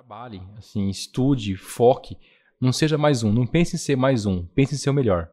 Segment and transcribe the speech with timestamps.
[0.00, 2.16] Trabalhe, assim, estude, foque.
[2.58, 3.30] Não seja mais um.
[3.30, 4.46] Não pense em ser mais um.
[4.46, 5.30] Pense em ser o melhor.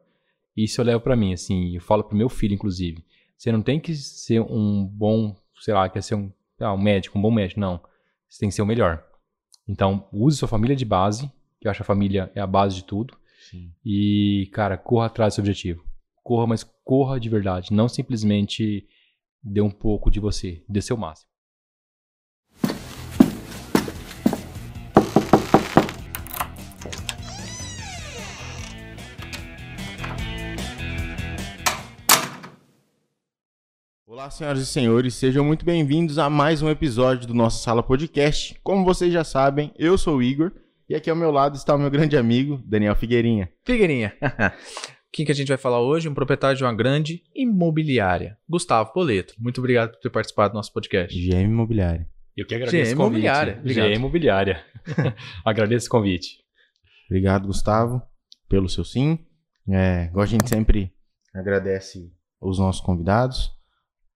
[0.54, 1.74] Isso eu levo para mim, assim.
[1.74, 3.02] Eu falo pro meu filho, inclusive.
[3.34, 7.18] Você não tem que ser um bom, sei lá, quer ser um, ah, um médico,
[7.18, 7.58] um bom médico.
[7.58, 7.80] Não.
[8.28, 9.02] Você tem que ser o melhor.
[9.66, 12.76] Então, use sua família de base, que eu acho que a família é a base
[12.76, 13.16] de tudo.
[13.50, 13.72] Sim.
[13.82, 15.82] E, cara, corra atrás do seu objetivo.
[16.22, 17.72] Corra, mas corra de verdade.
[17.72, 18.86] Não simplesmente
[19.42, 20.62] dê um pouco de você.
[20.68, 21.27] Dê seu máximo.
[34.18, 38.58] Olá, senhoras e senhores, sejam muito bem-vindos a mais um episódio do nosso Sala Podcast.
[38.64, 40.50] Como vocês já sabem, eu sou o Igor
[40.88, 43.48] e aqui ao meu lado está o meu grande amigo, Daniel Figueirinha.
[43.64, 44.12] Figueirinha.
[45.12, 46.08] Quem que a gente vai falar hoje?
[46.08, 49.34] Um proprietário de uma grande imobiliária, Gustavo Poleto.
[49.38, 51.16] Muito obrigado por ter participado do nosso podcast.
[51.16, 52.04] GM Imobiliária.
[52.36, 53.20] Eu que agradeço GM o convite.
[53.20, 53.86] Imobiliária, obrigado.
[53.86, 54.64] GM Imobiliária.
[55.46, 56.38] agradeço o convite.
[57.08, 58.02] Obrigado, Gustavo,
[58.48, 59.20] pelo seu sim.
[59.68, 60.92] É, igual a gente sempre
[61.32, 63.56] agradece os nossos convidados.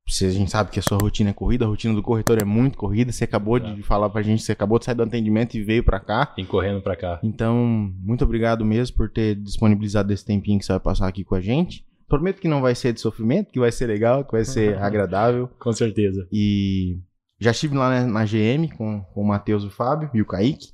[0.08, 2.45] Se a gente sabe que a sua rotina é corrida, a rotina do corretor é
[2.45, 3.11] muito corrida.
[3.12, 3.72] Você acabou Tá.
[3.72, 6.33] de falar pra gente, você acabou de sair do atendimento e veio pra cá.
[6.36, 7.19] Vim correndo pra cá.
[7.22, 7.56] Então,
[8.00, 11.41] muito obrigado mesmo por ter disponibilizado esse tempinho que você vai passar aqui com a
[11.41, 11.84] gente.
[12.08, 15.48] Prometo que não vai ser de sofrimento, que vai ser legal, que vai ser agradável.
[15.58, 16.28] Com certeza.
[16.30, 16.98] E
[17.41, 20.27] já estive lá na, na GM com, com o Matheus e o Fábio e o
[20.27, 20.69] Kaique.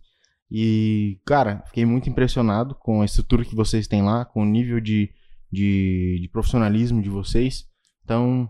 [0.50, 4.80] E, cara, fiquei muito impressionado com a estrutura que vocês têm lá, com o nível
[4.80, 5.10] de,
[5.52, 7.66] de, de profissionalismo de vocês.
[8.02, 8.48] Então,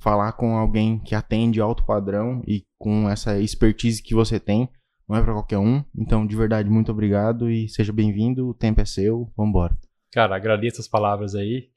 [0.00, 4.68] falar com alguém que atende alto padrão e com essa expertise que você tem,
[5.08, 5.84] não é pra qualquer um.
[5.96, 8.48] Então, de verdade, muito obrigado e seja bem-vindo.
[8.48, 9.30] O tempo é seu.
[9.36, 9.76] Vambora.
[10.12, 11.68] Cara, agradeço as palavras aí.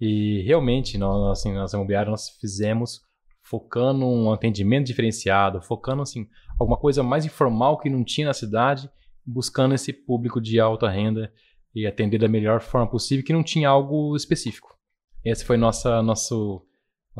[0.00, 3.00] E realmente, nós, assim, nós imobiliária, nós fizemos
[3.42, 6.28] focando um atendimento diferenciado, focando assim,
[6.58, 8.88] alguma coisa mais informal que não tinha na cidade,
[9.26, 11.32] buscando esse público de alta renda
[11.74, 14.76] e atender da melhor forma possível, que não tinha algo específico.
[15.24, 16.64] Essa foi nossa, nosso,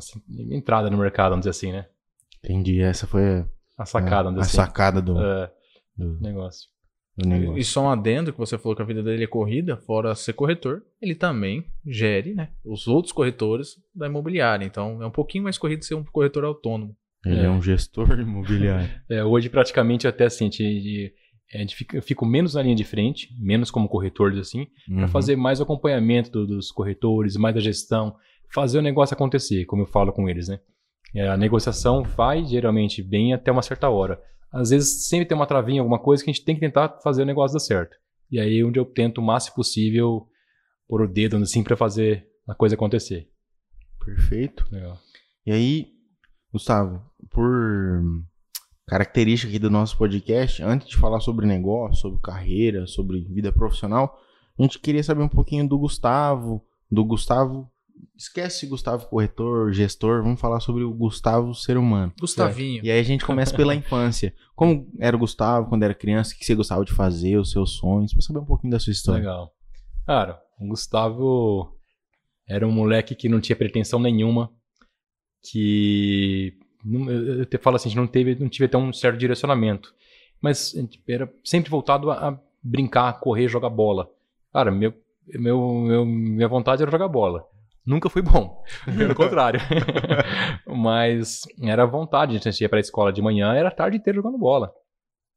[0.01, 1.87] nossa entrada no mercado, vamos dizer assim, né?
[2.43, 2.81] Entendi.
[2.81, 3.47] Essa foi a,
[3.79, 4.57] A sacada, a assim.
[4.57, 5.51] sacada do, É,
[5.97, 6.69] do, negócio.
[7.17, 7.59] do negócio.
[7.59, 10.33] E só um adendo que você falou que a vida dele é corrida, fora ser
[10.33, 14.65] corretor, ele também gere né, os outros corretores da imobiliária.
[14.65, 16.97] Então é um pouquinho mais corrido ser um corretor autônomo.
[17.27, 17.51] Ele é, É.
[17.51, 18.89] um gestor imobiliário.
[19.11, 21.13] É, hoje, praticamente, até assim, de, de-
[21.53, 25.03] é, de fica- eu fico menos na linha de frente, menos como corretor, assim, para
[25.03, 25.09] Uhum.
[25.09, 28.17] fazer mais o acompanhamento do- dos corretores, mais a gestão,
[28.53, 30.61] fazer o negócio acontecer, como eu falo com eles, né?
[31.15, 34.23] É, a negociação vai geralmente bem até uma certa hora.
[34.53, 37.23] Às vezes sempre tem uma travinha, alguma coisa que a gente tem que tentar fazer
[37.23, 37.97] o negócio dar certo.
[38.31, 40.27] E aí é onde eu tento o máximo possível
[40.89, 43.29] pôr o dedo assim para fazer a coisa acontecer.
[44.05, 44.67] Perfeito.
[44.71, 44.99] Legal.
[45.47, 45.89] E aí,
[46.53, 48.03] Gustavo, por
[48.87, 54.19] característica aqui do nosso podcast, antes de falar sobre negócio, sobre carreira, sobre vida profissional,
[54.59, 57.70] a gente queria saber um pouquinho do Gustavo, do Gustavo.
[58.17, 62.13] Esquece Gustavo corretor, gestor, vamos falar sobre o Gustavo ser humano.
[62.21, 62.85] Gustavinho.
[62.85, 64.35] E aí a gente começa pela infância.
[64.55, 66.35] Como era o Gustavo quando era criança?
[66.35, 67.37] O que você gostava de fazer?
[67.39, 68.13] Os seus sonhos?
[68.13, 69.21] Pra saber um pouquinho da sua história.
[69.21, 69.53] Legal.
[70.07, 71.75] Cara, o Gustavo
[72.49, 74.51] era um moleque que não tinha pretensão nenhuma,
[75.51, 79.95] que eu te falo assim, a gente não teve, não tive até um certo direcionamento,
[80.41, 80.75] mas
[81.09, 84.09] era sempre voltado a, a brincar, correr, jogar bola.
[84.53, 84.93] Cara, meu,
[85.29, 87.45] meu, meu- minha vontade era jogar bola.
[87.85, 88.63] Nunca fui bom,
[88.97, 89.61] pelo contrário.
[90.67, 94.39] mas era vontade, a gente ia pra escola de manhã, era a tarde inteira jogando
[94.39, 94.73] bola.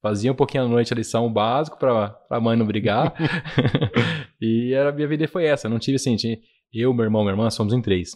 [0.02, 3.14] Fazia um pouquinho à noite a lição básico pra, pra mãe não brigar.
[4.42, 5.70] e a minha vida foi essa.
[5.70, 6.18] Não tive assim,
[6.74, 8.12] eu, meu irmão, minha irmã, somos em três.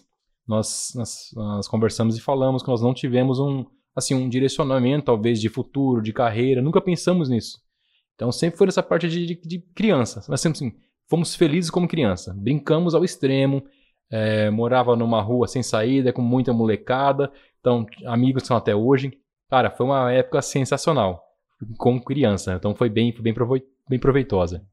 [0.45, 5.39] Nós, nós, nós conversamos e falamos que nós não tivemos um, assim, um direcionamento, talvez,
[5.39, 6.61] de futuro, de carreira.
[6.61, 7.59] Nunca pensamos nisso.
[8.15, 10.25] Então sempre foi essa parte de, de, de criança.
[10.27, 10.73] Nós sempre assim,
[11.07, 12.35] fomos felizes como criança.
[12.37, 13.63] Brincamos ao extremo.
[14.11, 17.31] É, morava numa rua sem saída, com muita molecada.
[17.59, 19.11] Então, amigos são até hoje.
[19.49, 21.23] Cara, foi uma época sensacional.
[21.77, 22.53] Como criança.
[22.53, 24.65] Então foi bem, foi bem, provoi- bem proveitosa.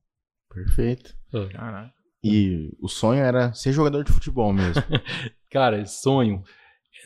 [0.52, 1.14] Perfeito.
[1.50, 1.92] Caraca.
[2.22, 4.82] E o sonho era ser jogador de futebol mesmo.
[5.50, 6.42] Cara, sonho.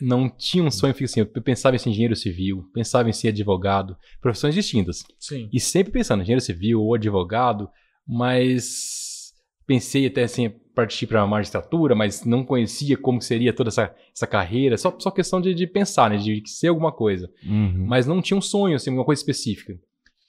[0.01, 1.29] Não tinha um sonho fixo assim.
[1.35, 5.03] Eu pensava em ser engenheiro civil, pensava em ser advogado, profissões distintas.
[5.19, 5.49] Sim.
[5.51, 7.69] E sempre pensando, engenheiro civil ou advogado,
[8.07, 9.33] mas
[9.67, 14.77] pensei até assim, partir para magistratura, mas não conhecia como seria toda essa, essa carreira.
[14.77, 16.17] Só, só questão de, de pensar, né?
[16.17, 17.29] De ser alguma coisa.
[17.45, 17.85] Uhum.
[17.87, 19.77] Mas não tinha um sonho, assim, uma coisa específica.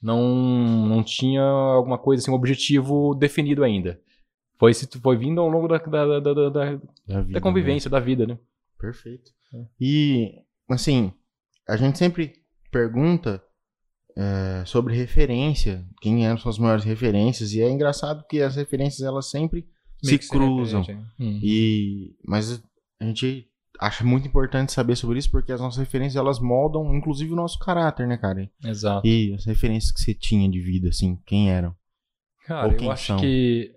[0.03, 0.21] Não,
[0.89, 4.01] não tinha alguma coisa, assim, um objetivo definido ainda.
[4.59, 6.51] Foi, foi vindo ao longo da, da, da, da, da-
[7.07, 8.39] Da, vida da convivência, da vida, né?
[8.79, 9.31] Perfeito.
[9.81, 10.33] E,
[10.69, 11.13] assim,
[11.69, 12.33] a gente sempre
[12.71, 13.43] pergunta
[14.17, 19.31] é, sobre referência, quem eram suas maiores referências, e é engraçado que as referências elas
[19.31, 19.67] sempre
[20.03, 20.83] se cruzam.
[20.87, 21.05] né?
[21.19, 21.41] Hum.
[21.43, 22.63] E mas
[23.01, 23.47] a gente
[23.79, 27.59] acha muito importante saber sobre isso porque as nossas referências elas moldam inclusive o nosso
[27.59, 28.51] caráter, né, cara?
[28.65, 29.07] Exato.
[29.07, 31.75] E as referências que você tinha de vida assim, quem eram?
[32.47, 33.19] Cara, Ou eu quem acho são?
[33.19, 33.75] que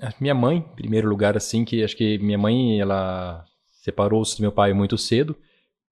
[0.00, 3.44] a minha mãe, em primeiro lugar, assim, que acho que minha mãe, ela
[3.82, 5.36] separou-se do meu pai muito cedo,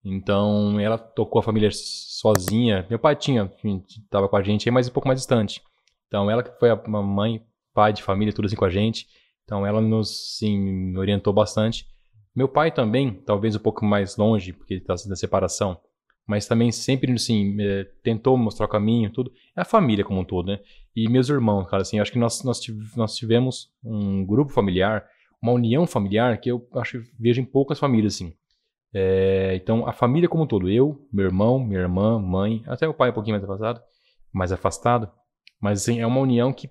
[0.03, 2.85] então ela tocou a família sozinha.
[2.89, 3.49] Meu pai tinha,
[3.87, 5.61] estava com a gente aí, mas um pouco mais distante.
[6.07, 7.41] Então ela que foi a mãe,
[7.73, 9.07] pai de família, tudo assim com a gente.
[9.51, 11.85] Então ela nos, sim, orientou bastante.
[12.33, 15.77] Meu pai também, talvez um pouco mais longe, porque ele está na separação,
[16.25, 19.29] mas também sempre, assim, eh, tentou mostrar o caminho, tudo.
[19.53, 20.61] É a família como um todo, né?
[20.95, 25.05] E meus irmãos, cara, assim, acho que nós, nós, tiv- nós tivemos um grupo familiar,
[25.43, 28.33] uma união familiar que eu acho vejo em poucas famílias, assim.
[28.93, 32.93] É, então, a família como um todo, eu, meu irmão, minha irmã, mãe, até o
[32.93, 33.81] pai um pouquinho mais afastado,
[34.31, 35.11] mais afastado,
[35.59, 36.69] mas assim, é uma união que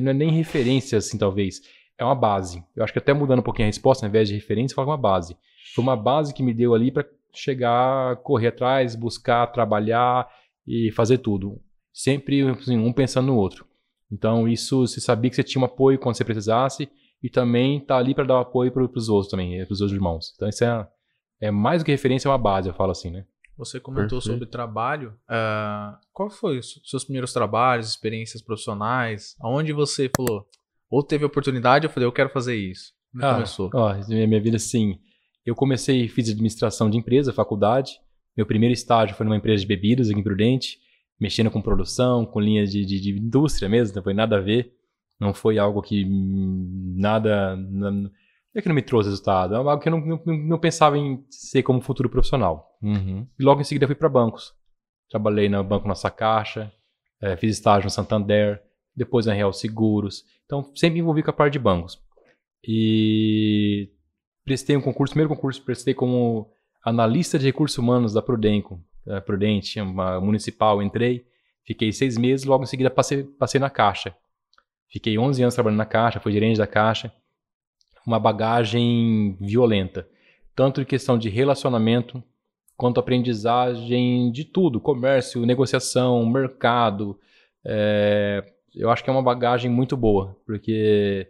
[0.00, 1.60] não é nem referência, assim, talvez,
[1.98, 2.64] é uma base.
[2.74, 4.96] Eu acho que até mudando um pouquinho a resposta, ao invés de referência, fala uma
[4.96, 5.36] base.
[5.74, 10.28] Foi uma base que me deu ali para chegar, correr atrás, buscar, trabalhar
[10.66, 11.60] e fazer tudo.
[11.92, 13.66] Sempre assim, um pensando no outro.
[14.10, 16.88] Então, isso, você sabia que você tinha um apoio quando você precisasse
[17.22, 20.32] e também tá ali para dar apoio para os outros também, para os outros irmãos.
[20.36, 20.88] Então, isso é,
[21.40, 23.24] é mais do que referência, é uma base, eu falo assim, né?
[23.56, 24.32] Você comentou Perfeito.
[24.32, 25.14] sobre trabalho.
[25.28, 29.36] ah, qual foi os seus primeiros trabalhos, experiências profissionais?
[29.40, 30.46] Aonde você falou,
[30.90, 32.92] ou teve oportunidade, eu falei, eu quero fazer isso.
[33.20, 33.70] Ah, começou?
[33.74, 34.98] Ó, minha, minha vida, assim,
[35.44, 37.92] eu comecei, fiz administração de empresa, faculdade.
[38.36, 40.78] Meu primeiro estágio foi numa empresa de bebidas aqui em Prudente,
[41.20, 44.72] mexendo com produção, com linhas de, de, de indústria mesmo, não foi nada a ver.
[45.20, 47.56] Não foi algo que hum, nada.
[47.56, 48.10] Não
[48.54, 51.24] é que não me trouxe resultado, é algo que eu não, não, não pensava em
[51.28, 52.78] ser como futuro profissional.
[52.82, 53.26] Uhum.
[53.38, 54.54] E logo em seguida fui para bancos.
[55.10, 56.72] Trabalhei no Banco Nossa Caixa,
[57.20, 58.62] eh, fiz estágio no Santander,
[58.94, 60.24] depois na Real Seguros.
[60.44, 62.00] Então, sempre envolvi com a parte de bancos.
[62.66, 63.90] E
[64.44, 66.50] prestei um concurso, primeiro concurso, prestei como
[66.84, 71.26] analista de recursos humanos da Prudenco, da Prudente, uma municipal, entrei,
[71.64, 74.14] fiquei seis meses, logo em seguida passei, passei na Caixa.
[74.88, 77.12] Fiquei 11 anos trabalhando na Caixa, fui gerente da Caixa.
[78.06, 80.06] Uma bagagem violenta,
[80.54, 82.22] tanto em questão de relacionamento,
[82.76, 87.18] quanto aprendizagem de tudo, comércio, negociação, mercado.
[87.64, 91.28] É, eu acho que é uma bagagem muito boa, porque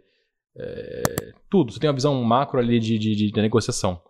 [0.57, 4.01] é, tudo, você tem uma visão macro ali de, de, de- negociação.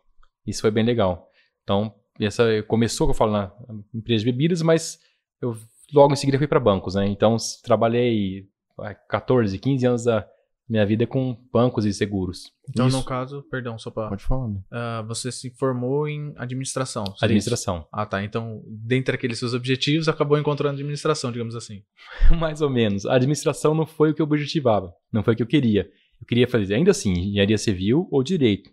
[0.46, 1.30] Isso foi bem legal.
[1.64, 3.52] Então, essa começou, que eu falo, na
[3.94, 5.00] empresa de bebidas, mas
[5.42, 5.56] eu
[5.94, 7.06] logo em seguida fui para bancos, né?
[7.08, 8.48] Então, trabalhei
[8.78, 10.28] vai, 14, 15 anos da
[10.67, 12.51] minha vida com bancos e seguros.
[12.69, 12.97] Então, Isso.
[12.97, 14.09] no caso, perdão, só pra.
[14.09, 14.47] Pode falar.
[14.47, 14.59] né?
[14.71, 17.03] ah, você se formou em administração.
[17.21, 17.88] Administração.
[17.91, 18.23] Ah, tá.
[18.23, 21.83] Então, dentre aqueles seus objetivos, acabou encontrando administração, digamos assim.
[22.39, 23.06] Mais ou menos.
[23.06, 24.91] A administração não foi o que eu objetivava.
[25.13, 25.88] Não foi o que eu queria.
[26.19, 28.71] Eu queria fazer, ainda assim, engenharia civil ou direito.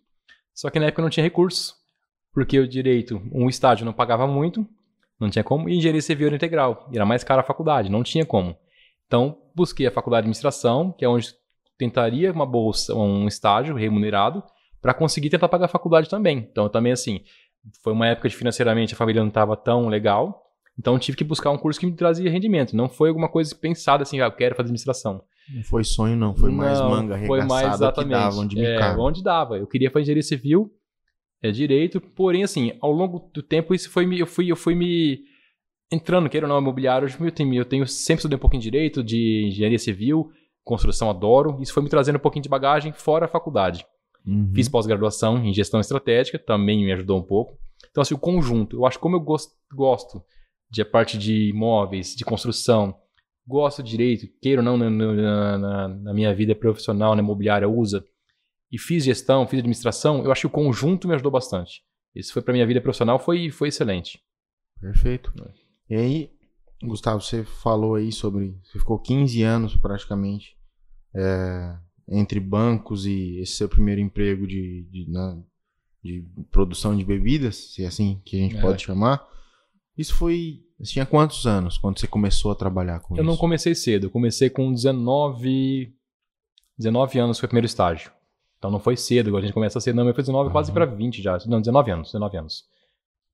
[0.55, 1.75] Só que na época eu não tinha recursos.
[2.33, 4.67] Porque o direito, um estágio não pagava muito,
[5.21, 6.89] não tinha como, e engenharia civil era integral.
[6.91, 8.57] E era mais cara a faculdade, não tinha como.
[9.07, 11.35] Então, busquei a faculdade de administração, que é onde
[11.79, 14.43] tentaria uma bolsa, um estágio remunerado,
[14.81, 16.39] para conseguir tentar pagar a faculdade também.
[16.51, 17.21] Então, também assim,
[17.83, 20.43] foi uma época de financeiramente a família não estava tão legal,
[20.79, 22.75] então tive que buscar um curso que me trazia rendimento.
[22.75, 25.23] Não foi alguma coisa pensada assim, ah, eu quero fazer administração.
[25.55, 26.35] Não foi sonho, não.
[26.35, 28.13] Foi mais Não, manga foi mais arregaçada que exatamente.
[28.13, 29.59] dava onde me é, onde dava.
[29.59, 30.71] Eu queria fazer engenharia civil,
[31.43, 34.75] é direito, porém assim, ao longo do tempo isso foi me, eu fui eu fui
[34.75, 35.21] me
[35.91, 39.03] entrando, queira ou não, imobiliário, eu tenho, eu tenho sempre estudei um pouquinho de direito,
[39.05, 40.31] de engenharia civil,
[40.65, 41.59] construção adoro.
[41.61, 43.87] Isso foi me trazendo um pouquinho de bagagem fora a faculdade.
[44.27, 44.53] Uhum.
[44.55, 47.59] Fiz pós-graduação em gestão estratégica, também me ajudou um pouco.
[47.91, 48.77] Então, assim, o conjunto.
[48.77, 50.23] Eu acho como eu gosto, gosto
[50.71, 52.95] de a parte de imóveis, de construção,
[53.47, 58.05] gosto de direito, queira ou não, na, na- na- minha vida profissional, na imobiliária, usa,
[58.71, 61.83] e fiz gestão, fiz administração, eu acho que o conjunto me ajudou bastante.
[62.15, 64.23] Isso foi para minha vida profissional, foi, foi excelente.
[64.81, 65.33] Perfeito.
[65.91, 66.31] E aí,
[66.83, 68.57] Gustavo, você falou aí sobre.
[68.65, 70.57] Você ficou 15 anos praticamente
[71.15, 71.77] é,
[72.09, 75.39] entre bancos e esse seu primeiro emprego de, de, na-
[76.03, 78.61] de produção de bebidas, se é assim que a gente É.
[78.61, 79.25] pode chamar.
[79.97, 80.61] Isso foi.
[80.81, 83.31] Você tinha quantos anos quando você começou a trabalhar com Eu isso?
[83.31, 85.95] não comecei cedo, eu comecei com 19,
[86.79, 88.11] 19 anos, foi o primeiro estágio.
[88.59, 90.75] Então não foi cedo, a gente começa cedo, não, mas foi 19 quase Uhum.
[90.75, 91.39] para 20 já.
[91.47, 92.65] Não, 19 anos, 19 anos.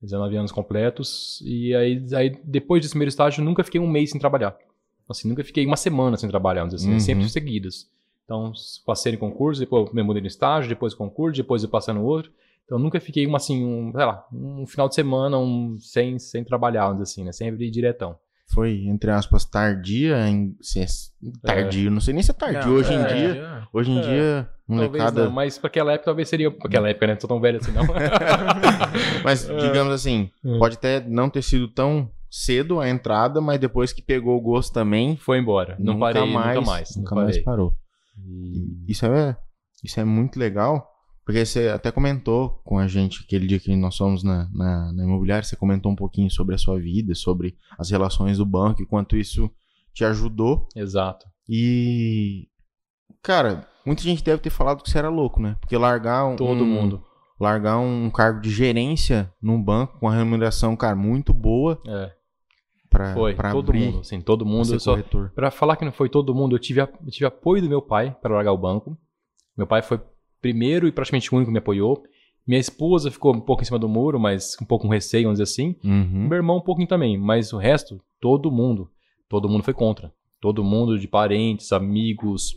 [0.03, 1.43] 19 anos completos.
[1.45, 4.57] E aí, aí depois desse primeiro estágio, eu nunca fiquei um mês sem trabalhar.
[5.09, 7.01] Assim, nunca fiquei uma semana sem trabalhar, vamos dizer assim, Uhum.
[7.01, 7.91] sempre seguidas.
[8.25, 8.53] Então,
[8.85, 12.31] passei no concurso, depois me mudei no estágio, depois concurso, depois eu passei no outro.
[12.67, 16.45] Então, nunca fiquei uma assim, um, sei lá, um final de semana um, sem, sem
[16.45, 17.33] trabalhar, vamos dizer assim, né?
[17.33, 18.19] Sempre diretão.
[18.53, 20.29] Foi, entre aspas, tardia.
[20.29, 20.87] Em, se é
[21.43, 22.71] tardio, não sei nem se é tardio.
[22.71, 23.63] Não, hoje em é, dia, é.
[23.73, 25.25] hoje em É, dia, Talvez molecada.
[25.25, 26.51] não, mas pra aquela época talvez seria.
[26.51, 27.13] Pra aquela época, né?
[27.15, 27.85] Não sou tão velho assim, não.
[29.25, 30.59] Mas, digamos assim, É.
[30.59, 34.73] pode até não ter sido tão cedo a entrada, mas depois que pegou o gosto
[34.73, 35.77] também, Foi embora.
[35.79, 36.97] Não nunca parei mais, nunca mais.
[36.97, 37.73] Nunca mais parou.
[38.27, 39.37] E- Isso é,
[39.83, 40.87] isso é muito legal,
[41.29, 45.05] porque você até comentou com a gente aquele dia que nós fomos na, na, na
[45.05, 48.87] imobiliária, você comentou um pouquinho sobre a sua vida, sobre as relações do banco e
[48.87, 49.51] quanto isso
[49.93, 50.67] te ajudou.
[50.75, 51.27] Exato.
[51.47, 52.49] E,
[53.23, 55.59] cara, muita gente deve ter falado que você era louco, né?
[55.61, 57.05] Porque largar um, Todo mundo.
[57.39, 62.11] largar um cargo de gerência num banco com uma remuneração, cara, muito boa É,
[62.89, 63.35] pra, foi.
[63.35, 64.01] pra todo abrir, mundo.
[64.01, 64.73] Assim, todo pra mundo.
[64.73, 64.97] eu Só.
[65.35, 67.83] Pra falar que não foi todo mundo, eu tive, a- eu tive apoio do meu
[67.83, 68.97] pai para largar o banco.
[69.55, 70.01] Meu pai foi
[70.41, 72.03] primeiro e praticamente o único que me apoiou.
[72.47, 75.39] Minha esposa ficou um pouco em cima do muro, mas um pouco com receio, vamos
[75.39, 75.77] dizer assim.
[75.85, 76.29] Uhum.
[76.29, 78.91] Meu irmão um pouquinho também, mas o resto, todo mundo.
[79.29, 80.13] Todo mundo foi contra.
[80.41, 82.57] Todo mundo de parentes, amigos,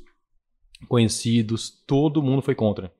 [0.88, 2.94] conhecidos, todo mundo foi contra.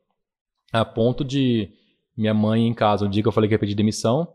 [0.72, 1.70] A ponto de
[2.18, 4.28] minha mãe em casa, o dia que eu falei que ia pedir demissão,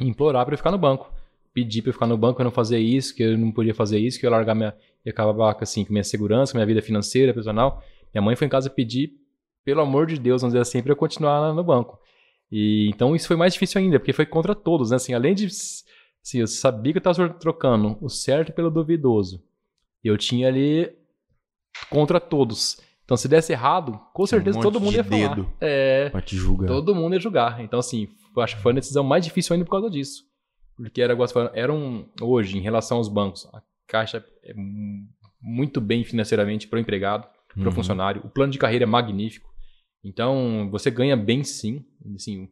[0.00, 1.12] implorar para eu ficar no banco.
[1.52, 3.98] Pedir para eu ficar no banco, eu não fazer isso, que eu não podia fazer
[3.98, 4.74] isso, que eu ia largar minha.
[5.04, 7.82] ia acabar assim, com minha segurança, com minha vida financeira, profissional.
[8.14, 9.12] Minha mãe foi em casa pedir,
[9.70, 11.98] pelo amor de Deus, vamos dizer assim, para eu continuar lá no banco.
[12.50, 14.96] E então isso foi mais difícil ainda, porque foi contra todos, né?
[14.96, 19.42] Assim, além de assim, eu sabia que eu estava trocando o certo pelo duvidoso.
[20.02, 20.90] Eu tinha ali
[21.88, 22.80] contra todos.
[23.04, 25.34] Então se desse errado, com certeza monte todo mundo de ia falar.
[25.34, 25.52] dedo.
[25.60, 26.66] É, Pra te julgar.
[26.68, 27.60] todo mundo ia julgar.
[27.62, 30.24] Então assim, eu acho que foi a decisão mais difícil ainda por causa disso.
[30.76, 31.16] Porque era,
[31.54, 35.06] era um hoje em relação aos bancos, a Caixa é mu-
[35.42, 37.72] muito bem financeiramente para o empregado, para o Uhum.
[37.72, 38.22] funcionário.
[38.24, 39.49] O plano de carreira é magnífico.
[40.04, 41.84] Então, você ganha bem sim.
[42.14, 42.48] Assim,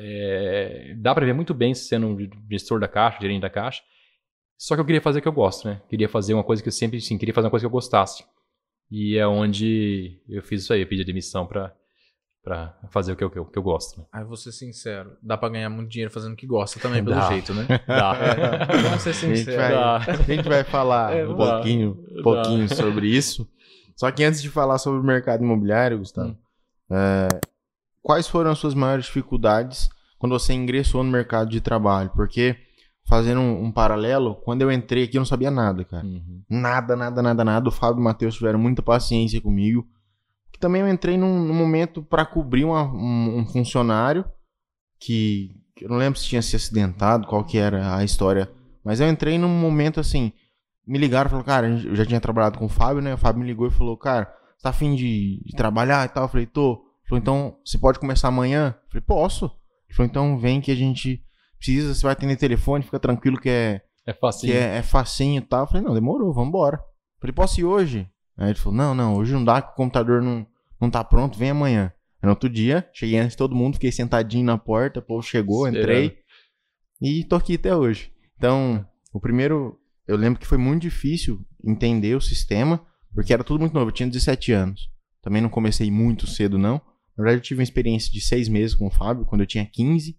[0.00, 2.16] é, dá para ver muito bem sendo um
[2.50, 3.82] gestor da Caixa, gerente da Caixa.
[4.56, 5.80] Só que eu queria fazer o que eu gosto, né?
[5.88, 8.24] Queria fazer uma coisa que eu sempre, sim, queria fazer uma coisa que eu gostasse.
[8.90, 11.74] E é onde eu fiz isso aí, eu pedi a demissão para
[12.42, 14.00] para fazer o que eu, que eu, que eu gosto.
[14.00, 14.06] Né?
[14.10, 17.16] Aí vou ser sincero, dá pra ganhar muito dinheiro fazendo o que gosta também, pelo
[17.16, 17.28] Dá.
[17.28, 17.66] jeito, né?
[17.86, 18.16] Dá.
[18.16, 19.56] É, vamos ser A gente sinceros.
[19.58, 21.52] vai, a gente vai falar É, um dá.
[21.56, 22.22] pouquinho, Dá.
[22.22, 23.46] pouquinho sobre isso.
[23.96, 26.36] Só que antes de falar sobre o mercado imobiliário, Gustavo, Hum.
[26.90, 27.28] É,
[28.02, 32.10] quais foram as suas maiores dificuldades quando você ingressou no mercado de trabalho?
[32.14, 32.56] Porque,
[33.06, 36.04] fazendo um, um paralelo, quando eu entrei aqui eu não sabia nada, cara.
[36.04, 36.42] Uhum.
[36.48, 37.68] Nada, nada, nada, nada.
[37.68, 39.86] O Fábio e o Matheus tiveram muita paciência comigo.
[40.52, 44.24] Que também eu entrei num, num momento para cobrir uma- um, um funcionário
[44.98, 48.50] que, eu não lembro se tinha se acidentado, qual que era a história.
[48.84, 50.32] Mas eu entrei num momento assim.
[50.86, 53.12] Me ligaram e falaram, cara, eu já tinha trabalhado com o Fábio, né?
[53.14, 56.24] O Fábio me ligou e falou, cara, tá afim de, de trabalhar e tal?
[56.24, 56.72] Eu falei, tô.
[56.74, 58.74] Ele falou, então, você pode começar amanhã?
[58.84, 59.44] Eu falei, posso.
[59.88, 61.22] Ele falou, então vem que a gente
[61.58, 64.46] precisa, você vai atender telefone, fica tranquilo que é, É fácil.
[64.48, 65.62] que é, é facinho e tal.
[65.62, 66.80] Eu falei, não, demorou, vambora.
[67.20, 68.08] Falei, posso ir hoje?
[68.36, 70.46] Aí ele falou, não, não, hoje não dá, que o computador não,
[70.80, 71.92] não tá pronto, vem amanhã.
[72.22, 75.22] Aí no outro dia, cheguei antes de todo mundo, fiquei sentadinho na porta, o povo
[75.22, 75.90] chegou, Esperando.
[76.04, 76.18] entrei
[77.00, 78.12] e tô aqui até hoje.
[78.36, 82.84] Então, o primeiro, eu lembro que foi muito difícil entender o sistema,
[83.14, 84.90] porque era tudo muito novo, eu tinha 17 anos.
[85.22, 86.80] Também não comecei muito cedo, não.
[87.16, 89.66] Na verdade, eu tive uma experiência de seis meses com o Fábio, quando eu tinha
[89.66, 90.16] 15,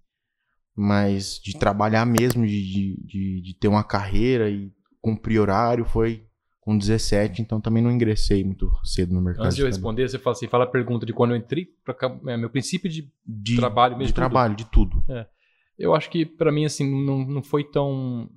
[0.76, 6.26] mas de trabalhar mesmo, de, de, de, ter uma carreira e cumprir horário foi
[6.60, 9.46] com 17, então também não ingressei muito cedo no mercado.
[9.46, 11.96] Antes de eu responder, você fala assim, fala a pergunta de quando eu entrei pra
[12.28, 14.08] é, meu princípio de de trabalho mesmo.
[14.08, 14.16] de tudo.
[14.16, 15.04] trabalho, de tudo.
[15.78, 18.30] Eu acho que pra mim assim não, não foi tão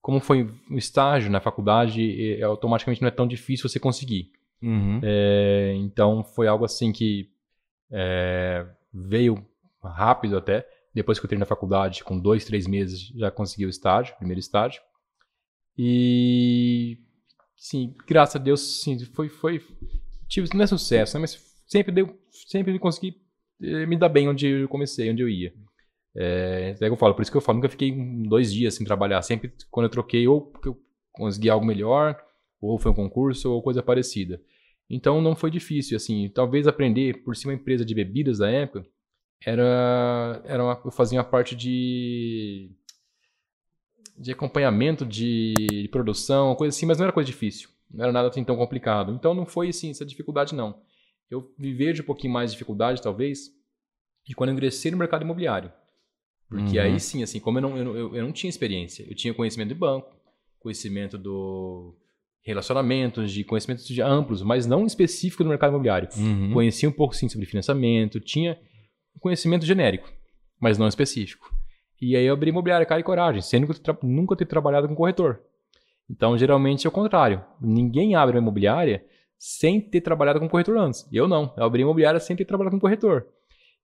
[0.00, 4.30] como foi o estágio na faculdade, é, automaticamente não é tão difícil você conseguir.
[4.62, 5.00] Uhum.
[5.02, 7.30] É, então foi algo assim que
[7.90, 9.44] é, veio
[9.82, 10.66] rápido até.
[10.94, 14.40] Depois que eu entrei na faculdade, com dois, três meses, já consegui o estágio, primeiro
[14.40, 14.80] estágio.
[15.76, 16.98] E
[17.56, 19.62] sim, graças a Deus, sim, foi, foi
[20.28, 23.16] tive não é sucesso, né, mas sempre deu, sempre consegui
[23.62, 25.52] eh, me dar bem onde eu comecei, onde eu ia.
[26.16, 27.92] É, é que eu falo, por isso que eu falo, nunca fiquei
[28.28, 29.22] dois dias sem trabalhar.
[29.22, 30.80] Sempre quando eu troquei, ou porque eu
[31.12, 32.20] consegui algo melhor,
[32.60, 34.40] ou foi um concurso, ou coisa parecida.
[34.90, 38.86] Então não foi difícil, assim, talvez aprender por ser uma empresa de bebidas da época,
[39.44, 42.70] era, era uma, eu fazia uma parte de
[44.16, 48.28] de acompanhamento de, de produção, coisa assim, mas não era coisa difícil, não era nada
[48.28, 49.12] assim tão complicado.
[49.12, 50.82] Então não foi assim essa dificuldade não.
[51.30, 53.52] Eu viver de um pouquinho mais de dificuldade talvez
[54.26, 55.72] de quando eu ingressei no mercado imobiliário.
[56.48, 56.84] Porque Uhum.
[56.84, 59.74] aí sim, assim, como eu não, eu, eu, não tinha experiência, eu tinha conhecimento de
[59.74, 60.08] banco,
[60.58, 61.94] conhecimento do
[62.42, 66.08] relacionamentos, de conhecimentos de amplos, mas não específico do mercado imobiliário.
[66.16, 66.52] Uhum.
[66.52, 68.58] Conhecia um pouco sim sobre financiamento, tinha
[69.20, 70.10] conhecimento genérico,
[70.58, 71.52] mas não específico.
[72.00, 74.88] E aí eu abri imobiliária, cara e coragem, sendo que eu tra- nunca ter trabalhado
[74.88, 75.40] com corretor.
[76.08, 77.44] Então, geralmente é o contrário.
[77.60, 79.04] Ninguém abre uma imobiliária
[79.38, 81.06] sem ter trabalhado com corretor antes.
[81.12, 81.52] Eu não.
[81.56, 83.26] Eu abri imobiliária sem ter trabalhado com corretor.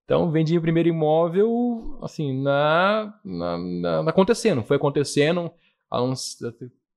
[0.05, 4.63] Então, vendi o primeiro imóvel, assim, na, na, na- acontecendo.
[4.63, 5.51] Foi acontecendo.
[5.93, 6.37] uns-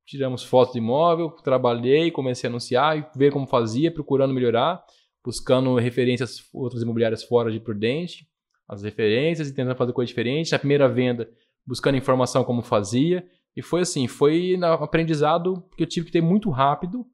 [0.05, 4.83] tiramos fotos do imóvel, trabalhei, comecei a anunciar, e ver como fazia, procurando melhorar,
[5.25, 8.27] buscando referências, outras imobiliárias fora de Prudente,
[8.69, 10.53] as referências e tentando fazer coisa diferente.
[10.53, 11.31] Na primeira venda,
[11.67, 13.27] buscando informação como fazia.
[13.57, 17.07] E foi assim, foi um aprendizado que eu tive que ter muito rápido,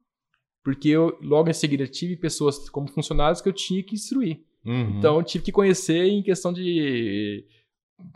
[0.63, 4.41] porque eu logo em seguida tive pessoas como funcionários que eu tinha que instruir.
[4.65, 4.97] Uhum.
[4.97, 7.45] Então eu tive que conhecer em questão de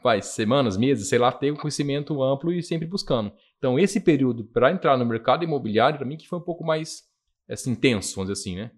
[0.03, 3.31] vai, semanas, meses, sei lá, ter um conhecimento amplo e sempre buscando.
[3.57, 7.03] Então esse período para entrar no mercado imobiliário para mim que foi um pouco mais
[7.49, 8.71] assim, intenso, vamos dizer assim, né?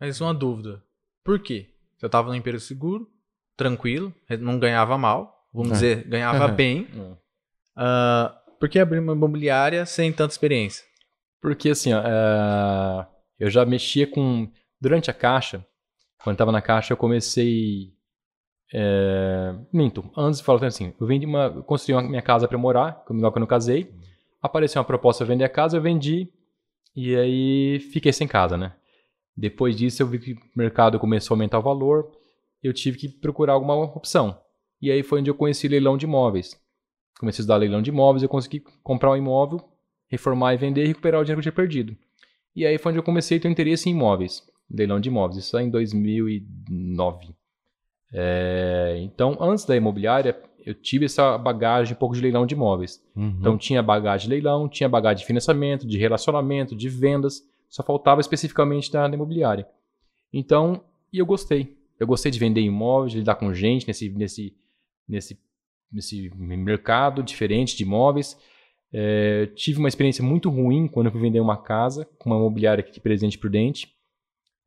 [0.00, 0.82] Mas uma dúvida.
[1.24, 1.70] Por quê?
[1.96, 3.08] Você tava no emprego seguro,
[3.56, 5.74] tranquilo, não ganhava mal, vamos É.
[5.74, 6.86] dizer, ganhava bem.
[7.76, 10.84] Ah, por que abrir uma imobiliária sem tanta experiência?
[11.40, 13.06] Porque assim, ó, é,
[13.38, 14.50] eu já mexia com.
[14.80, 15.66] Durante a caixa,
[16.22, 17.92] quando estava na caixa, eu comecei.
[18.72, 21.52] É, minto, antes falando assim, eu vendi uma.
[21.56, 23.92] eu construí uma minha casa para morar, quando eu não casei.
[24.40, 26.28] Apareceu uma proposta para vender a casa, eu vendi.
[26.94, 28.74] E aí fiquei sem casa, né?
[29.36, 32.10] Depois disso, eu vi que o mercado começou a aumentar o valor.
[32.62, 34.40] Eu tive que procurar alguma opção.
[34.80, 36.60] E aí foi onde eu conheci leilão de imóveis.
[37.18, 39.60] Comecei a estudar leilão de imóveis, eu consegui comprar um imóvel
[40.08, 41.96] reformar e vender e recuperar o dinheiro que eu tinha perdido.
[42.56, 45.56] E aí foi onde eu comecei a ter interesse em imóveis, leilão de imóveis, isso
[45.56, 47.34] aí em 2009.
[48.12, 53.02] É, então, antes da imobiliária, eu tive essa bagagem um pouco de leilão de imóveis.
[53.16, 53.36] Uhum.
[53.40, 58.20] Então, tinha bagagem de leilão, tinha bagagem de financiamento, de relacionamento, de vendas, só faltava
[58.20, 59.66] especificamente da, da imobiliária.
[60.32, 60.82] Então,
[61.12, 61.76] e eu gostei.
[61.98, 64.54] Eu gostei de vender imóveis, de lidar com gente nesse, nesse,
[65.08, 65.38] nesse,
[65.92, 68.38] nesse mercado diferente de imóveis.
[68.92, 72.80] É, tive uma experiência muito ruim quando eu fui vender uma casa com uma imobiliária
[72.80, 73.97] aqui de Presidente Prudente.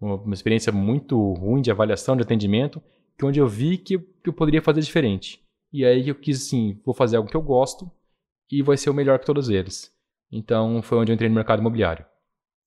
[0.01, 2.81] Uma, experiência muito ruim de avaliação, de atendimento,
[3.17, 5.41] que onde eu vi que, que eu poderia fazer diferente.
[5.71, 7.89] E aí eu quis assim, vou fazer algo que eu gosto
[8.51, 9.93] e vai ser o melhor que todos eles.
[10.31, 12.05] Então foi onde eu entrei no mercado imobiliário.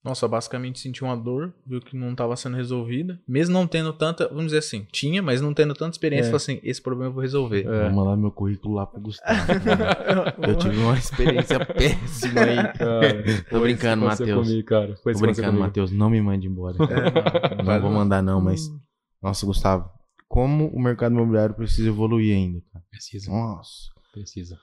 [0.04, 3.18] Nossa, basicamente senti uma dor, viu que não estava sendo resolvida.
[3.26, 6.30] Mesmo não tendo tanta, vamos dizer assim, tinha, mas não tendo tanta experiência, É.
[6.30, 7.66] falei assim, esse problema eu vou resolver.
[7.66, 7.84] É.
[7.88, 9.34] Vou mandar meu currículo lá pro Gustavo.
[10.46, 13.42] eu tive uma experiência péssima aí.
[13.48, 14.46] Tô brincando, Matheus.
[14.46, 14.94] comigo, cara.
[15.02, 15.58] Foi Tô brincando.
[15.58, 15.90] Matheus.
[15.90, 16.76] Não me mande embora.
[16.76, 18.60] É, Não vou mandar, não, mas.
[19.22, 19.88] Nossa, Gustavo.
[20.28, 22.84] Como o mercado imobiliário precisa evoluir ainda, cara.
[22.90, 23.88] Precisa, Nossa.
[24.12, 24.58] precisa.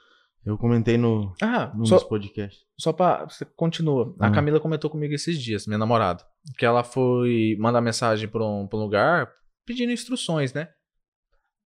[0.45, 2.61] Eu comentei no, Ah, num só, dos podcasts.
[2.79, 3.25] só pra.
[3.25, 4.15] Você continua.
[4.19, 4.31] A Ah.
[4.31, 6.23] Camila comentou comigo esses dias, minha namorada.
[6.57, 9.31] Que ela foi mandar mensagem pra um, pra um lugar
[9.65, 10.69] pedindo instruções, né?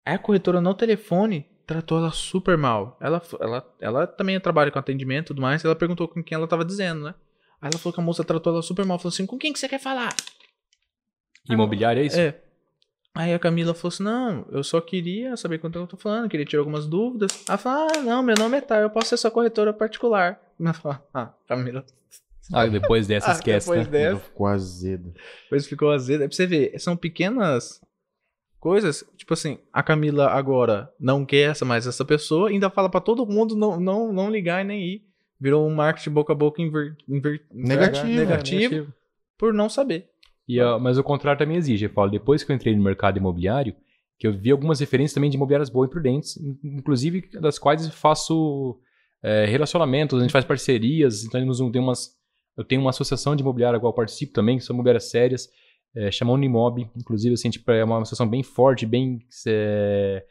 [0.05, 2.97] Aí a corretora no telefone tratou ela super mal.
[2.99, 5.63] Ela, ela, ela também trabalha com atendimento e tudo mais.
[5.63, 7.15] Ela perguntou com quem ela tava dizendo, né?
[7.61, 8.97] Aí ela falou que a moça tratou ela super mal.
[8.97, 10.13] Falou assim: com quem que você quer falar?
[11.49, 12.19] Imobiliário é isso?
[12.19, 12.41] É.
[13.15, 16.45] Aí a Camila falou assim: não, eu só queria saber quanto eu tô falando, queria
[16.45, 17.43] tirar algumas dúvidas.
[17.47, 20.41] Ela falou: ah, não, meu nome é tal, eu posso ser sua corretora particular.
[20.59, 21.85] Ela falou: ah, Camila.
[22.51, 23.91] Ah, depois dessa Ah, esquece, depois né?
[23.91, 24.19] dessa.
[24.19, 25.13] Ficou azedo.
[25.43, 26.23] Depois ficou azedo.
[26.23, 27.79] É pra você ver, são pequenas
[28.59, 29.03] coisas.
[29.15, 33.25] Tipo assim, a Camila agora não quer essa mais essa pessoa, ainda fala pra todo
[33.25, 35.05] mundo não, não, não ligar e nem ir.
[35.39, 38.93] Virou um marketing boca a boca inver, inver- Negativo, negativo
[39.37, 40.09] por não saber.
[40.47, 41.85] E, ó, mas o contrário também exige.
[41.85, 43.75] Eu falo, depois que eu entrei no mercado imobiliário,
[44.19, 47.87] que eu vi algumas referências também de imobiliárias boas e prudentes, in- inclusive das quais
[47.93, 48.79] faço
[49.23, 51.39] é, relacionamentos, a gente faz parcerias, então
[51.71, 52.09] tem umas,
[52.57, 55.47] eu tenho uma associação de imobiliária a qual eu participo também, que são imobiliárias sérias,
[55.95, 60.25] é, chama Unimob, inclusive assim, tipo, é uma associação bem forte, bem é,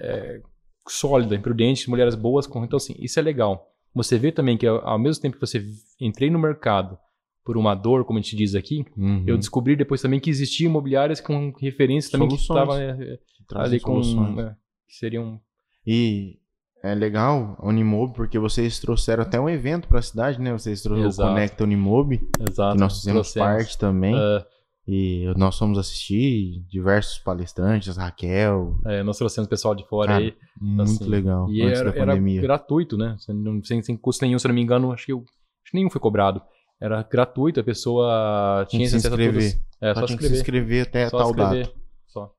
[0.00, 0.40] é,
[0.88, 3.70] sólida, imprudente, mulheres boas, então assim, isso é legal.
[3.94, 5.64] Você vê também que ao mesmo tempo que você
[6.00, 6.98] entrei no mercado
[7.44, 9.22] por uma dor, como a gente diz aqui, Uhum.
[9.26, 12.80] eu descobri depois também que existiam imobiliárias com referências também que Soluções.
[12.80, 13.18] estavam é,
[13.62, 14.38] ali com soluções.
[14.46, 14.50] é,
[14.88, 15.40] que seriam
[15.86, 16.38] E
[16.82, 20.52] é legal a Unimob, porque vocês trouxeram até um evento pra cidade, né?
[20.52, 21.30] Vocês trouxeram o.
[21.30, 23.48] Conecta Unimob, exato que nós fizemos trouxemos.
[23.48, 24.14] parte também.
[24.16, 24.46] É,
[24.86, 28.78] E nós fomos assistir diversos palestrantes, Raquel.
[28.84, 31.50] é, nós trouxemos pessoal de fora Cara, aí Muito assim, legal.
[31.50, 33.16] e antes era, da era gratuito, né?
[33.18, 35.88] Sem, sem, sem custo nenhum, se não me engano, acho que, eu, acho que nenhum
[35.90, 36.42] foi cobrado.
[36.84, 39.58] Era gratuito, a pessoa Tinha se a inscrever.
[39.80, 41.66] É, Só, só, tinha que se inscrever até Só tal escrever.
[41.66, 41.78] data.
[42.06, 42.30] Só.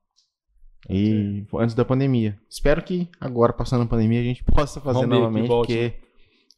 [0.88, 2.38] E foi antes da pandemia.
[2.48, 5.94] Espero que agora, passando a pandemia, a gente possa fazer Vamos novamente, porque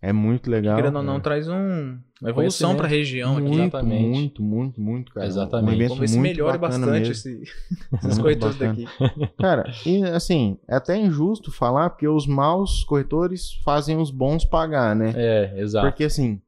[0.02, 0.76] É muito legal.
[0.76, 1.20] Querendo ou não, é.
[1.20, 2.76] traz um, uma evolução Conhecimento.
[2.76, 3.40] pra região aqui.
[3.42, 4.06] muito, Exatamente.
[4.06, 5.26] muito, muito, muito, cara.
[5.26, 5.90] Exatamente.
[5.90, 7.42] Um ver se melhore bastante esse,
[8.04, 8.84] esses corretores daqui.
[9.40, 14.94] Cara, e assim, é até injusto falar, porque os maus corretores fazem os bons pagar,
[14.94, 15.14] né?
[15.16, 15.86] É, exato.
[15.88, 16.40] Porque assim,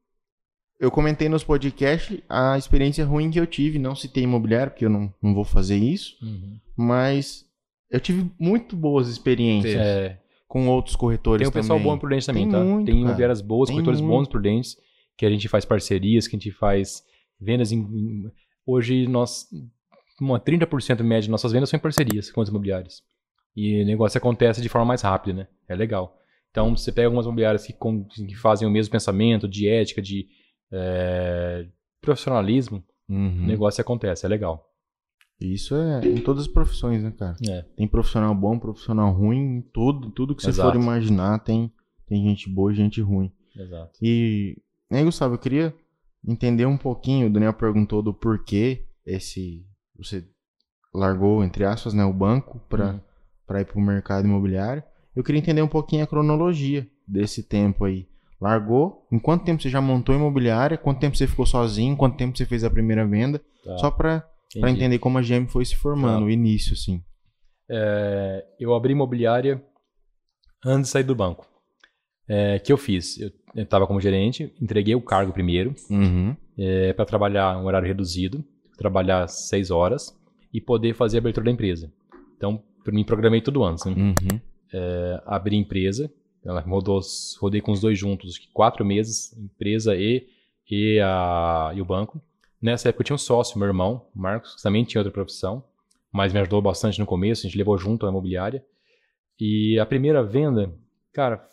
[0.81, 4.89] eu comentei nos podcasts a experiência ruim que eu tive, não citei imobiliário, porque eu
[4.89, 6.57] não, não vou fazer isso, Uhum.
[6.75, 7.45] mas
[7.89, 11.91] eu tive muito boas experiências É, com outros corretores tem um pessoal também.
[11.91, 12.63] bom e prudente também, Tem tá?
[12.65, 14.11] muito, tem imobiliárias boas, Tem corretores muito.
[14.11, 14.75] bons e prudentes,
[15.17, 17.03] que a gente faz parcerias, que a gente faz
[17.39, 17.79] vendas em...
[17.79, 18.31] em-
[18.65, 19.47] Hoje nós...
[20.19, 23.01] Uma 30% média de nossas vendas são em parcerias com as imobiliárias.
[23.55, 25.47] E o negócio acontece de forma mais rápida, né?
[25.67, 26.15] É legal.
[26.51, 30.27] Então, você pega algumas imobiliárias que, com- que fazem o mesmo pensamento, de ética, de
[30.71, 31.65] é,
[32.01, 33.45] profissionalismo, o Uhum.
[33.45, 34.67] negócio acontece, é legal.
[35.39, 37.35] Isso é em todas as profissões, né, cara?
[37.49, 37.63] É.
[37.75, 40.71] Tem profissional bom, profissional ruim, tudo, tudo que você Exato.
[40.71, 41.71] for imaginar tem,
[42.07, 43.31] tem gente boa e gente ruim.
[43.55, 43.91] Exato.
[44.01, 44.55] E,
[44.91, 45.73] aí, Gustavo, eu queria
[46.25, 49.65] entender um pouquinho, o Daniel perguntou do porquê esse
[49.97, 50.23] você
[50.93, 52.99] largou, entre aspas, né, o banco para Uhum.
[53.47, 54.83] para ir pro mercado imobiliário.
[55.15, 58.07] Eu queria entender um pouquinho a cronologia desse tempo aí.
[58.41, 59.05] Largou?
[59.11, 60.77] Em quanto tempo você já montou a imobiliária?
[60.77, 61.95] Quanto tempo você ficou sozinho?
[61.95, 63.39] Quanto tempo você fez a primeira venda?
[63.63, 63.77] Tá.
[63.77, 64.27] Só para
[64.59, 66.25] para entender como a GM foi se formando, Tá.
[66.25, 67.01] o início, assim.
[67.69, 69.63] É, eu abri imobiliária
[70.65, 71.47] antes de sair do banco.
[72.27, 73.17] É, que eu fiz?
[73.19, 73.31] Eu
[73.63, 76.35] estava como gerente, entreguei o cargo primeiro Uhum.
[76.57, 78.43] é, para trabalhar um horário reduzido,
[78.77, 80.13] trabalhar seis horas
[80.53, 81.89] e poder fazer a abertura da empresa.
[82.35, 83.85] Então, eu me programei tudo antes.
[83.85, 83.93] Né?
[83.95, 84.39] Uhum.
[84.73, 86.11] É, abri empresa,
[86.43, 86.99] ela rodou,
[87.39, 90.27] rodei com os dois juntos, quatro meses, empresa e,
[90.69, 92.21] e, a, e o banco.
[92.61, 95.63] Nessa época eu tinha um sócio, meu irmão, Marcos, que também tinha outra profissão,
[96.11, 98.63] mas me ajudou bastante no começo, a gente levou junto a imobiliária.
[99.39, 100.73] E a primeira venda,
[101.13, 101.47] cara,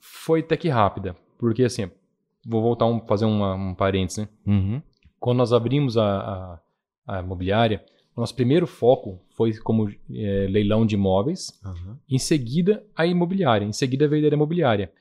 [0.00, 1.90] foi até que rápida, porque assim,
[2.46, 4.28] vou voltar um, fazer uma, um parênteses, né?
[4.46, 4.82] Uhum.
[5.18, 6.60] Quando nós abrimos a,
[7.06, 7.84] a, a imobiliária,
[8.16, 11.96] nosso primeiro foco foi como eh, leilão de imóveis, Uhum.
[12.10, 14.92] em seguida a imobiliária, em seguida a verdadeira imobiliária.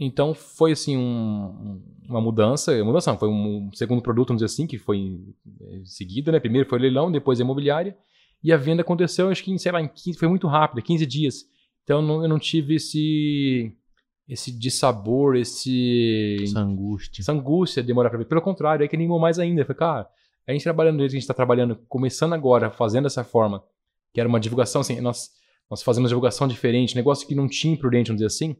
[0.00, 4.78] Então foi assim um- uma mudança, mudança foi um segundo produto, vamos dizer assim, que
[4.78, 5.34] foi em,
[5.72, 6.40] em seguida, né?
[6.40, 7.96] Primeiro foi o leilão, depois a imobiliária,
[8.42, 11.04] e a venda aconteceu, acho que em, sei lá, em 15, foi muito rápido, 15
[11.04, 11.44] dias.
[11.84, 13.72] Então eu não, eu não tive esse
[14.28, 17.22] esse dissabor, esse Essa angústia.
[17.22, 18.26] essa angústia de demorar pra ver.
[18.26, 19.64] Pelo contrário, aí que animou mais ainda.
[19.64, 20.08] Falei, cara,
[20.48, 23.62] a gente trabalhando do jeito que a gente está trabalhando, começando agora, fazendo dessa forma,
[24.12, 25.30] que era uma divulgação, assim, nós,
[25.70, 28.56] nós fazemos divulgação diferente, negócio que não tinha imprudente, vamos dizer assim,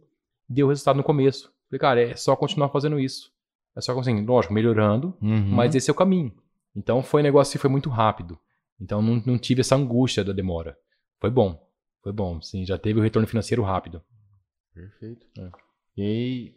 [0.48, 1.52] deu resultado no começo.
[1.68, 3.32] Falei, cara, é só continuar fazendo isso.
[3.76, 5.48] É só, assim, lógico, melhorando, Uhum.
[5.50, 6.32] mas esse é o caminho.
[6.74, 8.38] Então foi um negócio que foi muito rápido.
[8.80, 10.76] Então não, não tive essa angústia da demora.
[11.20, 11.66] Foi bom.
[12.02, 14.02] Foi bom, sim, já teve o retorno financeiro rápido.
[14.72, 15.26] Perfeito.
[15.38, 15.50] É.
[15.96, 16.54] E aí,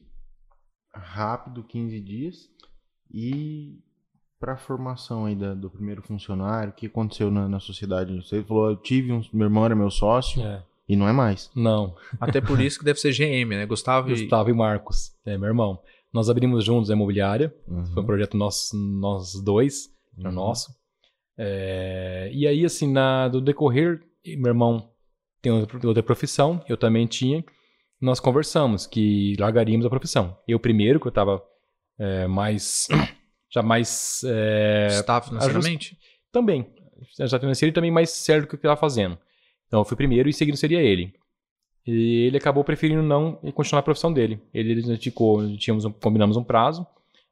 [0.94, 2.50] rápido, 15 dias.
[3.10, 3.80] E
[4.41, 8.13] para a formação aí da- do primeiro funcionário, o que aconteceu na, na sociedade?
[8.21, 10.62] Você falou, eu tive um, meu irmão era meu sócio É.
[10.89, 11.49] e não é mais.
[11.56, 13.65] Não, Até por isso que deve ser GM, né?
[13.65, 14.12] Gustavo e...
[14.12, 15.80] Gustavo e Marcos, é meu irmão.
[16.12, 17.86] Nós abrimos juntos a imobiliária, Uhum.
[17.93, 19.88] Foi um projeto nosso, nós dois,
[20.19, 20.36] era Uhum.
[20.36, 20.73] nosso.
[21.38, 24.01] É, e aí, assim, na, do decorrer,
[24.38, 24.89] meu irmão
[25.41, 27.43] tem outra outra profissão, eu também tinha.
[28.01, 30.36] Nós conversamos que largaríamos a profissão.
[30.47, 31.41] Eu primeiro, que eu estava
[32.30, 32.88] mais.
[33.54, 34.22] Já mais.
[34.26, 35.98] é, Estava financeiramente?
[36.32, 36.68] também.
[37.20, 39.18] Já financeiro e também mais certo do que eu estava fazendo.
[39.68, 41.14] Então eu fui primeiro e seguindo seria ele.
[41.86, 44.40] E ele acabou preferindo não continuar a profissão dele.
[44.54, 46.86] Ele ele ficou, tínhamos um- combinamos um prazo,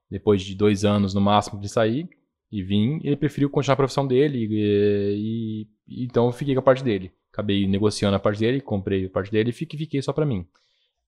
[0.09, 2.09] depois de dois anos no máximo de sair
[2.51, 2.99] e vim.
[3.03, 7.11] Ele preferiu continuar a profissão dele e, e- então eu fiquei com a parte dele.
[7.31, 10.45] Acabei negociando a parte dele, comprei a parte dele e fiquei, fiquei só para mim.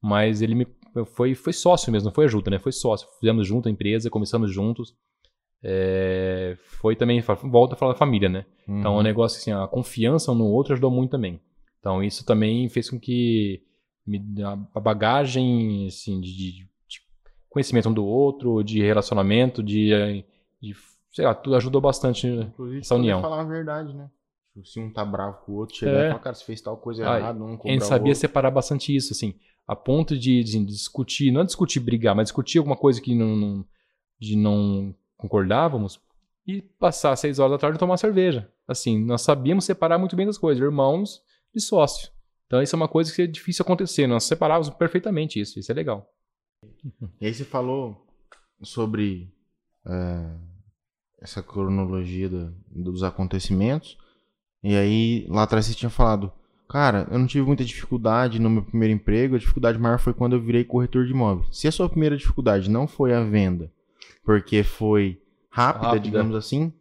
[0.02, 0.68] Mas ele me
[1.06, 2.60] foi foi sócio mesmo, não foi ajuda, né?
[2.60, 3.08] Foi sócio.
[3.20, 4.96] Fizemos junto a empresa, começamos juntos.
[5.64, 8.46] É, foi também volta a falar da família, né?
[8.68, 9.04] Então, o Uhum.
[9.04, 11.40] negócio assim, a confiança um no outro ajudou muito também.
[11.80, 13.62] Então, isso também fez com que
[14.06, 16.70] me, a a bagagem assim, de, de-
[17.50, 20.24] conhecimento um do outro, de relacionamento, de, eh,
[20.62, 20.74] de
[21.12, 22.26] sei lá, tudo ajudou bastante.
[22.28, 23.22] Inclusive, essa união.
[23.22, 24.10] falar a verdade, né?
[24.54, 26.06] Tipo, Se um tá bravo com o outro, chegar É.
[26.06, 28.52] e falar, cara, você fez tal coisa Ah, errada, não A cobrar gente sabia separar
[28.52, 29.36] bastante isso, assim,
[29.72, 33.66] a ponto de, de discutir, não discutir brigar, mas discutir alguma coisa que não, não-
[34.20, 36.00] de não concordávamos
[36.46, 38.52] e passar seis horas da tarde e tomar cerveja.
[38.68, 41.22] Assim, nós sabíamos separar muito bem das coisas, irmãos
[41.56, 42.10] de sócio.
[42.48, 45.76] Então isso é uma coisa que é difícil acontecer, nós separávamos perfeitamente isso, isso é
[45.76, 46.12] legal.
[47.22, 48.06] E aí você falou
[48.62, 49.34] sobre
[49.88, 50.36] é,
[51.22, 53.98] essa cronologia do- dos acontecimentos.
[54.64, 56.32] E aí, lá atrás você tinha falado,
[56.72, 59.36] Cara, eu não tive muita dificuldade no meu primeiro emprego.
[59.36, 61.48] A dificuldade maior foi quando eu virei corretor de imóveis.
[61.52, 63.70] Se a sua primeira dificuldade não foi a venda,
[64.24, 66.04] porque foi rápida, Rápida.
[66.06, 66.72] digamos assim,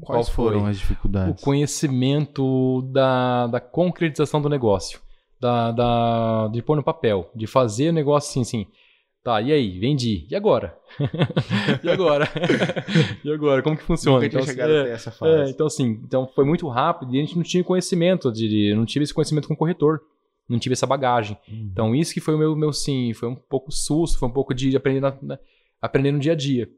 [0.00, 0.52] quais Qual foi?
[0.54, 1.42] foram as O dificuldades?
[1.42, 5.00] conhecimento da, da concretização do negócio.
[5.40, 7.28] Da, da, de pôr no papel.
[7.34, 8.66] De fazer o negócio assim, assim.
[9.22, 9.78] Tá, e aí?
[9.78, 10.26] Vendi.
[10.28, 10.76] E agora?
[11.82, 12.28] e agora?
[13.24, 13.62] e agora?
[13.62, 14.16] Como que funciona?
[14.18, 15.52] Nunca tinha Então, chegado é, até essa É, fase.
[15.52, 19.04] então assim, então foi muito rápido e a gente não tinha conhecimento, de, não tive
[19.04, 20.00] esse conhecimento com o corretor,
[20.48, 21.36] não tive essa bagagem.
[21.48, 24.52] Então isso que foi o meu, meu sim, foi um pouco susto, foi um pouco
[24.52, 25.38] de aprender, na- na-
[25.80, 26.68] aprender no dia a dia.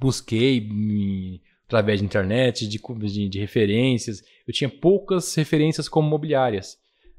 [0.00, 6.76] Busquei me- através de internet, de, de, de referências, eu tinha poucas referências como imobiliárias.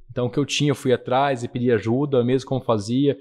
[0.09, 3.17] Então o que eu tinha, eu fui atrás e pedi ajuda, mesmo como fazia.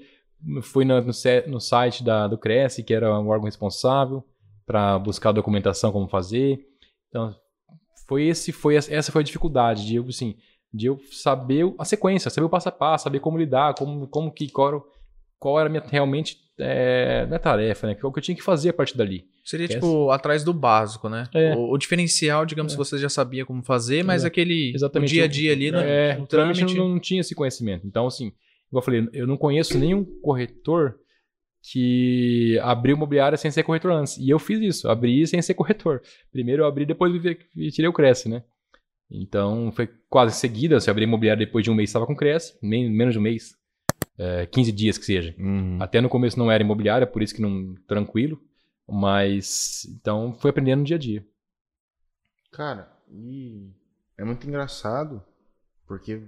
[0.63, 4.23] Fui no, se- no site da, do Cresce, que era o órgão responsável,
[4.65, 6.59] para buscar a documentação como fazer.
[7.09, 7.35] Então,
[8.07, 10.35] foi esse foi essa foi a dificuldade de eu assim
[10.73, 14.31] de eu saber a sequência saber o passo a passo saber como lidar como como
[14.31, 14.81] que qual, era
[15.39, 18.41] qual era a minha realmente é, não é tarefa né o que eu tinha que
[18.43, 21.27] fazer a partir dali Seria Essa- tipo atrás do básico, né?
[21.33, 21.55] É.
[21.55, 22.75] O, o diferencial, digamos, É.
[22.75, 24.27] que você já sabia como fazer, mas É.
[24.27, 24.71] aquele
[25.05, 26.11] dia a dia ali, né?
[26.11, 26.63] é, no trâmite.
[26.75, 28.31] não, não tinha esse conhecimento então assim
[28.71, 30.97] igual eu falei eu não conheço nenhum corretor
[31.63, 36.01] que abriu imobiliária sem ser corretor antes e eu fiz isso abri sem ser corretor
[36.31, 38.43] primeiro eu abri depois eu tirei o Cresce né
[39.11, 40.79] Então, foi quase seguida.
[40.79, 42.57] Se eu abri imobiliário depois de um mês, estava com Cresce.
[42.61, 43.53] Men menos de um mês.
[44.17, 45.35] É, 15 dias que seja.
[45.37, 45.77] Uhum.
[45.81, 47.75] Até no começo não era imobiliária, por isso que não...
[47.87, 48.39] Tranquilo.
[48.87, 49.85] Mas...
[49.99, 51.25] Então, foi aprendendo no dia a dia.
[52.51, 53.69] Cara, e
[54.17, 55.21] é muito engraçado,
[55.85, 56.21] porque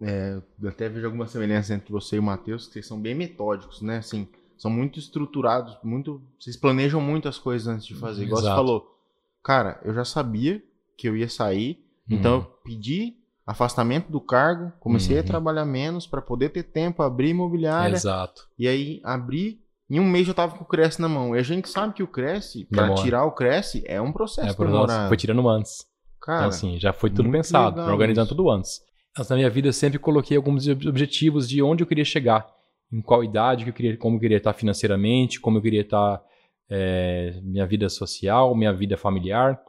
[0.00, 3.14] é, eu até vejo alguma semelhança entre você e o Matheus, que vocês são bem
[3.14, 3.98] metódicos, né?
[3.98, 6.20] Assim, são muito estruturados, muito.
[6.38, 8.24] Vocês planejam muito as coisas antes de fazer.
[8.24, 8.54] Igual Exato.
[8.54, 8.98] você falou,
[9.42, 10.62] cara, eu já sabia
[10.96, 12.38] que eu ia sair, então Uhum.
[12.40, 15.26] eu pedi afastamento do cargo, comecei a Uhum.
[15.26, 18.48] trabalhar menos para poder ter tempo, abrir imobiliária, Exato.
[18.58, 19.60] e aí abri.
[19.88, 21.34] Em um mês eu tava com o Cresce na mão.
[21.34, 23.02] E a gente sabe que o Cresce, Demora.
[23.02, 25.84] tirar o Cresce, é um processo É, por nós, foi tirando antes.
[26.20, 28.36] Cara, Então, assim, já foi tudo pensado, organizando isso.
[28.36, 28.80] tudo antes.
[29.20, 32.50] Mas na minha vida eu sempre coloquei alguns ob- objetivos de onde eu queria chegar,
[32.90, 36.22] em qual idade que eu queria, como eu queria estar financeiramente, como eu queria estar
[36.70, 39.60] é, minha vida social, minha vida familiar.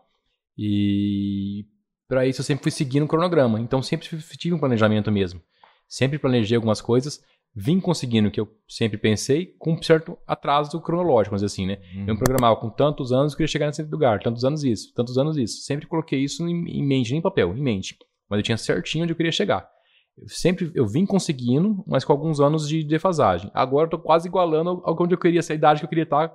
[0.58, 1.66] E
[2.08, 3.60] para isso eu sempre fui seguindo um cronograma.
[3.60, 5.42] Então sempre tive um planejamento mesmo.
[5.86, 7.22] Sempre planejei algumas coisas,
[7.54, 11.82] vim conseguindo o que eu sempre pensei com um certo atraso cronológico, mas assim, né?
[11.94, 12.06] Uhum.
[12.08, 15.18] Eu me programava com tantos anos eu queria chegar nesse lugar, tantos anos isso, tantos
[15.18, 15.62] anos isso.
[15.64, 17.98] Sempre coloquei isso em, em mente, nem em papel, em mente.
[18.32, 19.70] Mas eu tinha certinho onde eu queria chegar.
[20.17, 23.52] Eu sempre eu vim conseguindo, mas com alguns anos de defasagem.
[23.54, 26.34] Agora eu tô quase igualando ao, onde eu queria, essa idade que eu queria estar,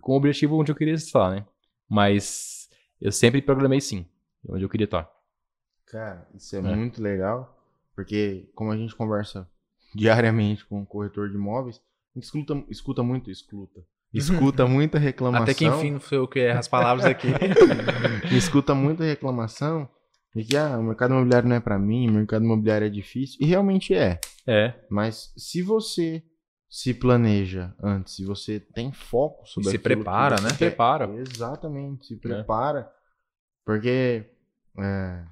[0.00, 1.46] com o objetivo onde eu queria estar, né?
[1.88, 2.68] Mas
[3.00, 4.04] eu sempre programei sim,
[4.48, 5.08] onde eu queria estar.
[5.86, 6.62] Cara, isso é, É.
[6.62, 7.56] muito legal,
[7.94, 9.48] porque como a gente conversa
[9.94, 13.80] diariamente com o corretor de imóveis, a gente escuta, escuta muito, escuta.
[14.12, 15.44] Escuta muita reclamação.
[15.44, 17.28] Até que enfim não foi eu que erro as palavras aqui.
[18.36, 19.88] escuta muita reclamação
[20.34, 23.38] de que ah, o mercado imobiliário não é pra mim, o mercado imobiliário é difícil.
[23.40, 24.20] E realmente é.
[24.46, 26.22] É, Mas se você
[26.68, 30.48] se planeja antes, se você tem foco sobre se aquilo prepara, né?
[30.48, 31.06] você Se prepara.
[31.08, 32.90] quer, Exatamente, se prepara.
[33.64, 34.24] Porque
[34.78, 35.24] é,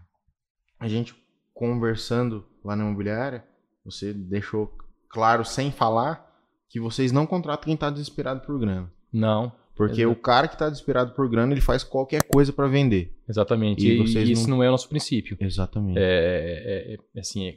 [0.79, 1.15] a gente
[1.55, 3.45] conversando lá na imobiliária,
[3.85, 4.77] você deixou
[5.09, 6.27] claro sem falar
[6.69, 8.91] que vocês não contratam quem tá desesperado por grana.
[9.13, 10.11] não, Porque Exato.
[10.11, 13.13] o cara que tá desesperado por grana, ele faz qualquer coisa pra vender.
[13.29, 13.87] exatamente.
[13.87, 14.63] E E, vocês isso não...
[14.63, 15.37] é o nosso princípio.
[15.39, 15.99] Exatamente.
[15.99, 17.57] É, é- é- é assim, é-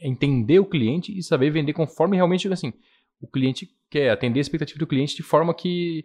[0.00, 2.72] é entender o cliente e saber vender conforme realmente assim,
[3.20, 6.04] o cliente quer, atender a expectativa do cliente de forma que,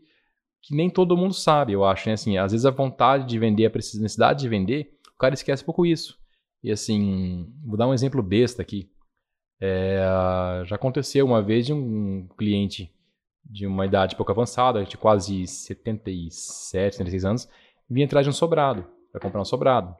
[0.62, 2.08] que nem todo mundo sabe, eu acho.
[2.10, 2.13] Né?
[2.13, 5.65] Assim, às vezes a vontade de vender, a necessidade de vender, o cara esquece um
[5.67, 6.17] pouco isso.
[6.63, 8.89] E assim, vou dar um exemplo besta aqui.
[9.60, 10.00] É,
[10.65, 12.91] já aconteceu uma vez de um cliente
[13.49, 17.49] de uma idade pouco avançada, de quase 77, 76 anos,
[17.89, 19.95] vinha atrás de um sobrado, para comprar um sobrado.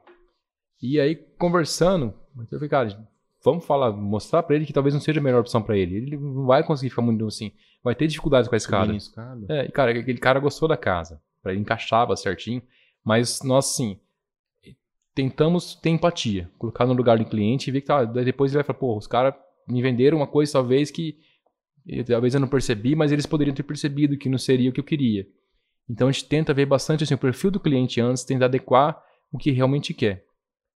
[0.80, 3.08] E aí, conversando, eu falei, cara,
[3.44, 5.96] vamos falar, mostrar pra ele que talvez não seja a melhor opção pra ele.
[5.96, 8.94] Ele não vai conseguir ficar muito assim, vai ter dificuldades com a escada.
[8.94, 9.46] Escada.
[9.48, 12.62] É, e cara, aquele cara gostou da casa, pra ele encaixava certinho,
[13.04, 13.98] mas nós, assim,
[15.14, 18.64] tentamos ter empatia, colocar no lugar do cliente e ver que tá, depois ele vai
[18.64, 19.34] falar, pô, os caras
[19.66, 21.18] me venderam uma coisa talvez que
[21.88, 24.80] eh, talvez eu não percebi, mas eles poderiam ter percebido que não seria o que
[24.80, 25.26] eu queria.
[25.88, 29.38] Então a gente tenta ver bastante assim, o perfil do cliente antes, tentar adequar o
[29.38, 30.24] que realmente quer.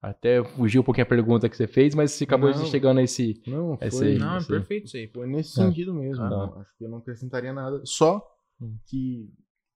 [0.00, 2.64] Até fugiu um pouquinho a pergunta que você fez, mas você acabou Não.
[2.66, 3.42] chegando a esse.
[3.46, 4.18] Não, foi, aí.
[4.18, 4.46] Não, é Sim.
[4.46, 5.06] perfeito isso aí.
[5.08, 5.64] foi nesse É.
[5.64, 6.22] sentido mesmo.
[6.24, 6.30] Ah.
[6.30, 7.82] não, acho que eu não acrescentaria nada.
[7.84, 8.26] Só
[8.62, 8.76] Hum.
[8.86, 9.28] que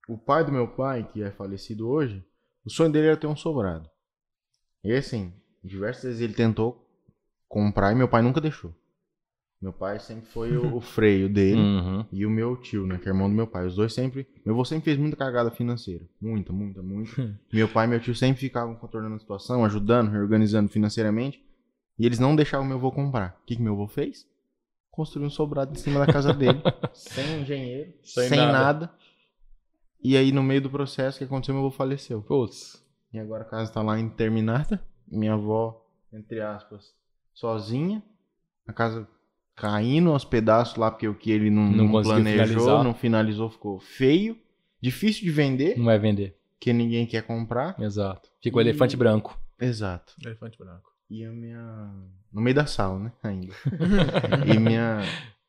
[0.07, 2.23] o pai do meu pai, que é falecido hoje,
[2.65, 3.87] o sonho dele era ter um sobrado.
[4.83, 5.31] E assim,
[5.63, 6.83] diversas vezes ele tentou
[7.47, 8.73] comprar e meu pai nunca deixou.
[9.61, 12.05] Meu pai sempre foi o, o freio dele Uhum.
[12.11, 13.65] e o meu tio, né, que é irmão do meu pai.
[13.65, 14.27] Os dois sempre.
[14.45, 16.05] Meu avô sempre fez muita cagada financeira.
[16.21, 17.39] Muita, muita, muita.
[17.51, 21.43] meu pai e meu tio sempre ficavam contornando a situação, ajudando, reorganizando financeiramente.
[21.97, 23.39] E eles não deixavam meu avô comprar.
[23.41, 24.27] O que, que meu avô fez?
[24.91, 26.61] Construiu um sobrado em cima da casa dele.
[26.93, 28.51] sem engenheiro, Sem sem, nada.
[28.53, 28.93] nada.
[30.03, 31.55] E aí, no meio do processo, o que aconteceu?
[31.55, 32.21] Meu avô faleceu.
[32.21, 32.83] Putz.
[33.11, 34.81] E agora a casa tá lá interminada.
[35.07, 36.93] Minha avó, entre aspas,
[37.33, 38.03] sozinha.
[38.67, 39.07] A casa
[39.55, 42.83] caindo aos pedaços lá, porque o que ele não, Não não planejou, finalizar.
[42.83, 44.37] não finalizou, ficou feio.
[44.81, 46.37] Difícil de vender, Não vai vender.
[46.59, 47.75] porque ninguém quer comprar.
[47.79, 48.29] Exato.
[48.41, 49.39] Fica o E- elefante branco.
[49.59, 50.13] Exato.
[50.23, 50.91] Elefante branco.
[51.09, 51.89] E a minha.
[52.33, 53.11] No meio da sala, né?
[53.23, 53.53] Ainda.
[54.53, 55.01] e minha.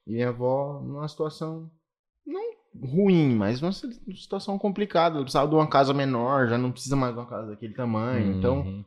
[0.06, 1.68] E minha avó numa situação.
[2.26, 2.40] Não
[2.80, 5.16] ruim, mas numa situação complicada.
[5.16, 8.36] Ela precisava de uma casa menor, já não precisa mais de uma casa daquele tamanho.
[8.38, 8.60] Então.
[8.60, 8.84] Uhum.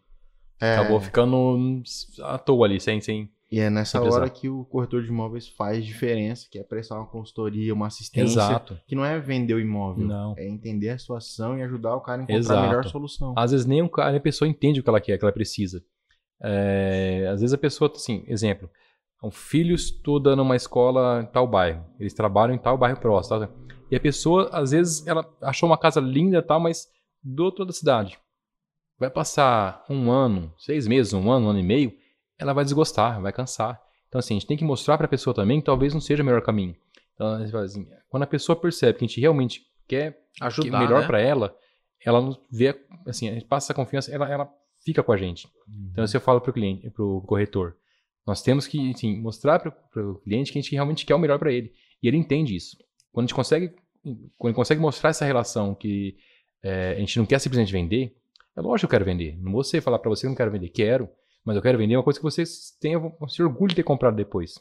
[0.62, 1.82] é, Acabou ficando
[2.24, 3.30] à toa ali, sem, sem.
[3.52, 4.22] E é nessa precisar.
[4.22, 8.40] hora que o corretor de imóveis faz diferença, que é prestar uma consultoria, uma assistência.
[8.40, 8.80] Exato.
[8.88, 10.06] Que não é vender o imóvel.
[10.06, 10.36] Não.
[10.38, 12.60] É entender a situação e ajudar o cara a encontrar Exato.
[12.60, 13.34] a melhor solução.
[13.36, 15.32] Às vezes nem o cara, a pessoa entende o que ela quer, o que ela
[15.32, 15.84] precisa.
[16.42, 18.70] É, às vezes a pessoa, assim, exemplo,
[19.24, 23.40] um filho estuda numa escola em tal bairro, eles trabalham em tal bairro próximo.
[23.40, 23.50] tal,
[23.92, 26.88] e a pessoa, às vezes, ela achou uma casa linda e tal, mas
[27.24, 28.20] do outro lado da cidade.
[29.00, 31.92] Vai passar um ano, seis meses, um ano, um ano e meio,
[32.40, 33.80] ela vai desgostar, vai cansar.
[34.08, 36.24] Então, assim, a gente tem que mostrar para a pessoa também que talvez não seja
[36.24, 36.76] o melhor caminho.
[37.14, 41.02] Então, assim, quando a pessoa percebe que a gente realmente quer que Ajudar, é melhor
[41.02, 41.08] né?
[41.08, 41.56] para ela,
[42.04, 42.76] ela nos vê,
[43.06, 44.50] assim, a gente passa essa confiança, ela, ela
[44.84, 45.48] fica com a gente.
[45.92, 47.76] Então, isso eu falo pro cliente, pro corretor.
[48.26, 51.38] Nós temos que, assim, mostrar pro, pro cliente que a gente realmente quer o melhor
[51.38, 51.74] para ele.
[52.02, 52.78] E ele entende isso.
[53.12, 53.76] Quando a gente consegue,
[54.38, 56.18] quando consegue mostrar essa relação que
[56.64, 58.16] é, a gente não quer simplesmente vender,
[58.56, 59.38] é lógico que eu quero vender.
[59.42, 60.70] Não vou você falar para você que não quero vender.
[60.70, 61.10] Quero,
[61.46, 62.44] mas eu quero vender uma coisa que você
[62.80, 64.54] tenha se orgulho de ter comprado depois.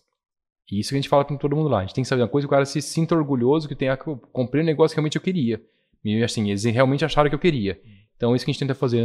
[0.70, 1.78] E isso que a gente fala com todo mundo lá.
[1.78, 3.96] A gente tem que saber uma coisa que o cara se sinta orgulhoso, que tenha
[3.96, 5.62] que eu comprei um negócio que realmente eu queria.
[6.04, 7.80] E assim, eles realmente acharam que eu queria.
[8.16, 9.02] Então, isso que a gente tenta fazer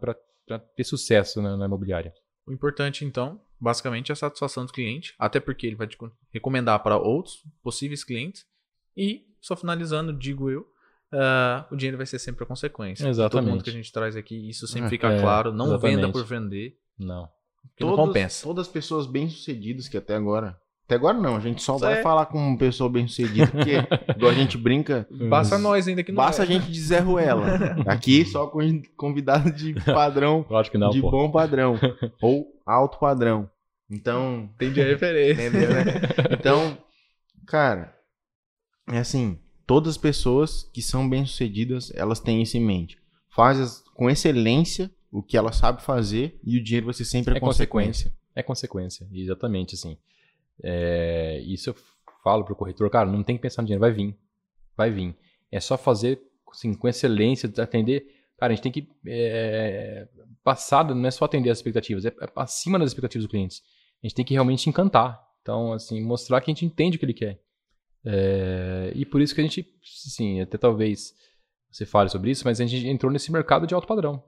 [0.00, 2.12] para ter sucesso na, na imobiliária.
[2.46, 5.96] O importante, então, basicamente, é a satisfação do cliente, até porque ele vai te
[6.32, 8.44] recomendar para outros possíveis clientes.
[8.96, 10.66] E, só finalizando, digo eu,
[11.12, 13.06] ah, o dinheiro vai ser sempre a consequência.
[13.06, 13.44] Exatamente.
[13.44, 15.52] Todo mundo que a gente traz aqui, isso sempre É, fica é, claro.
[15.52, 15.96] Não exatamente.
[15.96, 17.28] venda por vender, Não.
[17.62, 18.42] porque não Todas- compensa.
[18.46, 20.56] Todas as pessoas bem-sucedidas que até agora.
[20.84, 22.02] Até agora não, a gente só Isso vai é.
[22.02, 23.74] falar com uma pessoa bem-sucedida, porque
[24.16, 26.44] igual a gente brinca, Basta nós ainda que não basta é.
[26.44, 27.46] a gente de Zé Ruela.
[27.86, 28.58] Aqui só com
[28.96, 31.10] convidado de padrão, Lógico que não, de pô.
[31.10, 31.76] bom padrão.
[32.20, 33.48] Ou alto padrão.
[33.88, 35.46] Então, Entendi a referência.
[35.48, 35.84] Entendeu, né?
[36.32, 36.76] Então,
[37.46, 37.94] cara,
[38.90, 42.98] é assim, todas as pessoas que são bem-sucedidas, elas têm isso em mente.
[43.34, 47.34] Faz as- com excelência o que ela sabe fazer e o dinheiro vai ser sempre
[47.34, 48.10] a É consequência.
[48.10, 48.20] consequência.
[48.34, 49.96] É consequência, exatamente assim.
[50.62, 51.76] É, isso eu
[52.22, 54.16] falo pro corretor, cara, não tem que pensar no dinheiro, vai vir.
[54.76, 55.16] Vai vir.
[55.50, 56.20] É só fazer
[56.50, 58.06] assim, com excelência, atender.
[58.38, 58.88] Cara, a gente tem que.
[59.06, 60.08] É,
[60.42, 63.62] passar, não é só atender as expectativas, é, é acima das expectativas dos clientes.
[64.02, 65.20] A gente tem que realmente encantar.
[65.42, 67.40] Então, assim, mostrar que a gente entende o que ele quer.
[68.04, 69.66] É, e por isso que a gente,
[70.06, 71.14] assim, até talvez
[71.70, 74.22] você fale sobre isso, mas a gente entrou nesse mercado de alto padrão.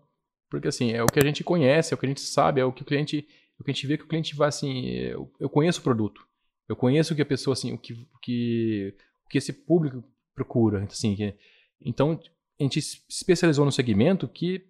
[0.53, 2.65] Porque, assim, é o que a gente conhece, é o que a gente sabe, é
[2.65, 3.27] o que o cliente,
[3.59, 6.27] o que a gente vê que o cliente vai, assim, eu, eu conheço o produto.
[6.69, 10.05] Eu conheço o que a pessoa, assim, o que, o que, o que esse público
[10.35, 10.85] procura.
[10.85, 11.35] Assim, que-
[11.81, 12.21] então,
[12.61, 14.63] a gente se especializou no segmento que,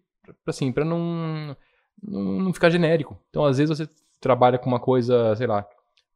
[0.47, 1.57] assim, para não,
[2.01, 3.19] não, não ficar genérico.
[3.29, 3.91] Então, às vezes você
[4.21, 5.67] trabalha com uma coisa, sei lá,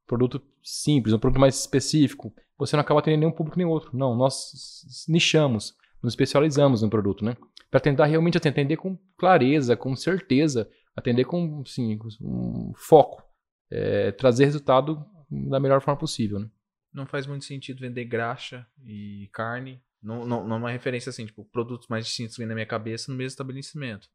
[0.07, 3.91] produto simples, um produto mais específico, você não acaba atendendo nenhum público nem outro.
[3.99, 7.37] Não, nós nichamos, nos especializamos no produto, né?
[7.71, 13.23] Para tentar realmente atender com clareza, com certeza, atender com, assim, com um foco,
[13.71, 16.49] é, trazer resultado da melhor forma possível, né?
[16.93, 19.83] Não faz muito sentido vender graxa e carne.
[20.03, 23.19] Não, não, não é uma referência assim, tipo, produtos mais distintos na minha cabeça no
[23.19, 24.09] mesmo estabelecimento.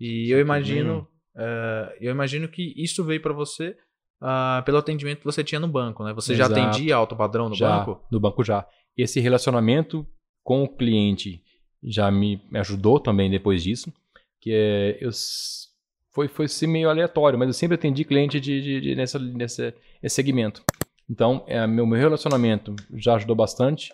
[0.00, 3.76] E eu imagino, eh, eu imagino que isso veio para você
[4.20, 6.12] ah, pelo atendimento que você tinha no banco, né?
[6.14, 6.60] Você já Exato.
[6.60, 8.06] atendia alto padrão no já, banco?
[8.10, 8.66] No banco já.
[8.96, 10.06] Esse relacionamento
[10.42, 11.42] com o cliente
[11.86, 13.92] já me ajudou também depois disso,
[14.40, 15.10] que é, eu
[16.12, 19.74] foi foi assim, meio aleatório, mas eu sempre atendi cliente de, de- de- nessa nesse
[20.02, 20.62] esse segmento.
[21.08, 23.92] Então, é, meu meu relacionamento já ajudou bastante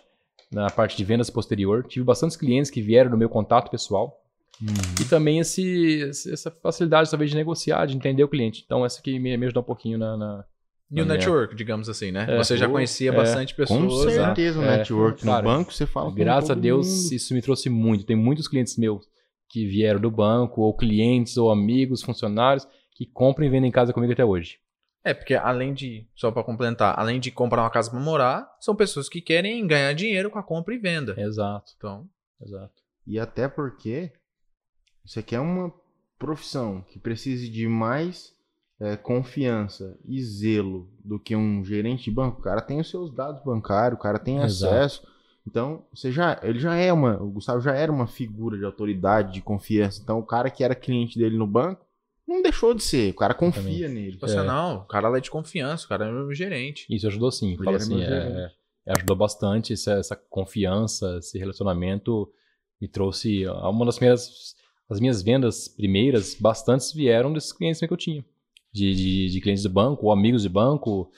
[0.51, 1.83] na parte de vendas posterior.
[1.87, 4.19] Tive bastantes clientes que vieram no meu contato pessoal
[5.01, 5.63] e também esse,
[6.09, 8.63] esse- essa facilidade talvez de negociar, de entender o cliente.
[8.65, 10.45] Então, essa que me, me ajudou um pouquinho na, na-
[10.95, 12.25] E o network, digamos assim, né?
[12.29, 12.37] É.
[12.37, 13.15] você já conhecia é.
[13.15, 14.05] bastante Com pessoas.
[14.05, 14.11] né?
[14.25, 17.13] certeza, o É, network cara, no banco, você fala com Graças a Deus, mundo.
[17.13, 18.05] isso me trouxe muito.
[18.05, 19.07] Tem muitos clientes meus
[19.49, 23.93] que vieram do banco, ou clientes, ou amigos, funcionários, que compram e vendem em casa
[23.93, 24.59] comigo até hoje.
[25.03, 28.75] É, porque além de, só pra complementar, além de comprar uma casa pra morar, são
[28.75, 31.13] pessoas que querem ganhar dinheiro com a compra e venda.
[31.19, 32.07] Exato, Então,
[32.41, 32.81] exato.
[33.05, 34.11] E até porque
[35.03, 35.73] isso aqui é uma
[36.17, 38.32] profissão que precise de mais
[38.83, 42.39] é, confiança e zelo do que um gerente de banco.
[42.39, 44.73] O cara tem os seus dados bancários, o cara tem Exato.
[44.75, 45.07] acesso.
[45.47, 49.33] Então, você já, ele já é uma, o Gustavo já era uma figura de autoridade,
[49.33, 50.01] de confiança.
[50.01, 51.85] Então, o cara que era cliente dele no banco
[52.27, 53.11] não deixou de ser.
[53.11, 54.13] O cara confia nele.
[54.13, 56.85] tipo assim, não, o cara é de confiança, o cara é meu gerente.
[56.89, 57.57] Isso ajudou sim.
[57.59, 58.49] Ele assim, é,
[58.85, 62.31] é, ajudou bastante essa, essa confiança, esse relacionamento
[62.81, 64.55] me trouxe a- uma das minhas
[64.89, 68.23] as minhas vendas primeiras, bastantes vieram desses clientes que eu tinha,
[68.73, 71.11] de, de, de clientes de banco ou amigos de banco,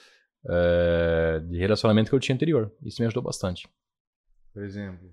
[0.48, 2.72] é, de relacionamento que eu tinha anterior.
[2.82, 3.68] Isso me ajudou bastante.
[4.52, 5.08] Por exemplo,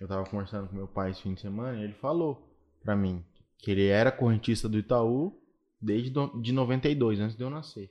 [0.00, 2.48] eu tava conversando com meu pai esse fim de semana e ele falou
[2.82, 3.24] pra mim
[3.58, 5.40] que ele era correntista do Itaú
[5.80, 7.90] desde do, de 92, antes de eu nascer.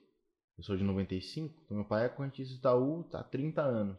[0.58, 3.98] Eu sou de 95, então meu pai é correntista do Itaú há 30 anos.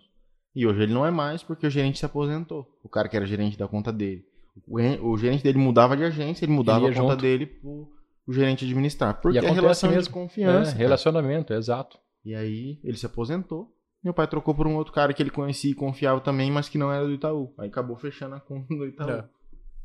[0.55, 2.79] E hoje ele não é mais porque o gerente se aposentou.
[2.83, 4.25] O cara que era gerente da conta dele.
[4.69, 4.79] O,
[5.11, 7.23] o gerente dele mudava de agência, ele mudava a Ele conta junto.
[7.23, 7.93] dele pro,
[8.25, 9.21] pro gerente administrar.
[9.21, 10.13] Porque é relação de mesmo.
[10.13, 10.73] confiança.
[10.73, 11.99] É, relacionamento, exato.
[12.25, 13.71] E aí ele se aposentou.
[14.03, 16.77] Meu pai trocou por um outro cara que ele conhecia e confiava também, mas que
[16.79, 17.55] não era do Itaú.
[17.59, 19.11] Aí acabou fechando a conta do Itaú.
[19.11, 19.29] É.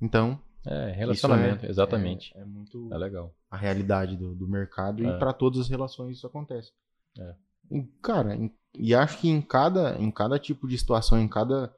[0.01, 2.33] Então, É, isso relacionamento, é- exatamente.
[2.37, 3.33] É, é muito É, legal.
[3.49, 5.07] a realidade do, do mercado É.
[5.07, 6.71] e para todas as relações isso acontece.
[7.17, 7.35] É.
[7.71, 8.37] E, cara,
[8.77, 11.73] e acho que em cada, em cada tipo de situação, em cada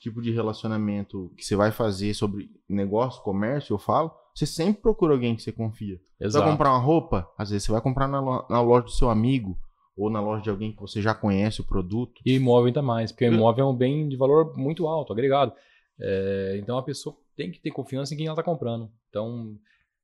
[0.00, 5.12] tipo de relacionamento que você vai fazer sobre negócio, comércio, eu falo, você sempre procura
[5.14, 5.96] alguém que você confia.
[5.96, 6.50] Você vai Exato.
[6.50, 9.58] comprar uma roupa, às vezes você vai comprar na, lo- na loja do seu amigo
[9.96, 12.20] ou na loja de alguém que você já conhece o produto.
[12.24, 15.52] E imóvel ainda mais, porque o imóvel é um bem de valor muito alto, agregado.
[15.98, 18.90] É, então a pessoa tem que ter confiança em quem ela está comprando.
[19.08, 19.56] Então,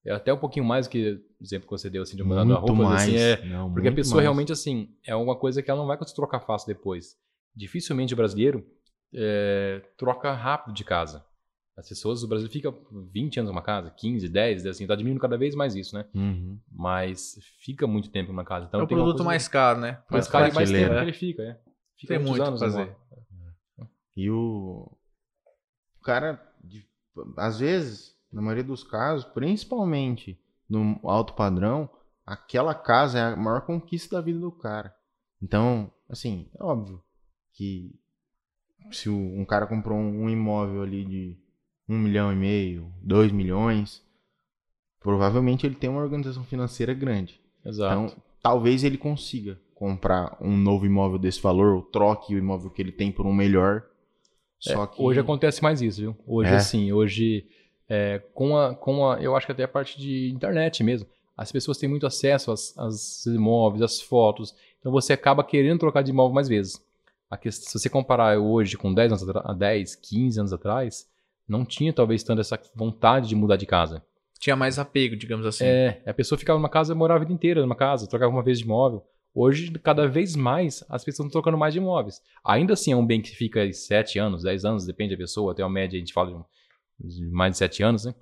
[0.04, 2.44] é até um pouquinho mais do que o exemplo que você deu assim, de mudar
[2.44, 2.72] da roupa.
[2.74, 4.24] mas, Assim, é, Não, porque a pessoa mais.
[4.24, 7.16] realmente, assim, é uma coisa que ela não vai conseguir trocar fácil depois.
[7.54, 8.64] Dificilmente o brasileiro
[9.14, 11.24] é, troca rápido de casa.
[11.76, 12.76] As pessoas do Brasil ficam
[13.12, 16.04] 20 anos numa casa, 15, 10, assim, tá diminuindo cada vez mais isso, né?
[16.14, 16.60] Uhum.
[16.70, 18.66] Mas fica muito tempo numa casa.
[18.66, 20.02] Então é o produto mais caro, né?
[20.10, 21.58] mais caro e mais tempo que ele fica, é.
[21.96, 22.96] Fica Tem muitos muito anos fazer.
[24.14, 24.90] E o,
[25.98, 26.42] o cara,
[27.38, 30.38] às vezes, na maioria dos casos, principalmente
[30.68, 31.88] no alto padrão,
[32.26, 34.94] aquela casa é a maior conquista da vida do cara.
[35.40, 37.02] Então, assim, é óbvio
[37.54, 37.98] que
[38.90, 41.36] se um cara comprou um, imóvel ali de
[41.88, 44.02] um milhão e meio, dois milhões,
[45.00, 47.40] provavelmente ele tem uma organização financeira grande.
[47.64, 48.04] Exato.
[48.04, 52.80] Então, talvez ele consiga comprar um novo imóvel desse valor, ou troque o imóvel que
[52.80, 53.82] ele tem por um melhor.
[54.58, 56.16] Só É, que Hoje acontece mais isso, viu?
[56.26, 56.56] Hoje, É?
[56.56, 57.46] assim, hoje,
[57.88, 59.20] é, com, a, com a.
[59.20, 61.08] Eu acho que até a parte de internet mesmo.
[61.36, 64.54] As pessoas têm muito acesso aos, aos imóveis, às fotos.
[64.78, 66.80] Então você acaba querendo trocar de imóvel mais vezes.
[67.32, 71.06] A questão, se você comparar hoje com 10 anos atrás, 10, 15 anos atrás,
[71.48, 74.04] não tinha talvez tanto essa vontade de mudar de casa.
[74.38, 75.64] Tinha mais apego, digamos assim.
[75.64, 78.58] É, a pessoa ficava numa casa, morava a vida inteira numa casa, trocava uma vez
[78.58, 79.02] de imóvel.
[79.34, 82.20] Hoje, cada vez mais, as pessoas estão trocando mais de imóveis.
[82.44, 85.52] Ainda assim, é um bem que fica aí 7 anos, 10 anos, depende da pessoa,
[85.52, 86.44] até a média a gente fala de um-
[87.08, 88.14] de mais de 7 anos, né?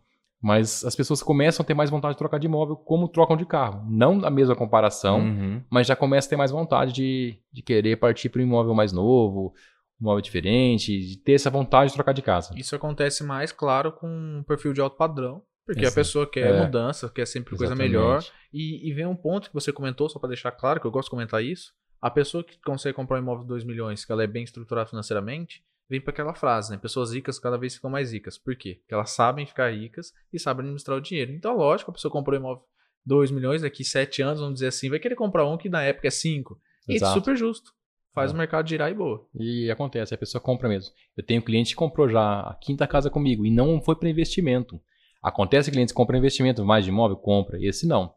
[0.43, 3.45] Mas as pessoas começam a ter mais vontade de trocar de imóvel como trocam de
[3.45, 3.85] carro.
[3.89, 5.63] Não a mesma comparação, Uhum.
[5.69, 8.91] mas já começa a ter mais vontade de, de querer partir para um imóvel mais
[8.93, 9.53] novo,
[10.01, 12.55] um imóvel diferente, de ter essa vontade de trocar de casa.
[12.57, 15.43] Isso acontece mais, claro, com um perfil de alto padrão.
[15.67, 15.95] Porque a Exato.
[15.97, 16.65] pessoa quer É.
[16.65, 17.93] mudança, quer sempre coisa Exatamente.
[17.93, 18.25] melhor.
[18.53, 21.07] E, e vem um ponto que você comentou, só para deixar claro, que eu gosto
[21.07, 21.73] de comentar isso.
[22.01, 24.89] A pessoa que consegue comprar um imóvel de 2 milhões, que ela é bem estruturada
[24.89, 26.79] financeiramente, vem para aquela frase, né?
[26.79, 28.39] Pessoas ricas cada vez ficam mais ricas.
[28.39, 28.77] Por quê?
[28.81, 31.33] Porque elas sabem ficar ricas e sabem administrar o dinheiro.
[31.33, 32.63] Então, lógico, a pessoa comprou um imóvel
[33.05, 36.07] 2 milhões, daqui 7 anos, vamos dizer assim, vai querer comprar um que na época
[36.07, 36.59] é 5.
[36.89, 37.15] E Exato.
[37.19, 37.73] super justo.
[38.15, 38.35] Faz É.
[38.35, 39.27] o mercado girar e boa.
[39.35, 40.93] E acontece, a pessoa compra mesmo.
[41.17, 44.81] Eu tenho cliente que comprou já a quinta casa comigo e não foi para investimento.
[45.23, 47.59] Acontece clientes que compram investimento mais de imóvel, compra.
[47.61, 48.13] Esse não.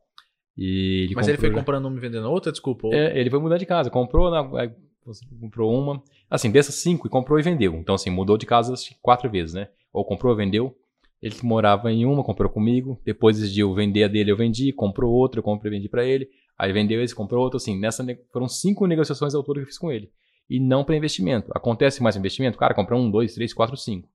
[0.57, 2.87] E ele Mas ele foi já- comprando uma e vendendo outra, desculpa.
[2.87, 3.89] ou- É, ele foi mudar de casa.
[3.89, 4.71] Comprou, na, aí
[5.05, 6.01] você comprou uma.
[6.29, 7.73] Assim, dessas cinco, e comprou e vendeu.
[7.75, 9.69] Então, assim, mudou de casa quatro vezes, né?
[9.91, 10.75] Ou comprou, vendeu.
[11.21, 12.99] Ele morava em uma, comprou comigo.
[13.05, 14.73] Depois decidiu vender a dele, eu vendi.
[14.73, 16.27] Comprou outra, eu comprei e vendi pra ele.
[16.57, 17.57] Aí vendeu esse, comprou outro.
[17.57, 20.11] Assim, nessa ne- foram cinco negociações ao todo que eu fiz com ele.
[20.49, 21.51] E não para investimento.
[21.55, 22.57] Acontece mais investimento?
[22.57, 24.09] Cara, comprou um, dois, três, quatro, cinco.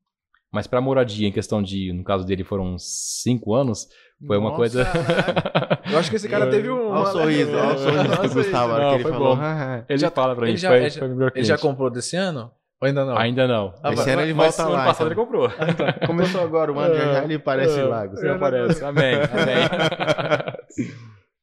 [0.52, 3.88] Mas para moradia, em questão de, no caso dele, foram cinco anos,
[4.26, 4.86] foi uma Nossa, coisa.
[5.90, 6.88] Eu acho que esse cara teve um.
[6.88, 8.72] Olha o sorriso, olha o sorriso do Gustavo.
[8.78, 9.36] Não, que ele foi falou.
[9.36, 9.42] bom.
[9.42, 11.58] "Ah, ele Já- fala pra ele mim, já- foi, ele já- foi melhor Ele já
[11.58, 12.50] comprou desse ano?
[12.80, 13.16] Ou ainda não?
[13.18, 13.74] Ainda não.
[13.82, 14.84] Ah, Esse ano ele Mas volta ano lá.
[14.84, 15.24] passado então.
[15.24, 15.50] ele comprou.
[16.06, 18.02] Começou agora o ano, já, já ele parece É, lá.
[18.06, 18.34] Você Gustavo.
[18.34, 18.84] aparece.
[18.84, 20.88] Amém, amém.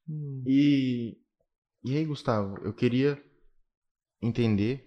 [0.48, 1.18] E,
[1.84, 3.18] E aí, Gustavo, eu queria
[4.22, 4.84] entender.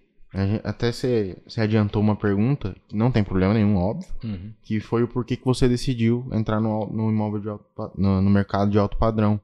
[0.63, 4.53] Até você, você adiantou uma pergunta, que não tem problema nenhum, óbvio, Uhum.
[4.61, 7.65] que foi o porquê que você decidiu entrar no, no imóvel de alto,
[7.97, 9.39] no, no mercado de alto padrão.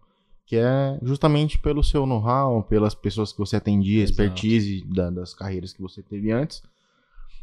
[0.47, 4.11] Que é justamente pelo seu know-how, pelas pessoas que você atendia, Exato.
[4.21, 6.61] expertise da- das carreiras que você teve antes.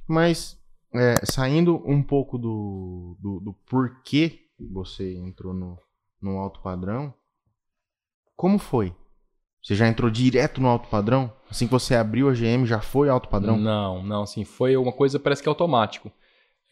[0.06, 0.56] Mas,
[0.94, 4.38] é, saindo um pouco do, do, do porquê
[4.70, 5.76] você entrou no,
[6.20, 7.12] no alto padrão,
[8.36, 8.94] como foi?
[9.60, 11.32] Você já entrou direto no alto padrão?
[11.52, 13.58] Assim que você abriu a GM, já foi alto padrão?
[13.58, 16.10] Não, não, assim, foi uma coisa, parece que automático.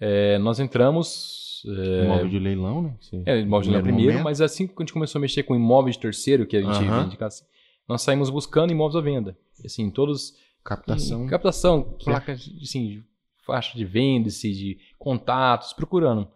[0.00, 1.62] É, nós entramos.
[1.66, 2.94] É, Imóvel de leilão, né?
[2.98, 4.24] Você- é, imóvel de leilão primeiro, momento.
[4.24, 6.70] mas assim que a gente começou a mexer com imóveis de terceiro, que a gente
[6.88, 7.02] Aham.
[7.02, 7.44] vende casa,
[7.86, 9.36] nós saímos buscando imóveis à venda.
[9.62, 10.32] Assim, todos.
[10.64, 11.26] Captação.
[11.26, 13.02] Captação, Que- placas, de, assim,
[13.46, 16.26] faixa de venda-se, de contatos, procurando.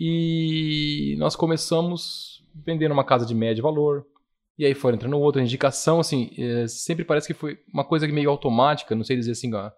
[0.00, 4.04] E nós começamos vendendo uma casa de médio valor.
[4.58, 8.30] E aí foi entrando outra indicação, assim, é, sempre parece que foi uma coisa meio
[8.30, 9.72] automática, não sei dizer assim, ó, a-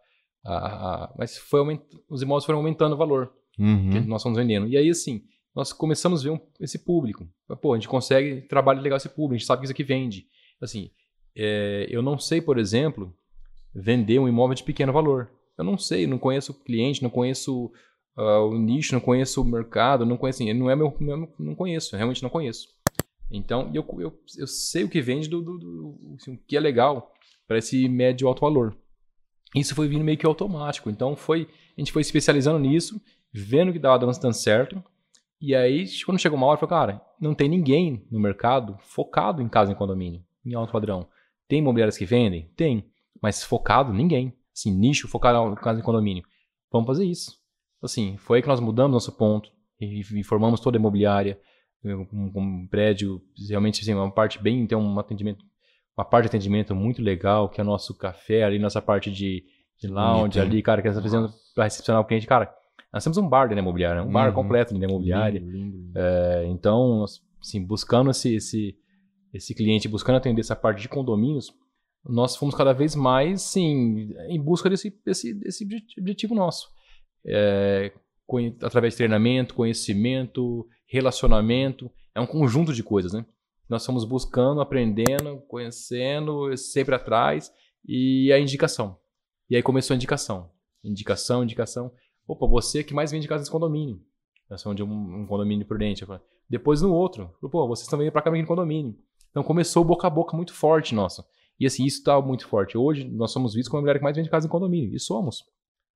[0.45, 1.81] a- mas foi aument...
[2.11, 3.91] os imóveis foram aumentando o valor Uhum.
[3.91, 4.67] que nós fomos vendendo.
[4.69, 5.23] E aí, assim,
[5.55, 7.27] nós começamos a ver um- esse público.
[7.63, 10.27] Pô, a gente consegue trabalhar legal esse público, a gente sabe que isso aqui vende.
[10.61, 10.91] Assim,
[11.35, 13.15] é, eu não sei, por exemplo,
[13.75, 15.31] vender um imóvel de pequeno valor.
[15.57, 17.73] Eu não sei, não conheço o cliente, não conheço
[18.15, 21.29] ah, o nicho, não conheço o mercado, não conheço, assim, não é meu, não, é
[21.39, 22.69] não conheço, realmente não conheço.
[23.31, 26.61] Então, eu, eu, eu sei o que vende, do, do- do- assim, o que é
[26.61, 27.13] legal
[27.47, 28.77] para esse médio alto valor.
[29.55, 30.91] Isso foi vindo meio que automático.
[30.91, 33.01] Então, foi, a gente foi especializando nisso,
[33.33, 34.83] vendo que dava dando certo.
[35.41, 39.43] E aí, quando chegou uma hora, eu falei, cara, não tem ninguém no mercado focado
[39.43, 41.09] em casa em condomínio, em alto padrão.
[41.49, 42.51] Tem imobiliárias que vendem?
[42.57, 42.85] Tem.
[43.23, 44.33] Mas focado, ninguém.
[44.55, 46.25] Assim, nicho focado em casa em condomínio.
[46.73, 47.39] Vamos fazer isso.
[47.83, 49.51] Assim, foi aí que nós mudamos nosso ponto
[49.81, 51.39] e formamos toda a imobiliária,
[51.95, 55.45] um, um prédio, realmente assim, uma parte bem, tem um atendimento,
[55.97, 59.45] uma parte de atendimento muito legal, que é o nosso café ali, nossa parte de,
[59.81, 62.53] de lounge ali, cara, que nós estamos fazendo para recepcionar o cliente, cara.
[62.93, 64.35] Nós temos um bar da imobiliária, um bar Uhum.
[64.35, 65.43] completo dentro da imobiliária.
[65.95, 67.05] É, então,
[67.43, 68.77] assim, buscando esse, esse,
[69.35, 71.53] esse cliente, buscando atender essa parte de condomínios,
[72.09, 76.69] nós fomos cada vez mais, sim, em busca desse, desse, desse obje- objetivo nosso.
[77.27, 77.93] É,
[78.63, 83.25] através de treinamento, conhecimento, relacionamento, é um conjunto de coisas, né?
[83.69, 87.53] Nós fomos buscando, aprendendo, conhecendo, sempre atrás,
[87.87, 88.99] e a indicação.
[89.51, 90.51] E aí começou a indicação.
[90.83, 91.93] Indicação, indicação.
[92.27, 94.01] Opa, você que mais vende casa nesse condomínio.
[94.49, 96.05] Nós somos de um, um condomínio prudente.
[96.49, 97.35] Depois no outro.
[97.41, 98.97] Pô, vocês estão vindo pra cá no condomínio.
[99.31, 101.25] Então começou boca a boca muito forte, nossa.
[101.59, 102.79] E assim, isso tá muito forte.
[102.79, 104.95] Hoje nós somos vistos como a mulher que mais vende casa em condomínio.
[104.95, 105.45] E somos.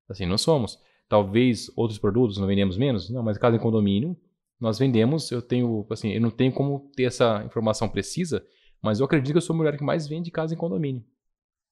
[0.09, 0.79] Assim, não somos.
[1.11, 3.11] Talvez outros produtos não vendemos menos.
[3.11, 4.17] Não, mas casa em condomínio,
[4.61, 5.29] nós vendemos.
[5.33, 8.45] Eu tenho, assim, eu não tenho como ter essa informação precisa,
[8.81, 11.03] mas eu acredito que eu sou a mulher que mais vende casa em condomínio.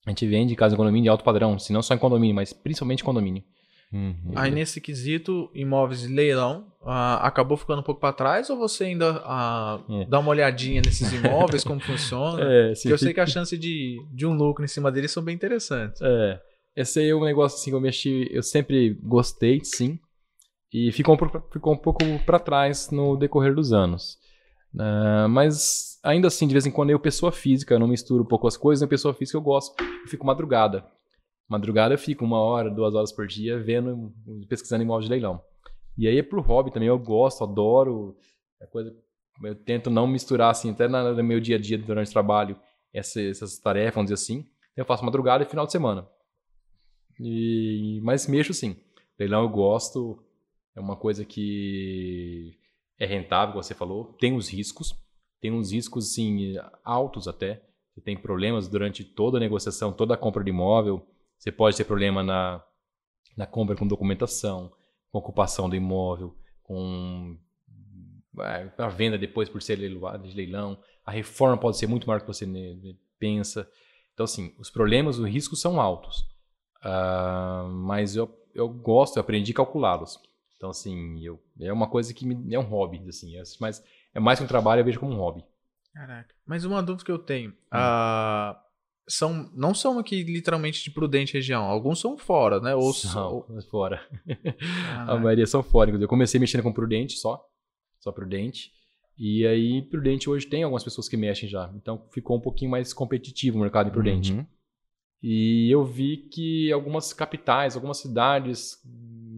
[0.05, 2.53] A gente vende casa em condomínio de alto padrão, se não só em condomínio, mas
[2.53, 3.45] principalmente em condomínio.
[3.93, 4.33] Uhum.
[4.35, 8.85] Aí nesse quesito, imóveis de leilão, ah, acabou ficando um pouco para trás ou você
[8.85, 10.05] ainda ah, É.
[10.05, 12.43] dá uma olhadinha nesses imóveis, como funciona?
[12.43, 15.23] É, Porque eu sei que a chance de, de um lucro em cima deles são
[15.23, 16.03] bem interessantes.
[16.03, 16.41] É.
[16.81, 19.99] Esse aí é um negócio assim que eu mexi, eu sempre gostei, sim.
[20.73, 24.17] E ficou um, pouco- ficou um pouco para trás no decorrer dos anos.
[24.79, 28.27] Ah, mas ainda assim, de vez em quando eu, pessoa física, eu não misturo um
[28.27, 29.75] pouco as coisas, eu, pessoa física, eu gosto.
[29.83, 30.85] Eu fico madrugada.
[31.49, 34.13] Madrugada eu fico uma hora, duas horas por dia vendo,
[34.49, 35.41] pesquisando imóvel de leilão.
[35.97, 38.17] E aí é pro hobby também, eu gosto, adoro.
[38.61, 38.95] É coisa,
[39.43, 42.57] eu tento não misturar assim, até no meu dia a dia durante o trabalho,
[42.93, 44.47] essa- essas tarefas, vamos dizer assim.
[44.77, 46.07] Eu faço madrugada e final de semana.
[47.21, 48.77] E, mas mexo sim.
[49.19, 50.23] Leilão eu gosto,
[50.75, 52.57] é uma coisa que
[52.99, 54.17] é rentável, como você falou.
[54.21, 54.95] Tem os riscos,
[55.41, 56.55] tem uns riscos sim,
[56.85, 57.63] altos até.
[57.93, 61.05] Você tem problemas durante toda a negociação, toda a compra de imóvel.
[61.37, 62.63] Você pode ter problema na,
[63.37, 64.73] na compra com documentação,
[65.11, 67.37] com ocupação do imóvel, com
[68.41, 70.81] é, a venda depois por ser leiloado de leilão.
[71.05, 72.47] A reforma pode ser muito maior do que você
[73.19, 73.69] pensa.
[74.15, 76.25] Então, assim, os problemas, os riscos são altos.
[76.89, 80.19] Ah, mas eu, eu gosto, eu aprendi a calculá-los.
[80.57, 83.37] Então, assim, eu, é uma coisa que me, é um hobby, assim.
[83.37, 83.83] É, mas
[84.15, 85.45] é mais que um trabalho, eu vejo como um hobby.
[85.93, 86.35] Caraca.
[86.47, 87.53] Mas uma dúvida que eu tenho.
[87.71, 88.61] ah,
[89.07, 91.65] são, não são aqui literalmente de Prudente região.
[91.65, 92.75] Alguns são fora, né?
[92.75, 94.07] Ou São, fora.
[94.27, 95.19] A Caraca.
[95.21, 95.91] maioria são fora.
[95.91, 97.43] Eu comecei mexendo com Prudente só.
[98.01, 98.71] Só Prudente.
[99.17, 101.73] E aí, Prudente hoje tem algumas pessoas que mexem já.
[101.75, 104.33] Então ficou um pouquinho mais competitivo o mercado em Prudente.
[104.33, 104.47] Uhum.
[105.23, 108.81] E eu vi que algumas capitais, algumas cidades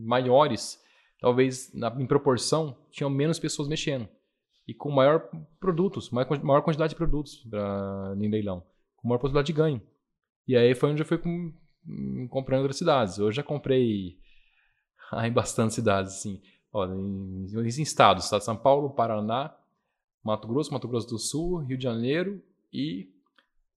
[0.04, 0.78] maiores,
[1.20, 4.08] talvez na- em proporção, tinham menos pessoas mexendo.
[4.68, 5.28] E com maior
[5.58, 8.62] produtos, maior, maior quantidade de produtos pra, em leilão.
[8.96, 9.80] com maior possibilidade de ganho.
[10.46, 11.50] E aí foi onde eu fui com,
[11.86, 13.18] hum, comprando outras cidades.
[13.18, 14.18] Hoje já comprei
[15.10, 16.40] ah, em bastante cidades, assim.
[16.72, 19.56] Ó, em, em estados, estado de São Paulo, Paraná,
[20.22, 23.08] Mato Grosso, Mato Grosso do Sul, Rio de Janeiro e,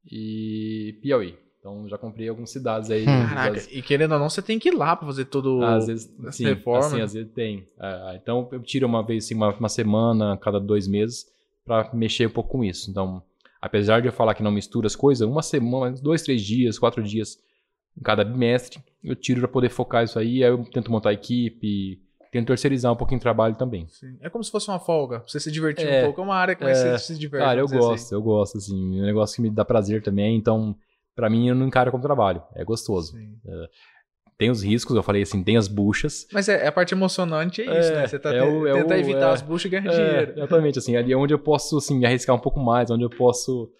[0.05, 1.37] e Piauí.
[1.63, 3.05] Então já comprei algumas cidades aí.
[3.05, 5.63] Caraca, das- e querendo ou não, você tem que ir lá pra fazer todo.
[5.63, 7.65] às vezes, essa sim, reforma, assim, às vezes tem.
[7.79, 11.25] Ah, então eu tiro uma vez, assim, uma, uma semana, cada dois meses,
[11.65, 12.91] para mexer um pouco com isso.
[12.91, 13.23] Então,
[13.61, 17.01] apesar de eu falar que não mistura as coisas, uma semana, dois, três dias, quatro
[17.01, 17.37] dias
[17.97, 20.43] em cada bimestre, eu tiro para poder focar isso aí.
[20.43, 21.97] Aí eu tento montar a equipe,
[22.29, 23.87] tento terceirizar um pouquinho o trabalho também.
[23.87, 24.17] Sim.
[24.19, 26.19] É como se fosse uma folga, pra você se divertir É, um pouco.
[26.19, 27.45] É uma área que é, você se diverte.
[27.45, 28.15] Cara, eu gosto, assim.
[28.15, 28.99] eu gosto, assim.
[28.99, 30.35] É um negócio que me dá prazer também.
[30.35, 30.75] Então,
[31.15, 32.41] para mim, eu não encaro como trabalho.
[32.55, 33.11] É gostoso.
[33.13, 33.37] Sim.
[34.37, 36.27] Tem os riscos, eu falei assim, tem as buchas.
[36.33, 38.07] Mas é, a parte emocionante é isso, É, né?
[38.07, 40.31] Você tá é o- é tentar o- evitar é, as buchas e ganhar É, dinheiro.
[40.37, 43.09] exatamente, assim, ali é onde eu posso, assim, me arriscar um pouco mais, onde eu
[43.09, 43.71] posso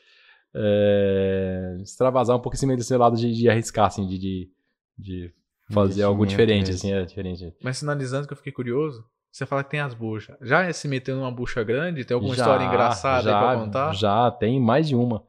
[0.55, 4.51] é, extravasar um pouco esse lado de, de arriscar, assim, de, de,
[4.97, 5.34] de
[5.71, 6.75] fazer algo diferente, mesmo.
[6.75, 7.53] assim, é diferente.
[7.63, 10.38] Mas sinalizando que eu fiquei curioso, você fala que tem as buchas.
[10.41, 12.05] Já se meteu numa bucha grande?
[12.05, 13.93] Tem alguma Já, história engraçada já, aí pra contar?
[13.95, 15.23] Já, tem mais de uma.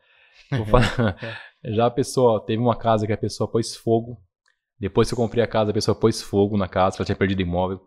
[0.50, 1.16] Vou falar-
[1.66, 4.20] já a pessoa, teve uma casa que a pessoa pôs fogo.
[4.78, 7.42] Depois que eu comprei a casa, a pessoa pôs fogo na casa, ela tinha perdido
[7.42, 7.80] imóvel.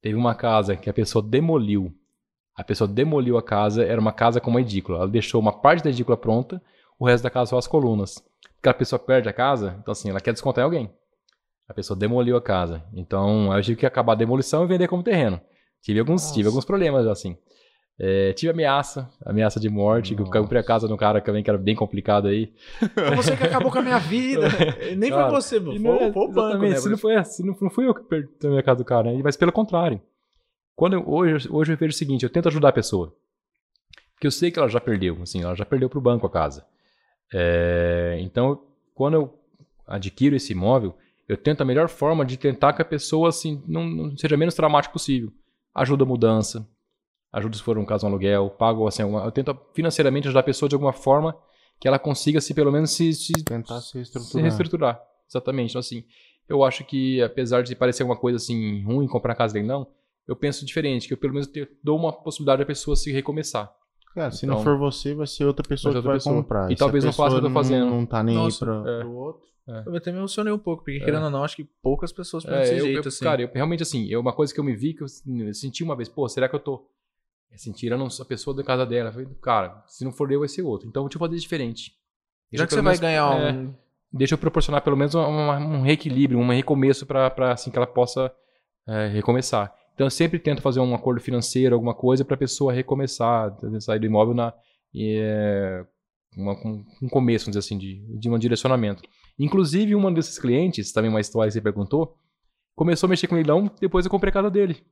[0.00, 1.92] Teve uma casa que a pessoa demoliu.
[2.56, 4.98] A pessoa demoliu a casa, era uma casa com uma edícula.
[4.98, 6.62] Ela deixou uma parte da edícula pronta,
[6.98, 8.22] o resto da casa só as colunas.
[8.56, 10.90] Porque a pessoa perde a casa, então assim, ela quer descontar em alguém.
[11.68, 12.84] A pessoa demoliu a casa.
[12.92, 15.40] Então, eu tive que acabar a demolição e vender como terreno.
[15.80, 17.36] Tive alguns, tive alguns problemas, assim.
[17.98, 20.40] É, tive ameaça, ameaça de morte, que eu Nossa.
[20.40, 22.52] comprei a casa de um cara também que era bem complicado aí.
[22.78, 24.48] Foi você que acabou com a minha vida.
[24.96, 26.74] Nem Cara, foi você, foi, não é- foi o banco, né?
[26.74, 29.12] se não, foi, se não, não fui eu que perdi a minha casa do cara,
[29.12, 29.20] né?
[29.22, 30.00] mas pelo contrário.
[30.74, 33.14] Quando eu- hoje, hoje eu vejo o seguinte, eu tento ajudar a pessoa.
[34.14, 36.64] Porque eu sei que ela já perdeu, assim, ela já perdeu pro banco a casa.
[37.32, 38.62] É, então,
[38.94, 39.38] quando eu
[39.86, 40.96] adquiro esse imóvel,
[41.28, 44.54] eu tento a melhor forma de tentar que a pessoa assim, não, não seja menos
[44.54, 45.30] traumático possível.
[45.74, 46.66] Ajuda a mudança,
[47.32, 50.44] ajuda se for um caso um aluguel, pago assim, alguma- eu tento financeiramente ajudar a
[50.44, 51.36] pessoa de alguma forma
[51.80, 54.42] que ela consiga se pelo menos se, se Tentar se se reestruturar.
[54.44, 55.02] reestruturar.
[55.28, 55.70] Exatamente.
[55.70, 56.04] Então, assim,
[56.48, 59.86] eu acho que, apesar de parecer uma coisa assim ruim comprar casa dele, não,
[60.28, 63.72] eu penso diferente, que eu pelo menos te- dou uma possibilidade da pessoa se recomeçar.
[64.14, 66.36] Cara, se não Então- for você, vai ser outra pessoa Vai que outra vai pessoa.
[66.36, 66.66] comprar.
[66.70, 67.86] E se a talvez não faça o que eu tô fazendo.
[67.90, 68.90] Não tá nem Nossa, aí pra...
[68.92, 69.00] é.
[69.00, 69.42] Pro outro.
[69.68, 69.82] É.
[69.86, 71.04] Eu até me emocionei um pouco, porque É.
[71.04, 73.24] querendo ou não, acho que poucas pessoas pensam É, desse eu, jeito, eu- assim.
[73.24, 75.08] Cara, eu, realmente assim, é uma coisa que eu me vi, que eu
[75.54, 76.84] senti uma vez, pô, será que eu tô
[77.54, 79.12] assim, tirando a pessoa da casa dela?
[79.12, 80.88] Falei, cara, se não for eu, vai ser outro.
[80.88, 81.92] Então, deixa eu fazer diferente.
[82.52, 83.74] Já Deixa que eu você pelo vai menos- ganhar é, um...
[84.12, 88.32] deixa eu proporcionar pelo menos uma- um reequilíbrio, um recomeço para assim que ela possa
[88.88, 89.72] é, recomeçar.
[89.94, 93.98] Então eu sempre tento fazer um acordo financeiro, alguma coisa para a pessoa recomeçar, sair
[94.00, 94.52] do imóvel na
[94.94, 95.84] é,
[96.36, 99.02] uma- com um começo, vamos dizer assim, de, de um direcionamento.
[99.38, 102.16] Inclusive, um desses clientes, também uma história que você perguntou,
[102.74, 104.82] começou a mexer com leilão depois eu comprei a casa dele.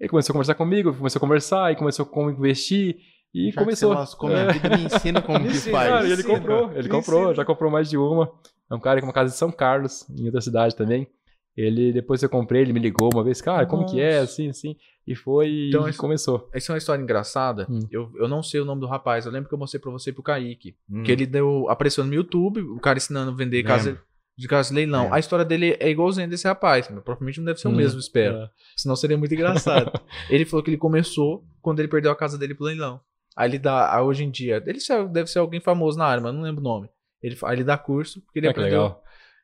[0.00, 2.96] Ele começou a conversar comigo, começou a conversar, e começou a como investir,
[3.34, 3.90] e Já que começou.
[3.90, 4.52] você lascou minha É.
[4.52, 5.90] vida, me ensina como Me que ensina, faz.
[5.90, 7.34] Cara, e ele comprou, ele me comprou, ensina.
[7.34, 8.32] já comprou mais de uma.
[8.70, 11.06] É um cara com uma casa em São Carlos, em outra cidade também.
[11.56, 14.32] Ele, depois que eu comprei, ele me ligou uma vez, cara, como que é, Nossa.
[14.32, 14.76] assim, assim.
[15.06, 16.48] E foi, Então, e esse- começou.
[16.54, 17.66] Essa é uma história engraçada.
[17.68, 17.80] Hum.
[17.90, 19.26] Eu, eu não sei o nome do rapaz.
[19.26, 20.76] Eu lembro que eu mostrei pra você e pro Kaique.
[20.88, 21.02] Hum.
[21.02, 24.00] Que ele deu, apareceu no YouTube, o cara ensinando a vender casa
[24.36, 25.02] de casa de leilão.
[25.02, 25.16] Lembro.
[25.16, 26.88] A história dele é igualzinha desse rapaz.
[26.90, 28.36] mas Provavelmente não deve ser o Hum, mesmo, espero.
[28.36, 28.50] é.
[28.76, 29.92] Senão seria muito engraçado.
[30.30, 33.00] ele falou que ele começou quando ele perdeu a casa dele pro leilão.
[33.36, 34.78] Aí ele dá, aí hoje em dia, ele
[35.12, 36.88] deve ser alguém famoso na área, mas não lembro o nome.
[37.22, 38.70] Ele, aí ele dá curso, porque ele Ah, aprendeu.
[38.82, 39.02] legal.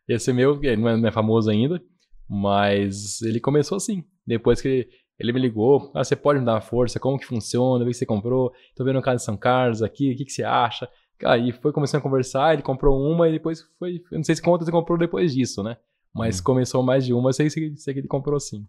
[0.09, 1.81] Esse meu, ele não é, não é famoso ainda,
[2.29, 4.05] mas ele começou assim.
[4.27, 7.27] Depois que ele, ele me ligou, ah, você pode me dar uma força, como que
[7.27, 10.25] funciona, o que você comprou, tô vendo um casa em São Carlos aqui, o que,
[10.25, 10.89] que você acha?
[11.25, 14.43] Aí foi começando a conversar, ele comprou uma e depois foi, eu não sei se
[14.43, 15.77] quantas ele comprou depois disso, né?
[16.15, 16.43] Mas Hum.
[16.45, 18.67] começou mais de uma, sei, sei, sei que ele comprou sim.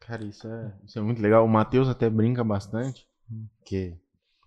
[0.00, 1.44] Cara, isso é, isso é muito legal.
[1.44, 3.06] O Matheus até brinca bastante.
[3.64, 3.94] Que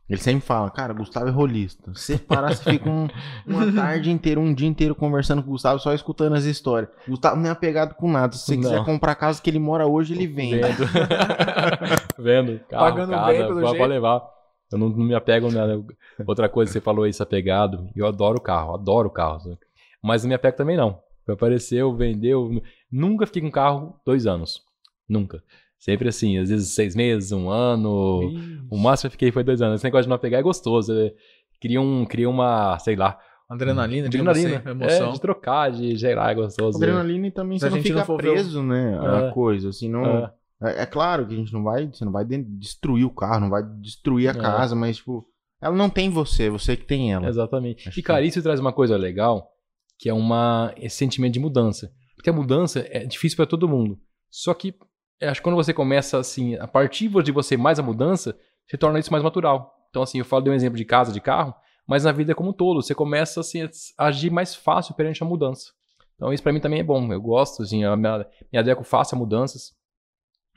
[0.09, 1.91] ele sempre fala, cara, Gustavo é rolista.
[1.95, 3.07] Se parar, você fica um-
[3.45, 6.89] uma tarde inteira, um dia inteiro conversando com o Gustavo, só escutando as histórias.
[7.07, 8.33] O Gustavo não é apegado com nada.
[8.35, 8.63] Se você Não.
[8.63, 10.55] quiser comprar a casa que ele mora hoje, ele vende.
[10.61, 10.83] Vendo.
[12.17, 12.59] Vendo.
[12.69, 13.85] Carro, Pagando casa, bem, pelo jeito.
[13.85, 14.38] levar.
[14.71, 15.83] Eu não, não me apego a nada.
[16.27, 17.89] Outra coisa que você falou aí, se apegado.
[17.95, 19.39] Eu adoro carro, adoro carro.
[19.39, 19.57] sabe?
[20.01, 20.99] Mas não me apego também não.
[21.27, 22.61] Apareceu, vendeu.
[22.91, 24.61] Nunca fiquei com carro dois anos.
[25.07, 25.43] Nunca.
[25.77, 28.31] Sempre assim, às vezes seis meses, um ano.
[28.69, 29.75] O máximo que eu fiquei foi dois anos.
[29.75, 30.93] Esse negócio de não apegar é gostoso.
[30.93, 31.13] é-
[31.61, 33.19] Cria, um, cria uma, sei lá.
[33.49, 34.57] Adrenalina, Adrenalina.
[34.59, 35.09] assim, emoção.
[35.09, 36.77] É, de trocar, de, sei lá, é gostoso.
[36.77, 38.99] Adrenalina e também Se você a não gente fica não for ver preso, né?
[39.01, 39.31] A É.
[39.31, 40.05] coisa, assim, não...
[40.05, 40.33] É.
[40.61, 43.39] É, é claro que a gente não vai, você não vai de- destruir o carro,
[43.41, 44.35] não vai destruir a É.
[44.41, 45.25] casa, mas, tipo,
[45.61, 47.27] ela não tem você, é você que tem ela.
[47.27, 47.87] Exatamente.
[47.87, 49.49] Acho E, cara, isso traz uma coisa legal,
[49.97, 51.91] que é uma, esse sentimento de mudança.
[52.15, 53.97] Porque a mudança é difícil para todo mundo.
[54.29, 54.73] Só que,
[55.21, 58.37] eu acho que quando você começa, assim, a partir de você mais a mudança,
[58.67, 59.73] você torna isso mais natural.
[59.89, 61.53] Então, assim, eu falo de um exemplo de casa, de carro,
[61.87, 63.61] mas na vida como um todo, você começa, assim,
[63.97, 65.71] a agir mais fácil perante a mudança.
[66.15, 67.11] Então, isso para mim também é bom.
[67.11, 68.07] Eu gosto, assim, eu me,
[68.51, 69.71] me adequo fácil a mudanças.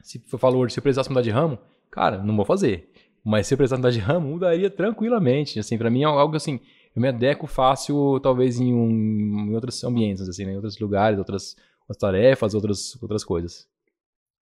[0.03, 1.59] Se eu falo hoje, se eu precisasse mudar de ramo,
[1.90, 2.90] cara, não vou fazer.
[3.24, 5.59] Mas se eu precisasse mudar de ramo, mudaria tranquilamente.
[5.59, 6.61] Assim, para mim é algo assim,
[6.94, 10.53] eu me adequo fácil, talvez em, um, em outros ambientes, assim, né?
[10.53, 13.66] em outros lugares, outras, outras tarefas, outras, outras coisas.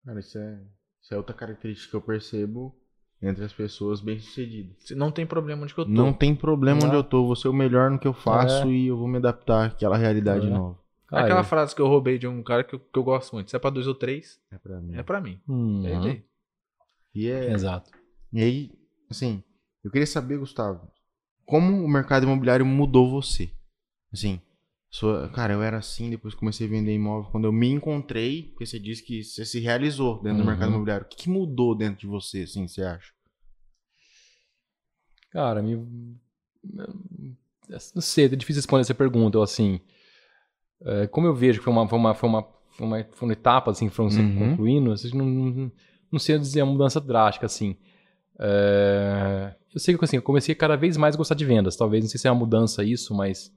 [0.06, 0.60] Cara, isso é,
[1.02, 2.76] isso é outra característica que eu percebo
[3.22, 4.76] entre as pessoas bem-sucedidas.
[4.92, 5.92] Não tem problema onde que eu tô.
[5.92, 6.88] Não tem problema Não.
[6.88, 9.18] onde eu tô, vou ser o melhor no que eu faço e eu vou me
[9.18, 10.50] adaptar àquela realidade É.
[10.50, 10.83] nova.
[11.14, 13.50] Cara, Aquela frase que eu roubei de um cara que eu, que eu gosto muito.
[13.50, 14.96] Se é pra dois ou três, É pra mim.
[14.96, 15.40] é pra mim.
[15.48, 16.26] Hum, É ele.
[17.14, 17.92] E, é, Exato.
[18.32, 18.72] e aí,
[19.10, 19.44] assim,
[19.84, 20.92] eu queria saber, Gustavo,
[21.46, 23.52] como o mercado imobiliário mudou você?
[24.12, 24.42] Assim,
[24.90, 27.30] sua, cara, eu era assim, depois comecei a vender imóvel.
[27.32, 30.46] Quando eu me encontrei, porque você disse que você se realizou dentro do Uhum.
[30.50, 31.06] mercado imobiliário.
[31.06, 33.14] O que, que mudou dentro de você, assim, você acha?
[35.32, 35.76] Cara, me...
[37.96, 39.38] Não sei, é difícil responder essa pergunta.
[39.38, 39.80] Eu, assim,
[40.82, 43.34] é, como eu vejo que foi uma, foi uma, foi uma, foi uma, foi uma
[43.34, 44.38] etapa, assim, foram Uhum.
[44.50, 45.72] concluindo, assim, não, não,
[46.12, 47.76] não sei dizer uma mudança drástica, assim.
[48.40, 51.76] É, eu sei que assim, eu comecei a cada vez mais gostar de vendas.
[51.76, 53.52] Talvez, não sei se é uma mudança isso, mas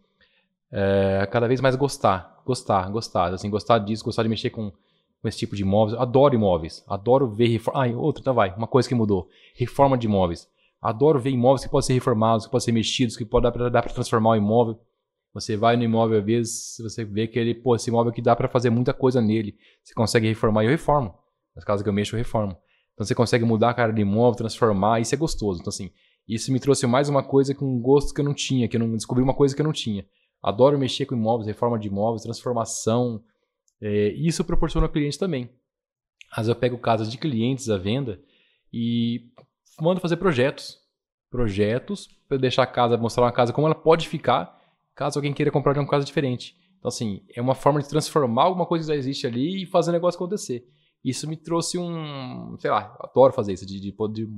[0.71, 5.29] é, cada vez mais gostar, gostar, gostar, assim, gostar disso, gostar de mexer com, com
[5.29, 5.99] esse tipo de imóveis.
[5.99, 7.85] Adoro imóveis, adoro ver reforma.
[7.85, 10.49] Ah, outra, então vai, uma coisa que mudou: reforma de imóveis.
[10.81, 13.93] Adoro ver imóveis que podem ser reformados, que podem ser mexidos, que pode dar pra
[13.93, 14.79] transformar o imóvel.
[15.37, 18.35] Você vai no imóvel, às vezes, você vê que ele, pô, esse imóvel que dá
[18.35, 19.55] pra fazer muita coisa nele.
[19.85, 21.15] Você consegue reformar e eu reformo.
[21.55, 22.57] Nas casas que eu mexo, eu reformo.
[22.95, 25.61] Então você consegue mudar a cara do imóvel, transformar, isso é gostoso.
[25.61, 25.91] Então, assim,
[26.27, 28.81] isso me trouxe mais uma coisa com um gosto que eu não tinha, que eu
[28.81, 30.07] não descobri uma coisa que eu não tinha.
[30.43, 33.23] Adoro mexer com imóveis, reforma de imóveis, transformação.
[33.79, 35.51] É, isso proporciona ao cliente também.
[36.31, 38.19] Às vezes eu pego casas de clientes à venda
[38.73, 39.31] e
[39.79, 40.79] mando fazer projetos.
[41.31, 44.59] Projetos para deixar a casa, mostrar uma casa como ela pode ficar,
[44.97, 46.57] caso alguém queira comprar uma casa diferente.
[46.79, 49.91] Então, assim, é uma forma de transformar alguma coisa que já existe ali e fazer
[49.91, 50.67] o negócio acontecer.
[51.05, 52.57] Isso me trouxe um.
[52.59, 54.29] Sei lá, adoro fazer isso, de, de, de,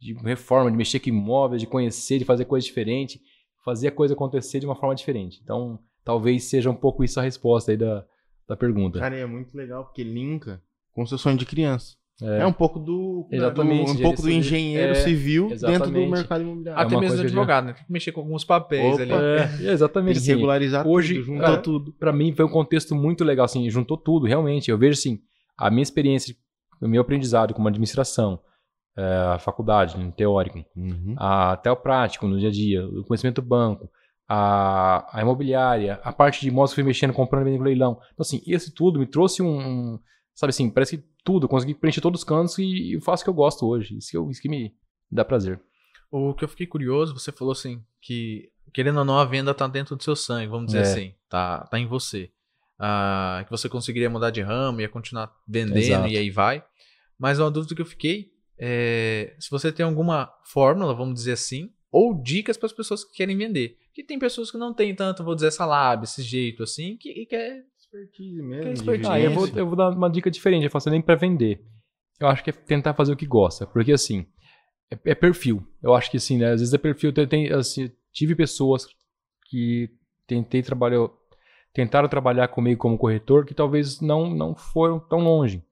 [0.00, 3.20] de reforma, de mexer com imóveis, de conhecer, de fazer coisa diferente,
[3.64, 5.40] fazer a coisa acontecer de uma forma diferente.
[5.42, 8.04] Então, talvez seja um pouco isso a resposta aí da,
[8.48, 8.98] da pergunta.
[8.98, 11.94] Cara, é muito legal porque linka com seu sonho de criança.
[12.22, 12.40] É.
[12.40, 16.42] É, um pouco do, Exatamente, do- um pouco do engenheiro é, civil dentro do mercado
[16.42, 16.80] imobiliário.
[16.82, 17.72] Até uma mesmo do advogado, né?
[17.72, 19.02] Tem que mexer com alguns papéis Opa.
[19.02, 19.12] ali.
[19.12, 20.32] É, Tem exatamente que assim.
[20.34, 21.92] regularizar hoje, tudo, juntou é, tudo.
[21.98, 24.70] Pra mim foi um contexto muito legal, assim, juntou tudo, realmente.
[24.70, 25.18] Eu vejo, assim,
[25.56, 26.34] a minha experiência,
[26.80, 28.38] o meu aprendizado como administração,
[28.98, 29.02] é,
[29.34, 31.14] a faculdade, no teórico, Uhum.
[31.16, 33.88] a- até o prático, no dia a dia, o conhecimento do banco,
[34.28, 37.92] a, a imobiliária, a parte de imóveis que eu fui mexendo, comprando, vendendo no leilão.
[38.12, 39.98] Então, assim, isso tudo me trouxe um, um-
[40.34, 43.34] sabe assim, parece que tudo, consegui preencher todos os cantos e faço o que eu
[43.34, 43.96] gosto hoje.
[43.96, 44.74] Isso que, eu- isso que me
[45.10, 45.60] dá prazer.
[46.10, 49.66] O que eu fiquei curioso, você falou assim, que querendo ou não, a venda tá
[49.66, 50.82] dentro do seu sangue, vamos dizer É.
[50.82, 51.14] assim.
[51.28, 52.30] Tá, tá em você.
[52.78, 56.08] Ah, que você conseguiria mudar de ramo, ia continuar vendendo Exato.
[56.08, 56.64] e aí vai.
[57.18, 61.70] Mas uma dúvida que eu fiquei é se você tem alguma fórmula, vamos dizer assim,
[61.92, 63.76] ou dicas para as pessoas que querem vender.
[63.86, 67.12] Porque tem pessoas que não têm tanto, vou dizer, essa lábia, esse jeito assim, que,
[67.12, 67.64] que quer.
[67.92, 68.62] Expertise mesmo.
[68.62, 69.10] Que de expertise.
[69.10, 71.60] Ah, eu vou, eu vou dar uma dica diferente, eu faço nem pra vender.
[72.20, 74.26] Eu acho que é tentar fazer o que gosta, porque assim,
[74.90, 75.66] é, é perfil.
[75.82, 78.86] Eu acho que assim, né, às vezes é perfil, tem, tem, assim, tive pessoas
[79.46, 79.90] que
[80.26, 81.08] tentei trabalhar,
[81.72, 85.64] tentaram trabalhar comigo como corretor que talvez não não foram tão longe.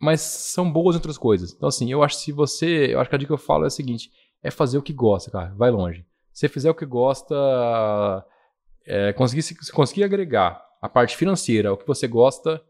[0.00, 1.52] Mas são boas outras coisas.
[1.52, 3.64] Então assim, eu acho que se você, eu acho que a dica que eu falo
[3.64, 4.10] é a seguinte,
[4.42, 6.06] é fazer o que gosta, cara, vai longe.
[6.32, 7.34] Se você fizer o que gosta,
[8.86, 12.62] é, conseguir, se se conseguir agregar a parte financeira, o que você gosta,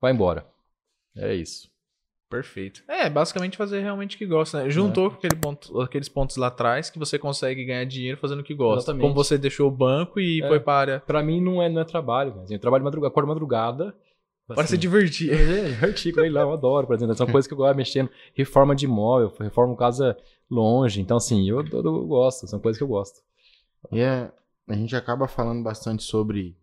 [0.00, 0.46] vai embora.
[1.16, 1.68] É isso.
[2.28, 2.84] Perfeito.
[2.86, 4.70] É, basicamente fazer realmente o que gosta, né?
[4.70, 8.44] Juntou com aquele ponto- aqueles pontos lá atrás que você consegue ganhar dinheiro fazendo o
[8.44, 8.82] que gosta.
[8.92, 9.02] Exatamente.
[9.02, 10.46] Como você deixou o banco e É.
[10.46, 11.00] foi para a área.
[11.00, 13.94] Pra mim não é, não é trabalho, mas eu trabalho de madrugada, acordo de madrugada.
[14.46, 15.30] Para se assim, divertir.
[15.32, 17.14] É, artigo, leilão, eu adoro, por exemplo.
[17.16, 18.10] São coisas que eu gosto mexendo.
[18.34, 20.16] Reforma de imóvel, reforma casa
[20.48, 21.00] longe.
[21.00, 23.20] Então, assim, eu, eu- eu gosto, são coisas que eu gosto.
[23.92, 24.30] E é,
[24.68, 26.56] a gente acaba falando bastante sobre,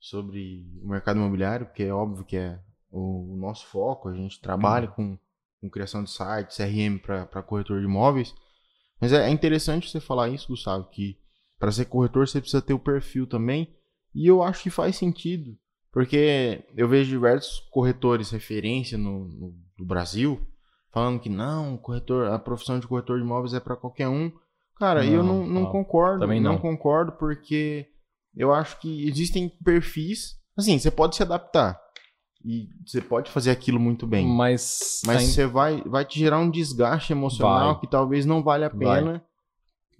[0.00, 2.58] sobre o mercado imobiliário, porque é óbvio que é
[2.90, 5.16] o, nosso foco, a gente trabalha com,
[5.60, 8.34] com criação de site, CRM para corretor de imóveis.
[9.00, 11.18] Mas é, é interessante você falar isso, Gustavo, que
[11.58, 13.72] para ser corretor você precisa ter o perfil também.
[14.14, 15.56] E eu acho que faz sentido,
[15.92, 20.40] porque eu vejo diversos corretores referência no, no, no Brasil
[20.90, 24.32] falando que não, corretor, a profissão de corretor de imóveis é para qualquer um.
[24.76, 26.20] Cara, eu Não, não, não ó, concordo.
[26.20, 26.52] também não.
[26.52, 26.58] não.
[26.58, 27.86] concordo porque
[28.36, 30.36] eu acho que existem perfis.
[30.56, 31.80] Assim, você pode se adaptar.
[32.44, 34.26] E você pode fazer aquilo muito bem.
[34.26, 37.80] Mas, Mas ainda- você vai, vai te gerar um desgaste emocional Vai.
[37.80, 39.00] que talvez não valha a Vai.
[39.00, 39.24] pena.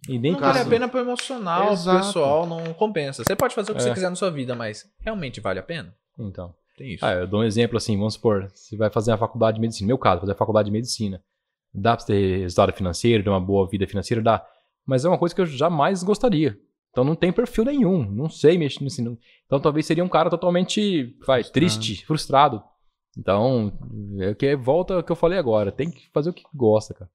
[0.09, 1.99] e nem Não que vale a pena pro emocional, Exato.
[1.99, 3.22] pro pessoal, não compensa.
[3.22, 3.85] Você pode fazer o que É.
[3.85, 5.95] você quiser na sua vida, mas realmente vale a pena?
[6.18, 6.55] Então.
[6.78, 7.05] Tem isso.
[7.05, 9.85] Ah, eu dou um exemplo assim, vamos supor, você vai fazer a faculdade de medicina,
[9.85, 11.22] no meu caso, fazer a faculdade de medicina.
[11.74, 14.43] Dá pra você ter resultado financeiro, ter uma boa vida financeira, dá.
[14.87, 16.59] Mas é uma coisa que eu jamais gostaria.
[16.91, 19.01] Então não tem perfil nenhum, não sei mexer nisso.
[19.47, 21.53] Então talvez seria um cara totalmente, vai, Frustrado.
[21.53, 22.62] triste, frustrado.
[23.16, 23.72] Então,
[24.20, 27.11] é que volta ao que eu falei agora, tem que fazer o que gosta, cara.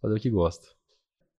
[0.00, 0.66] Fazer o que gosta.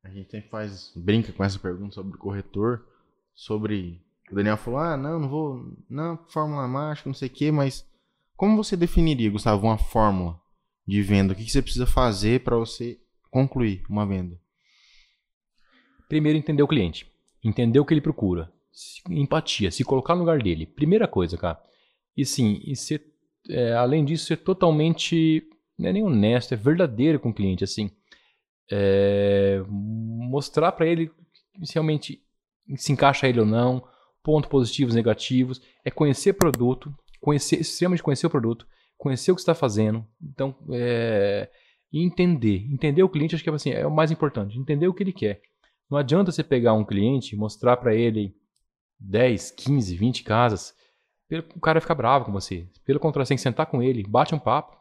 [0.04, 2.86] A gente sempre faz, brinca com essa pergunta sobre o corretor,
[3.34, 4.02] sobre.
[4.32, 5.76] O Daniel falou: ah, não, não vou.
[5.90, 7.86] Não, fórmula mágica, não sei o quê, mas.
[8.36, 10.40] Como você definiria, Gustavo, uma fórmula
[10.86, 11.34] de venda?
[11.34, 13.00] O que que você precisa fazer para você
[13.32, 14.40] concluir uma venda?
[16.08, 17.10] Primeiro, entender o cliente.
[17.46, 18.52] Entender o que ele procura.
[19.10, 20.66] Empatia, se colocar no lugar dele.
[20.66, 21.62] Primeira coisa, cara.
[22.18, 23.06] E sim, e ser,
[23.50, 25.48] é, além disso, ser totalmente.
[25.78, 27.92] Não é nem honesto, é verdadeiro com o cliente, assim.
[28.72, 31.12] É, mostrar pra ele
[31.64, 32.20] se realmente
[32.76, 33.88] se encaixa ele ou não,
[34.24, 35.62] pontos positivos, negativos.
[35.84, 36.92] É conhecer produto,
[37.22, 38.66] conhecer, extremamente conhecer o produto,
[38.98, 40.04] conhecer o que está fazendo.
[40.20, 41.48] Então, é,
[41.94, 42.66] entender.
[42.72, 44.58] Entender o cliente, acho que é, assim, é o mais importante.
[44.58, 45.42] Entender o que ele quer.
[45.90, 48.36] Não adianta você pegar um cliente mostrar para ele
[49.00, 50.74] 10, 15, 20 casas,
[51.56, 52.68] o cara vai ficar bravo com você.
[52.86, 54.78] Pelo contrário, você tem que sentar com ele, bate um papo,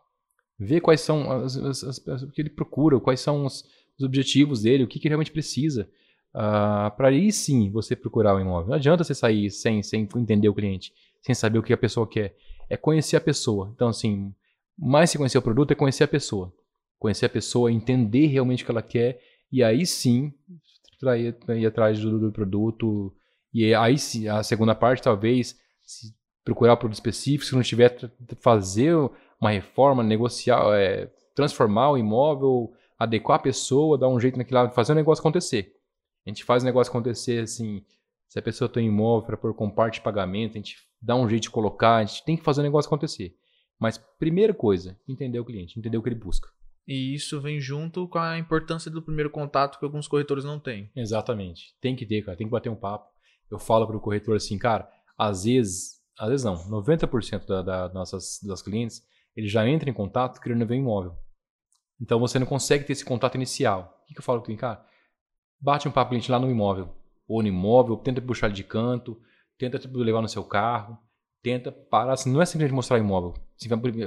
[0.59, 3.64] ver quais são as, as- as- as- o que ele procura, quais são os,
[3.98, 5.88] os objetivos dele, o que, que ele realmente precisa.
[6.32, 8.68] para aí sim você procurar o imóvel.
[8.68, 10.92] Não adianta você sair sem, sem entender o cliente,
[11.22, 12.36] sem saber o que a pessoa quer.
[12.68, 13.70] É conhecer a pessoa.
[13.74, 14.34] Então, assim,
[14.78, 16.52] mais se conhecer o produto é conhecer a pessoa.
[16.98, 19.20] Conhecer a pessoa, entender realmente o que ela quer,
[19.52, 20.32] e aí sim
[20.99, 23.14] pra ir, pra ir atrás do, do produto.
[23.53, 26.14] E aí sim, a segunda parte, talvez, se
[26.45, 27.97] procurar produto específico, se não tiver,
[28.40, 28.95] fazer
[29.40, 34.70] uma reforma, negociar, é, transformar o imóvel, adequar a pessoa, dar um jeito naquilo lá,
[34.70, 35.72] fazer o negócio acontecer.
[36.26, 37.84] A gente faz o negócio acontecer assim,
[38.28, 41.28] se a pessoa tem imóvel para pôr com parte de pagamento, a gente dá um
[41.28, 43.36] jeito de colocar, a gente tem que fazer o negócio acontecer.
[43.78, 46.49] Mas primeira coisa, entender o cliente, entender o que ele busca.
[46.87, 50.91] E isso vem junto com a importância do primeiro contato que alguns corretores não têm.
[50.95, 51.74] Exatamente.
[51.80, 52.37] Tem que ter, cara.
[52.37, 53.09] Tem que bater um papo.
[53.51, 58.41] Eu falo pro corretor assim, cara, às vezes, às vezes não, 90% da, da nossas
[58.43, 59.03] das clientes,
[59.37, 61.16] ele já entra em contato querendo ver imóvel.
[62.01, 64.01] Então você não consegue ter esse contato inicial.
[64.03, 64.85] O que, que eu falo pro cliente, cara?
[65.61, 66.95] Bate um papo o cliente lá no imóvel.
[67.26, 69.18] Ou no imóvel, tenta puxar ele de canto,
[69.57, 70.99] tenta tipo, levar no seu carro,
[71.43, 72.12] tenta parar.
[72.12, 73.35] Assim, não é simplesmente mostrar o imóvel.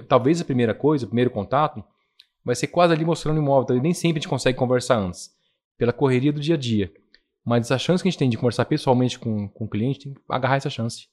[0.07, 1.83] Talvez a primeira coisa, o primeiro contato,
[2.47, 3.63] vai ser quase ali mostrando o imóvel.
[3.63, 5.29] Então, nem sempre a gente consegue conversar antes,
[5.77, 6.89] pela correria do dia a dia.
[7.45, 10.13] Mas a chance que a gente tem de conversar pessoalmente com, com o cliente, tem
[10.13, 11.07] que agarrar essa chance.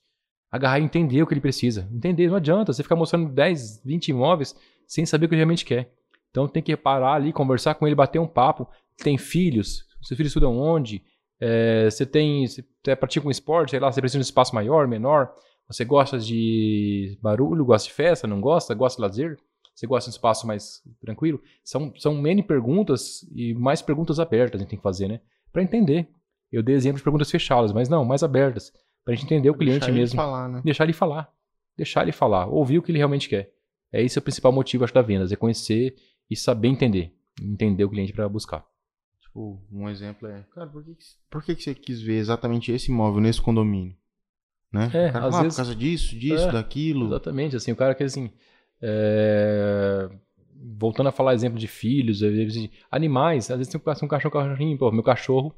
[0.50, 1.88] Agarrar e entender o que ele precisa.
[1.92, 4.54] Entender, não adianta você ficar mostrando 10, 20 imóveis
[4.86, 5.92] sem saber o que ele realmente quer.
[6.30, 8.68] Então tem que parar ali, conversar com ele, bater um papo.
[8.98, 9.84] Tem filhos?
[10.02, 11.02] Seus filhos estudam onde?
[11.40, 12.46] É, você tem.
[12.46, 12.64] Você
[12.96, 15.32] pratica um esporte, sei lá, você precisa de um espaço maior, menor?
[15.66, 18.72] Você gosta de barulho, gosta de festa, não gosta?
[18.74, 19.38] Gosta de lazer?
[19.74, 21.42] Você gosta de um espaço mais tranquilo?
[21.64, 25.20] São, são N perguntas e mais perguntas abertas a gente tem que fazer, né?
[25.52, 26.08] Para entender.
[26.50, 28.72] Eu dei exemplo de perguntas fechadas, mas não, mais abertas.
[29.04, 30.16] Pra gente entender o cliente Deixar ele mesmo.
[30.16, 30.62] falar, né?
[30.64, 31.32] Deixar ele falar.
[31.76, 32.46] Deixar ele falar.
[32.46, 33.52] Ouvir o que ele realmente quer.
[33.92, 35.32] É esse o principal motivo, acho, da vendas.
[35.32, 35.96] É conhecer
[36.30, 37.12] e saber entender.
[37.42, 38.64] Entender o cliente para buscar.
[39.20, 42.70] Tipo, um exemplo é, cara, por que, que, por que, que você quis ver exatamente
[42.70, 43.96] esse imóvel nesse condomínio?
[44.72, 44.90] Né?
[44.94, 47.06] É, cara às ah, vezes- por causa disso, disso, É, daquilo.
[47.06, 47.56] Exatamente.
[47.56, 48.30] Assim, o cara que, assim...
[48.84, 50.08] é,
[50.76, 52.20] Voltando a falar exemplo de filhos,
[52.90, 53.50] animais.
[53.50, 54.78] Às vezes tem um cachorro, um cachorrinho.
[54.78, 55.54] Pô, meu cachorro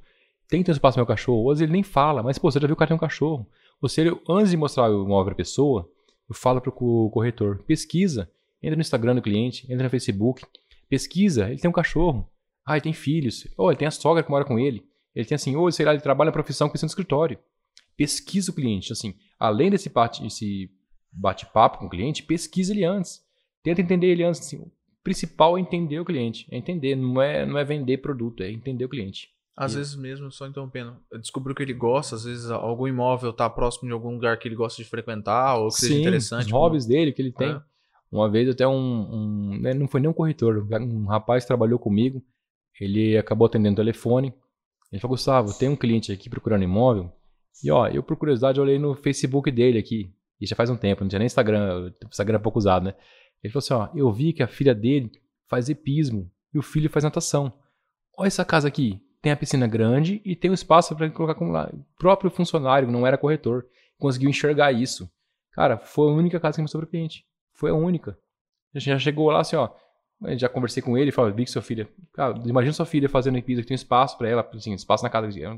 [0.48, 1.50] tem que ter espaço meu cachorro.
[1.50, 3.46] Às vezes ele nem fala, mas, pô, você já viu o cara tem um cachorro.
[3.80, 5.88] Ou seja, antes de mostrar o imóvel pra pessoa,
[6.28, 8.30] eu falo pro co- corretor, pesquisa.
[8.62, 10.44] Entra no Instagram do cliente, entra no Facebook,
[10.88, 12.28] pesquisa, ele tem um cachorro.
[12.64, 13.46] Ah, ele tem filhos.
[13.56, 14.84] Ou ele tem a sogra que mora com ele.
[15.14, 17.38] Ele tem assim, ou sei lá, ele trabalha na profissão que no escritório.
[17.96, 20.70] Pesquisa o cliente, assim, além desse bate- esse
[21.16, 23.20] bate-papo com o cliente, pesquisa ele antes.
[23.62, 24.70] Tenta entender ele antes, assim, o
[25.02, 28.84] principal é entender o cliente, é entender, não é, não é vender produto, é entender
[28.84, 29.30] o cliente.
[29.56, 33.48] Às E- vezes mesmo, só interrompendo, descobriu que ele gosta, às vezes algum imóvel tá
[33.48, 36.44] próximo de algum lugar que ele gosta de frequentar, ou que seja interessante.
[36.46, 37.50] os como- hobbies dele que ele tem.
[37.52, 37.60] É.
[38.12, 42.22] Uma vez até um, um- né, não foi nem um corretor, um rapaz trabalhou comigo,
[42.80, 44.32] ele acabou atendendo o telefone.
[44.92, 47.10] Ele falou, Gustavo, tem um cliente aqui procurando imóvel.
[47.64, 50.12] E ó, eu por curiosidade olhei no Facebook dele aqui.
[50.40, 52.94] E já faz um tempo, não tinha nem Instagram, Instagram é pouco usado, né?
[53.42, 55.10] Ele falou assim, ó, eu vi que a filha dele
[55.48, 57.52] faz hipismo e o filho faz natação.
[58.16, 59.00] Olha essa casa aqui.
[59.22, 61.68] tem a piscina grande e tem o espaço para colocar com lá.
[61.72, 63.66] O próprio funcionário, não era corretor,
[63.98, 65.10] conseguiu enxergar isso.
[65.52, 67.24] Cara, foi a única casa que para o cliente.
[67.52, 68.16] Foi a única.
[68.74, 69.70] A gente já chegou lá assim, ó.
[70.36, 71.88] Já conversei com ele falei, vi que sua filha.
[72.14, 75.28] Cara, imagina sua filha fazendo piso que tem espaço para ela, assim, espaço na casa.
[75.38, 75.54] Era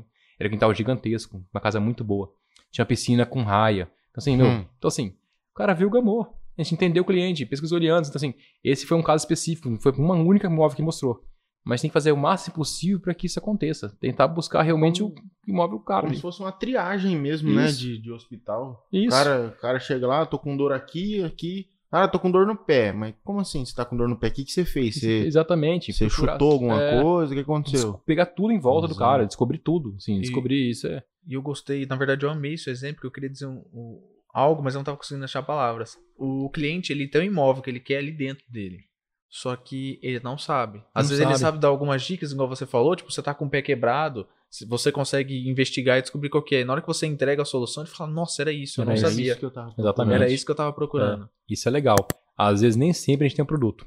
[0.47, 2.33] um quintal gigantesco, uma casa muito boa.
[2.71, 3.89] Tinha piscina com raia.
[4.19, 4.65] Então, assim, meu, Hum.
[4.77, 5.07] então, assim,
[5.51, 6.35] o cara viu, gamou.
[6.57, 8.09] A gente entendeu o cliente, pesquisou ele antes.
[8.09, 11.23] Então, assim, esse foi um caso específico, foi uma única imóvel que mostrou.
[11.63, 13.95] Mas tem que fazer o máximo possível para que isso aconteça.
[13.99, 15.13] Tentar buscar realmente o
[15.47, 16.01] imóvel caro.
[16.01, 16.15] Como ali.
[16.15, 17.65] se fosse uma triagem mesmo, né?
[17.65, 17.79] Isso.
[17.79, 18.87] De, de hospital.
[18.91, 19.09] O Isso.
[19.09, 21.67] cara, o cara chega lá, tô com dor aqui, aqui.
[21.91, 22.91] Ah, tô com dor no pé.
[22.91, 24.27] Mas como assim você tá com dor no pé?
[24.27, 24.95] O que, que você fez?
[24.95, 25.91] Você, Exatamente.
[25.91, 27.31] você procurar- chutou alguma é, coisa?
[27.31, 27.93] O que aconteceu?
[28.05, 28.99] Pegar tudo em volta do Exato.
[29.11, 29.95] cara, descobrir tudo.
[30.07, 31.03] E- descobrir isso é.
[31.27, 34.01] E eu gostei, na verdade eu amei esse exemplo, porque eu queria dizer um- um-
[34.33, 35.97] algo, mas eu não tava conseguindo achar palavras.
[36.17, 38.79] O cliente, ele tem um imóvel que ele quer ali dentro dele.
[39.27, 40.83] Só que ele não sabe.
[40.93, 41.39] Às Não vezes ele sabe.
[41.39, 44.27] sabe dar algumas dicas, igual você falou, tipo, você tá com o pé quebrado,
[44.67, 46.63] você consegue investigar e descobrir qual que é.
[46.65, 48.95] Na hora que você entrega a solução, ele fala, nossa, era isso, eu Era não
[48.97, 49.07] isso.
[49.09, 49.35] sabia.
[49.35, 50.15] que eu tava Exatamente.
[50.15, 51.29] Era isso que eu tava procurando.
[51.49, 51.97] Isso é legal.
[52.37, 53.85] Às vezes nem sempre a gente tem um produto.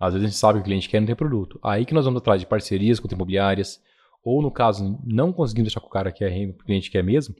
[0.00, 1.58] Às vezes a gente sabe que o cliente quer e não tem produto.
[1.62, 3.80] Aí que nós vamos atrás de parcerias com imobiliárias,
[4.22, 7.34] ou no caso, não conseguimos deixar com o cara que é o cliente quer mesmo,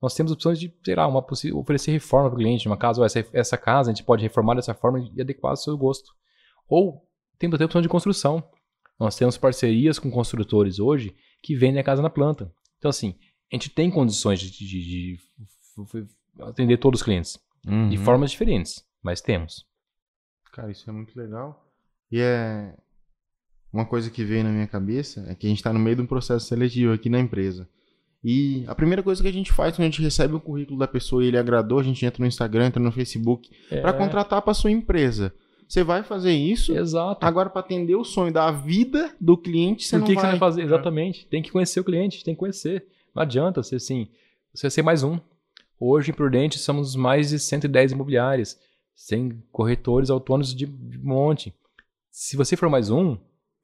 [0.00, 2.66] nós temos opções de, sei lá, uma oferecer reforma para o cliente.
[2.68, 5.76] Uma casa, essa, essa casa a gente pode reformar dessa forma e adequar ao seu
[5.76, 6.12] gosto.
[6.68, 7.02] Ou
[7.38, 8.42] temos até opção de construção.
[9.00, 11.14] Nós temos parcerias com construtores hoje
[11.44, 12.50] que vendem a casa na planta.
[12.78, 13.14] Então, assim,
[13.52, 15.18] a gente tem condições de, de- de- de
[16.40, 17.38] atender todos os clientes.
[17.66, 17.88] Uhum.
[17.90, 19.64] De formas diferentes, mas temos.
[20.52, 21.64] Cara, isso é muito legal.
[22.10, 22.74] E é.
[23.72, 26.02] Uma coisa que veio na minha cabeça é que a gente tá no meio de
[26.02, 27.68] um processo seletivo aqui na empresa.
[28.22, 30.86] E a primeira coisa que a gente faz quando a gente recebe o currículo da
[30.86, 34.54] pessoa e ele agradou, a gente entra no Instagram, entra no Facebook, É, contratar pra
[34.54, 35.34] sua empresa.
[35.68, 37.24] Você vai fazer isso, Exato.
[37.24, 40.24] agora pra atender o sonho da vida do cliente, você Por não que, que vai.
[40.24, 40.62] você vai fazer?
[40.62, 41.26] Exatamente.
[41.26, 42.86] Tem que conhecer o cliente, tem que conhecer.
[43.14, 44.08] Não adianta você assim,
[44.52, 45.18] você ser mais um.
[45.80, 48.58] Hoje, em Prudente, somos mais de 110 imobiliárias,
[48.94, 51.52] sem corretores autônomos de, de monte.
[52.10, 53.16] Se você for mais um,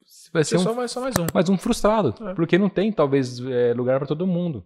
[0.05, 1.25] você vai ser um, só, mais, só mais um.
[1.33, 2.33] mais um frustrado, É.
[2.33, 4.63] porque não tem, talvez, é, lugar para todo mundo.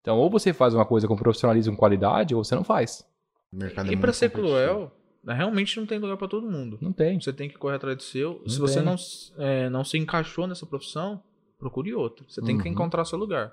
[0.00, 3.06] Então, ou você faz uma coisa com profissionalismo e qualidade, ou você não faz.
[3.52, 4.90] O mercado é E muito pra ser cruel,
[5.26, 6.78] realmente não tem lugar pra todo mundo.
[6.80, 7.20] Não tem.
[7.20, 8.40] Você tem que correr atrás do seu.
[8.40, 8.84] Não Se você tem.
[8.84, 8.96] não,
[9.38, 11.22] é, não se encaixou nessa profissão,
[11.58, 12.24] procure outra.
[12.28, 12.72] Você tem que Uhum.
[12.72, 13.52] encontrar seu lugar.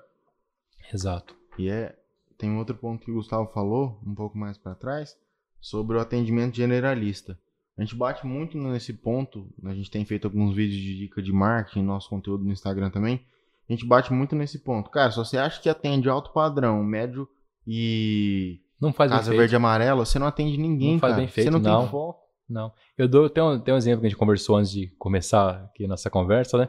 [0.92, 1.34] Exato.
[1.58, 1.96] E é,
[2.36, 5.16] tem um outro ponto que o Gustavo falou, um pouco mais pra trás,
[5.60, 7.38] sobre o atendimento generalista.
[7.76, 11.32] A gente bate muito nesse ponto, a gente tem feito alguns vídeos de dica de
[11.32, 13.24] marketing, nosso conteúdo no Instagram também.
[13.68, 14.90] A gente bate muito nesse ponto.
[14.90, 17.28] Cara, se você acha que atende alto padrão, médio
[17.66, 19.38] e Não faz bem casa feito.
[19.40, 21.22] verde e amarela, você não atende ninguém, Não faz cara.
[21.22, 21.80] bem feito, você não, não.
[21.82, 22.20] tem foco.
[22.48, 22.72] Não.
[22.96, 25.86] Eu dou, tem, um, tem um exemplo que a gente conversou antes de começar aqui
[25.86, 26.68] nessa conversa, né?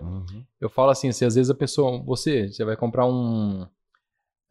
[0.59, 3.65] Eu falo assim, se às vezes a pessoa, você, você vai comprar um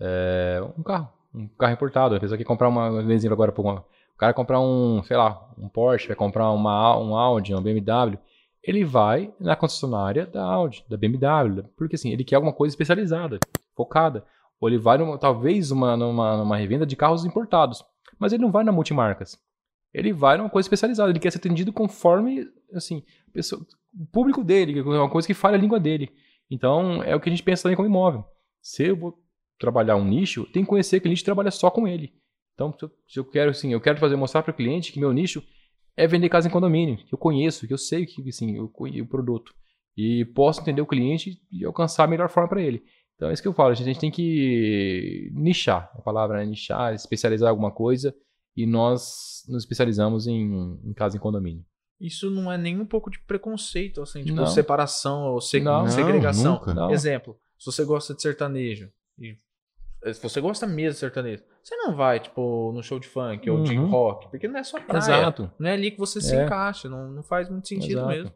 [0.00, 3.84] é, um carro, um carro importado, a pessoa quer comprar uma, um exemplo agora, uma-
[4.14, 8.18] o cara comprar um, sei lá, um Porsche, vai comprar uma, um Audi, um BMW,
[8.62, 13.38] ele vai na concessionária da Audi, da BMW, porque assim, ele quer alguma coisa especializada,
[13.76, 14.24] focada,
[14.60, 17.84] ou ele vai numa, talvez uma, numa, numa revenda de carros importados,
[18.18, 19.38] mas ele não vai na multimarcas.
[19.92, 23.02] Ele vai numa coisa especializada, ele quer ser atendido conforme, assim,
[23.32, 23.64] pessoa-
[23.98, 26.10] o público dele, é uma coisa que fala a língua dele.
[26.50, 28.24] Então, é o que a gente pensa também como imóvel.
[28.60, 29.18] Se eu vou
[29.58, 32.12] trabalhar um nicho, tem que conhecer que o nicho trabalha só com ele.
[32.54, 32.74] Então,
[33.06, 35.42] se eu quero, assim, eu quero fazer mostrar para o cliente que meu nicho
[35.96, 39.04] é vender casa em condomínio, que eu conheço, que eu sei que, assim, eu conheço
[39.04, 39.52] o produto.
[39.96, 42.84] E posso entender o cliente e alcançar a melhor forma para ele.
[43.18, 46.40] Então, é isso que eu falo, a gente, a gente tem que nichar, a palavra
[46.40, 48.14] é nichar, especializar alguma coisa,
[48.56, 51.64] e nós nos especializamos em, em casa em condomínio.
[52.00, 54.46] Isso não é nem um pouco de preconceito, assim, tipo, Não.
[54.46, 55.88] separação ou se- Não.
[55.88, 56.52] segregação.
[56.54, 56.72] Nunca.
[56.72, 56.92] Não.
[56.92, 58.88] Exemplo, se você gosta de sertanejo,
[59.18, 59.36] e
[60.14, 63.64] se você gosta mesmo de sertanejo, você não vai, tipo, no show de funk ou
[63.64, 63.90] de Uhum.
[63.90, 64.98] rock, porque não é sua praia.
[65.00, 65.50] Exato.
[65.58, 66.44] Não é ali que você se É.
[66.44, 68.08] encaixa, não, não faz muito sentido Exato.
[68.08, 68.32] mesmo.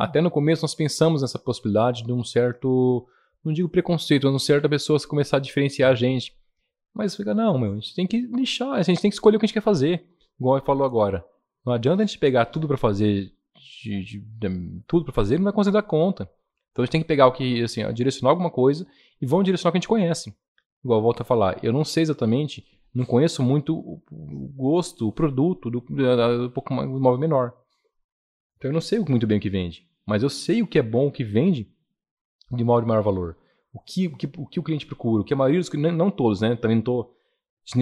[0.00, 3.06] Até no começo nós pensamos nessa possibilidade de um certo,
[3.44, 6.34] não digo preconceito, mas um certo a pessoa começar a diferenciar a gente.
[6.94, 9.40] Mas fica, não, meu, a gente tem que nichar, a gente tem que escolher o
[9.40, 10.06] que a gente quer fazer.
[10.38, 11.24] Igual ele falou agora.
[11.66, 13.32] Não adianta a gente pegar tudo pra fazer,
[13.82, 16.30] de- de- de- tudo pra fazer, não vai conseguir dar conta.
[16.70, 18.86] Então a gente tem que pegar o que, assim, ó, direcionar alguma coisa
[19.20, 20.34] e vamos direcionar o que a gente conhece.
[20.84, 22.64] Igual volto a falar, eu não sei exatamente,
[22.94, 27.18] não conheço muito o, o gosto, o produto do, da- da- do mais- do imóvel
[27.18, 27.54] menor.
[28.56, 30.82] Então eu não sei muito bem o que vende, mas eu sei o que é
[30.82, 31.72] bom, o que vende
[32.56, 33.36] de imóvel de maior valor.
[33.72, 35.92] O que o, que, o, que o cliente procura, o que a maioria dos não,
[35.92, 36.54] não todos, né?
[36.56, 37.14] Também não estou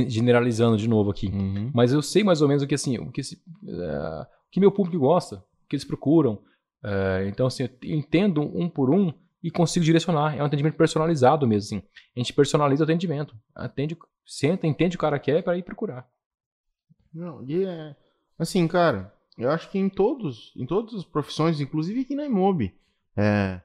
[0.09, 1.27] generalizando de novo aqui.
[1.29, 1.71] Uhum.
[1.75, 4.61] Mas eu sei mais ou menos o que assim, o que, esse, eh, o que
[4.61, 6.39] meu público gosta, o que eles procuram.
[6.85, 9.13] Eh, então, assim, eu entendo um por um
[9.43, 10.37] e consigo direcionar.
[10.37, 11.87] É um atendimento personalizado mesmo, assim.
[12.17, 13.37] A gente personaliza o atendimento.
[13.55, 16.09] Atende, senta, entende o cara quer para ir procurar.
[17.13, 17.97] Não, e é.
[18.39, 22.73] Assim, cara, eu acho que em todos, em todas as profissões, inclusive aqui na Imob,
[23.17, 23.61] é,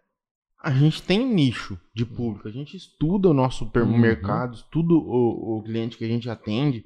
[0.62, 4.53] a gente tem nicho de público, a gente estuda o nosso per- Uhum.
[4.53, 6.86] estuda o, o cliente que a gente atende.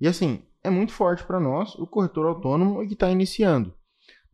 [0.00, 3.72] E assim, é muito forte para nós o corretor autônomo que está iniciando.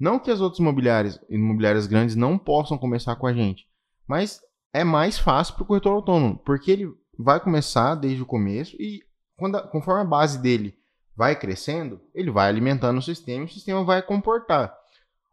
[0.00, 3.66] Não que as outras imobiliárias, imobiliárias grandes não possam começar com a gente,
[4.06, 4.40] mas
[4.72, 9.02] é mais fácil para o corretor autônomo, porque ele vai começar desde o começo e
[9.36, 10.74] quando conforme a base dele
[11.16, 14.72] vai crescendo, ele vai alimentando o sistema e o sistema vai comportar.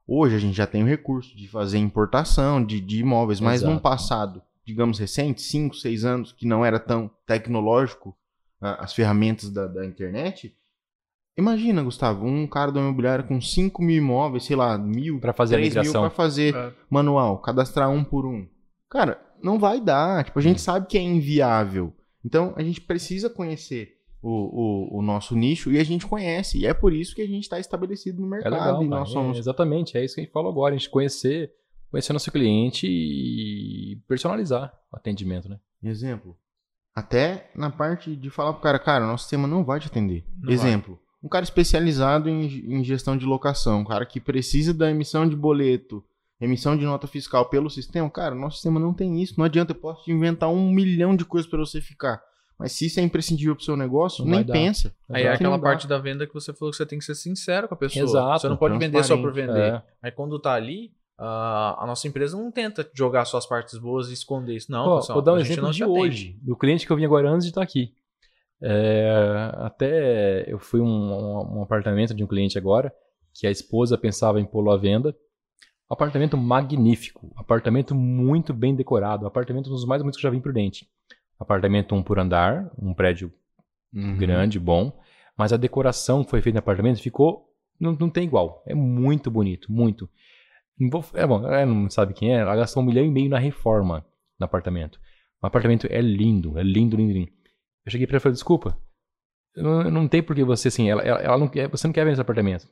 [0.08, 3.74] Hoje a gente já tem o recurso de fazer importação de, de imóveis, mas Exato.
[3.74, 8.16] num passado, digamos recente, 5, 6 anos, que não era tão tecnológico
[8.62, 10.56] as ferramentas da, da internet.
[11.38, 15.56] Imagina, Gustavo, um cara do imobiliário com 5 mil imóveis, sei lá, mil, Para fazer
[15.56, 16.74] a 3 mil para fazer É.
[16.90, 18.48] manual, cadastrar um por um.
[18.90, 20.24] Cara, não vai dar.
[20.24, 21.94] Tipo, a gente sabe que é inviável.
[22.24, 23.95] Então, a gente precisa conhecer
[24.28, 26.58] o, o, o nosso nicho e a gente conhece.
[26.58, 28.54] E é por isso que a gente está estabelecido no É mercado.
[28.54, 29.38] legal, e nós É, somos.
[29.38, 30.74] exatamente, é isso que a gente falou agora.
[30.74, 31.52] A gente conhecer,
[31.92, 35.60] conhecer nosso cliente e personalizar o atendimento, né?
[35.84, 36.36] Exemplo.
[36.94, 40.26] Até na parte de falar pro cara, cara, nosso sistema não vai te atender.
[40.42, 41.00] Não Exemplo.
[41.22, 42.46] Um cara especializado em,
[42.80, 46.04] em gestão de locação, um cara que precisa da emissão de boleto,
[46.40, 49.36] emissão de nota fiscal pelo sistema, cara, nosso sistema não tem isso.
[49.38, 52.22] Não adianta, eu posso te inventar um milhão de coisas para você ficar.
[52.58, 54.94] Mas se isso é imprescindível pro seu negócio, Não nem pensa.
[55.10, 57.68] Aí é aquela parte da venda que você falou que você tem que ser sincero
[57.68, 58.04] com a pessoa.
[58.06, 59.74] Exato, Você não pode vender só por vender.
[59.74, 59.84] É.
[60.02, 64.14] Aí quando tá ali, a a nossa empresa não tenta jogar suas partes boas e
[64.14, 64.72] esconder isso.
[64.72, 66.92] Não, Ó, pessoal, vou dar um a gente exemplo não de hoje, do cliente que
[66.92, 67.94] eu vim agora antes de estar aqui.
[68.62, 72.92] É, até eu fui um, um- um apartamento de um cliente agora,
[73.34, 75.16] que a esposa pensava em pô-lo à venda.
[75.90, 80.38] Apartamento magnífico, apartamento muito bem decorado, apartamento um dos mais bonitos que eu já vi
[80.38, 80.88] em Prudente.
[81.40, 83.32] Apartamento um por andar, um prédio
[83.94, 84.18] Uhum.
[84.18, 84.92] grande, bom,
[85.38, 87.46] mas a decoração que foi feita no apartamento ficou.
[87.80, 88.62] Não, não tem igual.
[88.66, 90.10] É muito bonito, muito.
[90.78, 93.30] Não vou- É bom, ela não sabe quem é, ela gastou um milhão e meio
[93.30, 94.06] na reforma
[94.40, 95.00] no apartamento.
[95.42, 97.32] O apartamento é lindo, é lindo, lindo, lindo.
[97.86, 98.78] Eu cheguei pra ela e falei, desculpa,
[99.56, 102.14] não, não tem por que você assim, ela, ela, ela não você não quer vender
[102.14, 102.68] esse apartamento.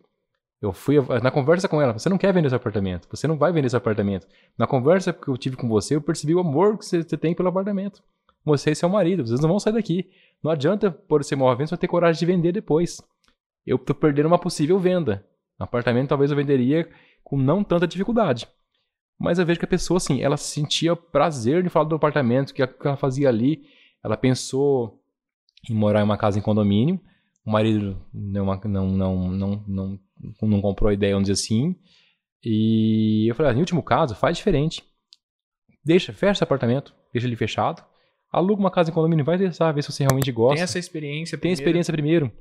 [0.61, 3.51] Eu fui na conversa com ela, você não quer vender esse apartamento, você não vai
[3.53, 4.27] vender esse apartamento.
[4.57, 7.33] Na conversa que eu tive com você, eu percebi o amor que você, você tem
[7.35, 8.01] pelo apartamento.
[8.45, 10.09] Você e seu marido, vocês não vão sair daqui.
[10.43, 13.01] Não adianta pôr esse imóvel à venda, você vai ter coragem de vender depois.
[13.65, 15.25] Eu tô perdendo uma possível venda.
[15.57, 16.89] Apartamento talvez eu venderia
[17.23, 18.47] com não tanta dificuldade.
[19.17, 22.67] Mas eu vejo que a pessoa, assim, ela sentia prazer de falar do apartamento, a-
[22.67, 23.63] que ela fazia ali.
[24.03, 25.01] Ela pensou
[25.69, 26.99] em morar em uma casa em condomínio.
[27.45, 29.99] O marido não, não, não, não, não,
[30.41, 31.75] não comprou a ideia, vamos dizer assim.
[32.43, 34.83] E eu falei, ah, em último caso, faz diferente.
[35.85, 37.83] Deixa, fecha esse apartamento, deixa ele fechado.
[38.33, 40.55] Aluga uma casa em condomínio, vai testar, ver se você realmente gosta.
[40.55, 41.37] Tem essa experiência.
[41.37, 41.61] Tem primeiro.
[41.61, 42.31] experiência primeiro.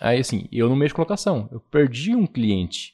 [0.00, 1.48] Aí, assim, eu não mexo com locação.
[1.50, 2.92] Eu perdi um cliente.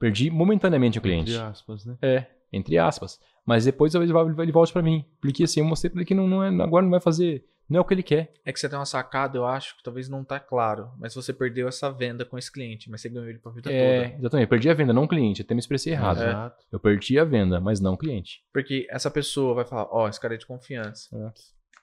[0.00, 1.30] Perdi momentaneamente o cliente.
[1.30, 1.96] Entre aspas, né?
[2.02, 3.20] É, entre aspas.
[3.46, 5.04] Mas depois ele, vai- ele volta pra mim.
[5.20, 7.44] Porque assim, eu mostrei pra ele que não, não é, agora não vai fazer.
[7.68, 8.32] Não é o que ele quer.
[8.44, 10.90] É que você tem uma sacada, eu acho, que talvez não tá claro.
[10.98, 14.02] Mas você perdeu essa venda com esse cliente, mas você ganhou ele pra vida É,
[14.08, 14.18] toda.
[14.18, 14.44] exatamente.
[14.44, 15.40] Eu perdi a venda, não o cliente.
[15.42, 16.18] Até me expressei errado.
[16.22, 16.64] Exato.
[16.70, 18.42] Eu perdi a venda, mas não o cliente.
[18.52, 21.08] Porque essa pessoa vai falar, ó, esse cara é de confiança.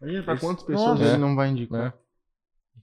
[0.01, 1.93] Imagina pra quantas pessoas ele não vai indicar.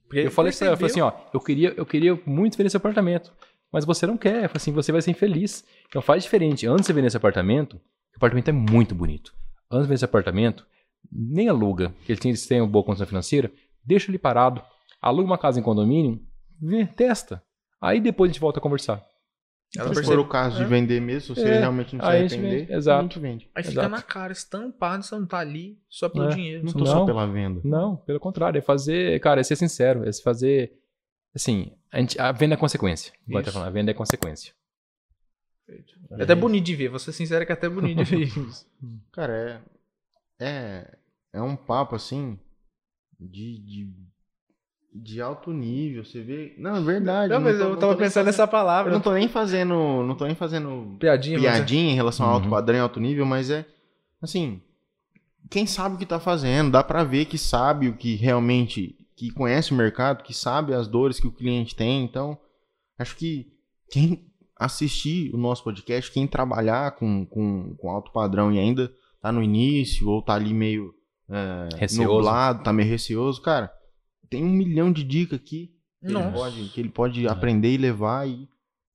[0.07, 2.57] Porque Eu falei pra ela, eu falei assim, percebeu- ó, eu queria, eu queria muito
[2.57, 3.33] vender esse apartamento.
[3.71, 4.35] Mas você não quer.
[4.43, 5.65] Eu falei assim, você vai ser infeliz.
[5.89, 6.65] Então faz diferente.
[6.67, 9.33] Antes de você vender esse apartamento, o apartamento é muito bonito.
[9.69, 10.65] Antes de vender esse apartamento,
[11.11, 13.51] nem aluga, porque eles têm, eles têm uma boa condição financeira,
[13.83, 14.61] deixa ele parado,
[15.01, 16.21] aluga uma casa em condomínio,
[16.61, 17.43] vê, testa.
[17.81, 19.03] Aí depois a gente volta a conversar.
[19.75, 20.65] Ela Se for o caso de É.
[20.65, 21.59] vender mesmo, se você É.
[21.59, 22.73] realmente não se Aí a gente arrepender, vende.
[22.73, 23.19] Exato.
[23.19, 23.51] vende.
[23.53, 23.89] Aí fica Exato.
[23.89, 26.35] na cara, estampado, você não tá ali só pelo É.
[26.35, 26.63] dinheiro.
[26.65, 26.85] Não tô Não.
[26.85, 27.59] só pela venda.
[27.63, 30.71] Não, pelo contrário, é fazer, cara, é ser sincero, é se fazer,
[31.35, 33.11] assim, a, gente- a venda é consequência.
[33.43, 34.53] Tá falando, a venda é consequência.
[36.11, 38.21] É até bonito de ver, vou ser sincero que é até bonito de ver
[38.55, 38.65] isso.
[39.11, 39.61] Cara,
[40.39, 40.45] é.
[40.45, 40.97] É.
[41.33, 42.39] É um papo assim.
[43.19, 43.59] De.
[43.59, 43.93] de,
[45.03, 46.03] de alto nível.
[46.05, 46.53] Você vê.
[46.57, 47.31] Não, é verdade.
[47.33, 48.91] Não, mas tô- eu não tava pensando fazendo- nessa palavra.
[48.91, 49.73] Eu não tô nem fazendo.
[50.03, 52.49] Não tô nem fazendo Piadinha, é- piadinha em relação ao alto Uhum.
[52.51, 53.65] padrão e alto nível, mas é.
[54.21, 54.61] Assim.
[55.49, 58.95] Quem sabe o que tá fazendo, dá pra ver que sabe o que realmente.
[59.15, 62.03] Que conhece o mercado, que sabe as dores que o cliente tem.
[62.03, 62.37] Então,
[62.99, 63.47] acho que
[63.89, 64.25] quem
[64.59, 68.91] assistir o nosso podcast, quem trabalhar com, com, com alto padrão e ainda
[69.21, 70.93] tá no início, ou tá ali meio
[71.29, 72.13] é, Receoso.
[72.13, 73.71] nublado, tá meio receoso, cara,
[74.29, 77.29] tem um milhão de dicas aqui que ele pode, que ele pode É.
[77.29, 78.47] aprender e levar e,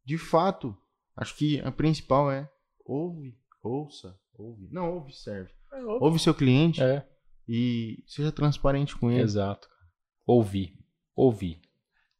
[0.05, 0.77] de fato,
[1.17, 2.49] acho que a principal é
[2.85, 4.69] ouve, ouça, ouve.
[4.71, 5.51] Não, ouve serve.
[6.01, 7.07] Ouve seu cliente É,
[7.49, 9.23] e seja transparente com ele.
[9.23, 9.69] exato.
[10.27, 10.75] Ouvir.
[11.17, 11.61] Ouvir.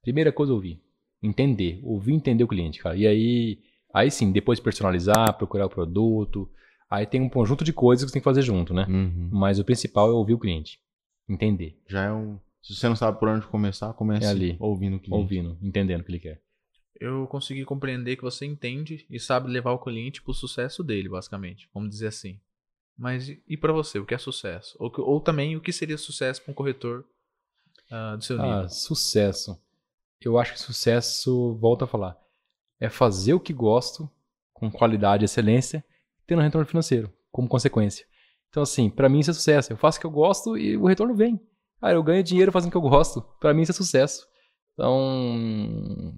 [0.03, 0.83] Primeira coisa, ouvir.
[1.23, 1.81] Entender.
[1.85, 2.97] Ouvir e entender o cliente, cara.
[2.97, 3.59] E aí,
[3.95, 6.51] aí sim, depois personalizar, procurar o produto.
[6.91, 8.85] Aí tem um conjunto de coisas que você tem que fazer junto, né?
[8.89, 9.31] Uhum.
[9.33, 10.79] Mas o principal é ouvir o cliente.
[11.29, 11.81] Entender.
[11.89, 12.39] Já é um.
[12.63, 14.57] Se você não sabe por onde começar, comece É ali.
[14.61, 15.21] ouvindo o cliente.
[15.21, 16.41] Ouvindo, entendendo o que ele quer.
[17.01, 21.69] Eu consegui compreender que você entende e sabe levar o cliente pro sucesso dele, basicamente.
[21.75, 22.39] Vamos dizer assim.
[22.97, 24.77] Mas e- pra você, o que é sucesso?
[24.79, 27.05] Ou, ou também o que seria sucesso pra um corretor
[27.91, 28.53] ah, do seu nível?
[28.61, 29.61] Ah, sucesso.
[30.21, 32.17] Eu acho que sucesso, volto a falar,
[32.79, 34.09] é fazer o que gosto
[34.53, 35.85] com qualidade e excelência,
[36.27, 38.07] tendo um retorno financeiro como consequência.
[38.49, 39.73] Então, assim, pra mim isso é sucesso.
[39.73, 41.41] Eu faço o que eu gosto e o retorno vem.
[41.83, 43.21] Cara, eu ganho dinheiro fazendo o que eu gosto.
[43.41, 44.25] Pra mim isso é sucesso.
[44.73, 46.15] Então,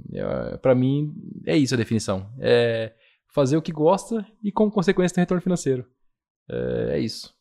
[0.63, 1.13] pra mim
[1.47, 2.31] é isso a definição.
[2.39, 2.93] É
[3.35, 5.85] fazer o que gosta e como consequência ter retorno financeiro.
[6.49, 7.35] É, é isso.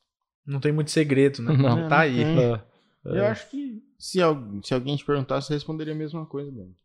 [0.45, 1.53] Não tem muito segredo, né?
[1.55, 1.87] Não.
[1.87, 2.23] Tá aí.
[2.23, 2.55] Não.
[2.55, 2.63] É,
[3.05, 4.19] Eu acho que se,
[4.63, 6.75] se alguém te perguntasse, você responderia a mesma coisa, velho.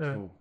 [0.00, 0.12] É.
[0.12, 0.37] Tipo,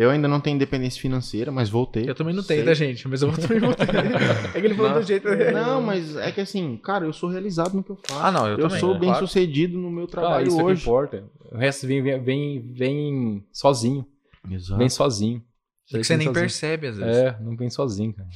[0.00, 2.08] Eu ainda não tenho independência financeira, mas voltei.
[2.08, 2.66] Eu também não tenho, Sei.
[2.68, 3.06] tá, gente?
[3.06, 3.86] Mas eu também vou ter.
[4.56, 5.28] É que ele falou do jeito.
[5.52, 8.18] Não, mas é que assim, cara, eu sou realizado no que eu faço.
[8.18, 8.80] Ah, não, eu, eu também.
[8.80, 9.00] sou né?
[9.00, 9.26] bem Claro.
[9.26, 10.80] sucedido no meu Ah, trabalho isso é que hoje.
[10.82, 11.24] importa.
[11.52, 14.06] O resto vem, vem, vem, vem sozinho.
[14.50, 14.78] Exato.
[14.78, 15.44] Vem sozinho.
[15.92, 16.42] É que você nem sozinho.
[16.44, 17.16] percebe, às vezes.
[17.16, 18.28] É, não vem sozinho, cara.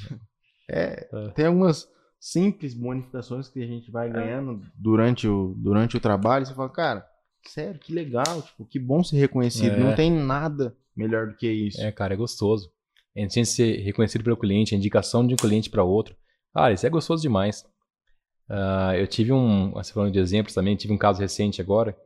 [0.71, 1.89] É, tem algumas
[2.21, 6.45] simples bonificações que a gente vai ganhando durante o, durante o trabalho.
[6.45, 7.07] Você fala, cara,
[7.51, 9.75] sério, que legal, tipo, que bom ser reconhecido.
[9.75, 9.79] É.
[9.79, 11.81] Não tem nada melhor do que isso.
[11.81, 12.71] É, cara, é gostoso.
[13.17, 16.17] A gente tem que ser reconhecido pelo cliente, a indicação de um cliente para outro.
[16.53, 17.65] Cara, isso é gostoso demais.
[18.49, 21.97] Ah, eu tive um, você falando de exemplos também, tive um caso recente agora.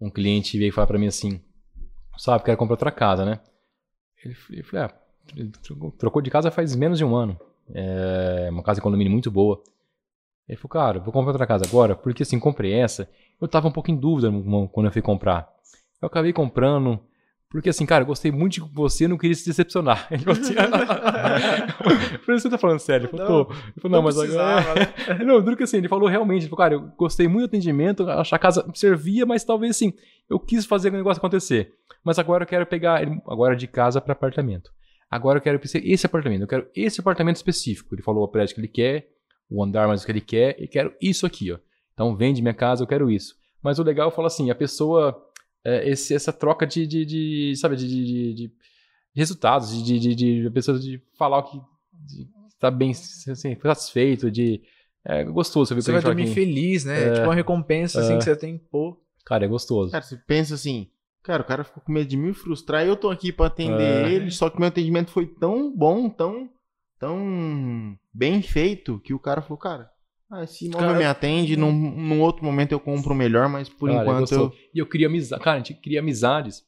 [0.00, 1.40] Um cliente veio falar para mim assim,
[2.16, 3.40] sabe, quero comprar outra casa, né?
[4.24, 7.38] Ele, ele falou, ah, trocou- de casa faz menos de um ano.
[7.74, 9.62] É uma casa em condomínio muito boa.
[10.48, 13.08] Ele falou, cara, vou comprar outra casa agora, porque assim, comprei essa.
[13.40, 14.30] Eu tava um pouco em dúvida
[14.72, 15.48] quando eu fui comprar.
[16.00, 16.98] Eu acabei comprando,
[17.50, 20.06] porque assim, cara, eu gostei muito de você, não queria se decepcionar.
[20.12, 20.54] Ele falou assim,
[22.14, 23.08] eu falei, você tá falando sério?
[23.10, 23.52] Ele falou, tô.
[23.52, 24.74] Ele falou, não, mas agora...
[24.74, 25.24] né?
[25.24, 28.08] Não, duro que assim, ele falou realmente, ele falou, cara, eu gostei muito do atendimento,
[28.08, 29.92] acho que a casa servia, mas talvez assim,
[30.30, 31.72] eu quis fazer o negócio acontecer.
[32.04, 34.70] Mas agora eu quero pegar, ele- agora de casa para apartamento.
[35.10, 37.94] Agora eu quero esse apartamento, eu quero esse apartamento específico.
[37.94, 39.08] Ele falou o prédio que ele quer,
[39.50, 41.58] o andar mais o que ele quer, e quero isso aqui, ó.
[41.94, 43.34] Então vende minha casa, eu quero isso.
[43.62, 45.20] Mas o legal, eu falo assim, a pessoa,
[45.64, 48.52] é, esse- essa troca de, de, de, sabe, de, de, de- de
[49.14, 51.58] resultados, de, de, de, de a pessoa de falar o que
[51.92, 52.28] de,
[52.60, 54.60] tá bem assim, satisfeito, de
[55.04, 57.08] é gostoso você Você vai dormir que- feliz, né?
[57.08, 57.12] É.
[57.14, 58.18] Tipo uma recompensa assim É.
[58.18, 58.96] que você tem, pô.
[59.24, 59.90] Cara, é gostoso.
[59.92, 60.88] Cara, você pensa assim,
[61.22, 64.06] cara, o cara ficou com medo de me frustrar e eu tô aqui pra atender
[64.06, 64.12] É.
[64.12, 66.48] ele, só que meu atendimento foi tão bom, tão,
[66.98, 69.88] tão bem feito, que o cara falou, cara,
[70.30, 73.68] ah, esse imóvel Cara- me atende, num, num outro momento eu compro o melhor, mas
[73.68, 74.52] por Cara, é enquanto eu...
[74.74, 75.42] E eu queria amizade.
[75.42, 76.62] Cara, a gente cria amizades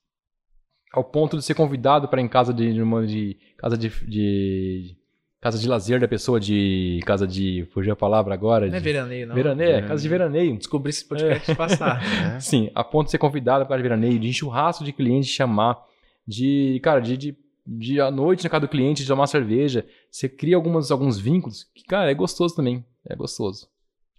[0.92, 4.96] ao ponto de ser convidado para em casa de, de, uma- de casa de, de
[5.40, 8.84] casa de lazer da pessoa de casa de fugiu a palavra agora Não é de,
[8.84, 9.34] veraneio, não.
[9.34, 9.88] veraneio, Veraneio.
[9.88, 10.56] casa de veraneio.
[10.56, 12.00] Descobri esse podcast passar.
[12.36, 12.40] É.
[12.40, 15.78] Sim, a ponto de ser convidado para de veraneio, de churrasco de cliente chamar,
[16.26, 19.86] de cara, de, de, de à noite na casa do cliente de tomar cerveja.
[20.10, 22.84] Você cria algumas, alguns vínculos que, cara, é gostoso também.
[23.08, 23.68] É gostoso.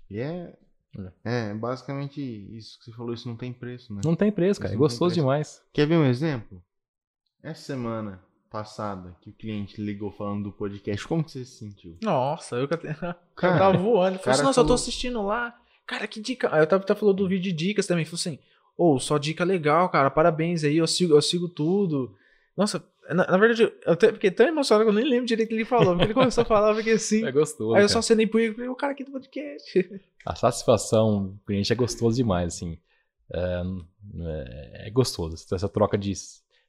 [0.09, 0.53] E é,
[1.23, 2.21] é basicamente
[2.55, 4.01] isso que você falou, isso não tem preço, né?
[4.03, 4.73] Não tem preço, cara.
[4.73, 5.61] Isso É gostoso demais.
[5.73, 6.61] Quer ver um exemplo?
[7.43, 11.97] Essa semana passada que o cliente ligou falando do podcast, como que você se sentiu?
[12.03, 14.15] Nossa, eu, eu Cara, tava voando.
[14.15, 15.57] Ele falou cara assim, nossa, eu tô falou- assistindo lá.
[15.87, 16.53] Cara, que dica.
[16.53, 18.05] Aí eu tava, tava falando do vídeo de dicas também.
[18.05, 18.39] Falou assim,
[18.77, 20.09] ô, só dica legal, cara.
[20.11, 22.13] Parabéns aí, eu sigo, eu sigo tudo.
[22.55, 22.83] Nossa,
[23.13, 25.55] na, na verdade, eu até, fiquei tão emocionado que eu nem lembro direito o que
[25.55, 25.89] ele falou.
[25.93, 27.23] Porque ele começou a falar, eu fiquei assim.
[27.27, 27.71] É gostoso.
[27.73, 27.87] aí eu cara.
[27.89, 30.01] só acenei pro ele e falei, o cara aqui do podcast.
[30.25, 32.77] A satisfação do cliente é gostoso demais, assim.
[33.33, 33.61] É,
[34.19, 35.35] é- é gostoso.
[35.53, 36.13] Essa troca de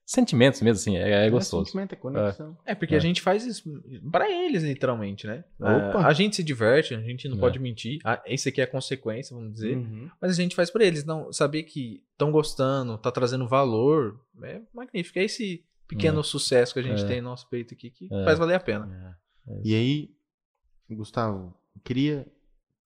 [0.05, 1.64] sentimentos mesmo, assim, é, é gostoso.
[1.66, 2.56] sentimento, é conexão.
[2.66, 2.98] É, porque É.
[2.98, 3.62] a gente faz isso
[4.10, 5.44] pra eles, literalmente, né?
[5.60, 6.06] Opa.
[6.06, 7.40] A, gente se diverte, a gente não É.
[7.40, 7.98] pode mentir.
[8.05, 9.77] Ah, Esse aqui é a consequência, vamos dizer.
[9.77, 10.09] Uhum.
[10.20, 11.05] Mas a gente faz pra eles.
[11.05, 15.19] Não, saber que estão gostando, tá trazendo valor, é magnífico.
[15.19, 15.64] É esse
[15.97, 17.06] pequeno sucesso que a gente É.
[17.06, 18.24] tem no nosso peito aqui que É.
[18.24, 19.19] faz valer a pena.
[19.64, 20.14] E aí,
[20.90, 21.55] Gustavo,
[21.85, 22.27] queria.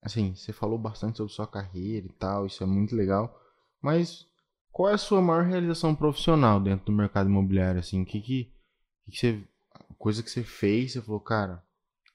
[0.03, 3.41] Assim, você falou bastante sobre sua carreira e tal, isso é muito legal.
[3.83, 4.27] Mas
[4.71, 7.81] qual é a sua maior realização profissional dentro do mercado imobiliário?
[7.81, 8.53] Assim, o que que,
[9.07, 9.45] o que você.
[9.99, 11.63] Coisa que você fez, você falou, cara,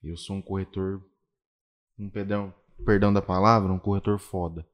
[0.03, 1.03] eu sou um corretor.
[1.99, 2.53] Um perdão,
[2.85, 4.65] perdão da palavra, um corretor foda.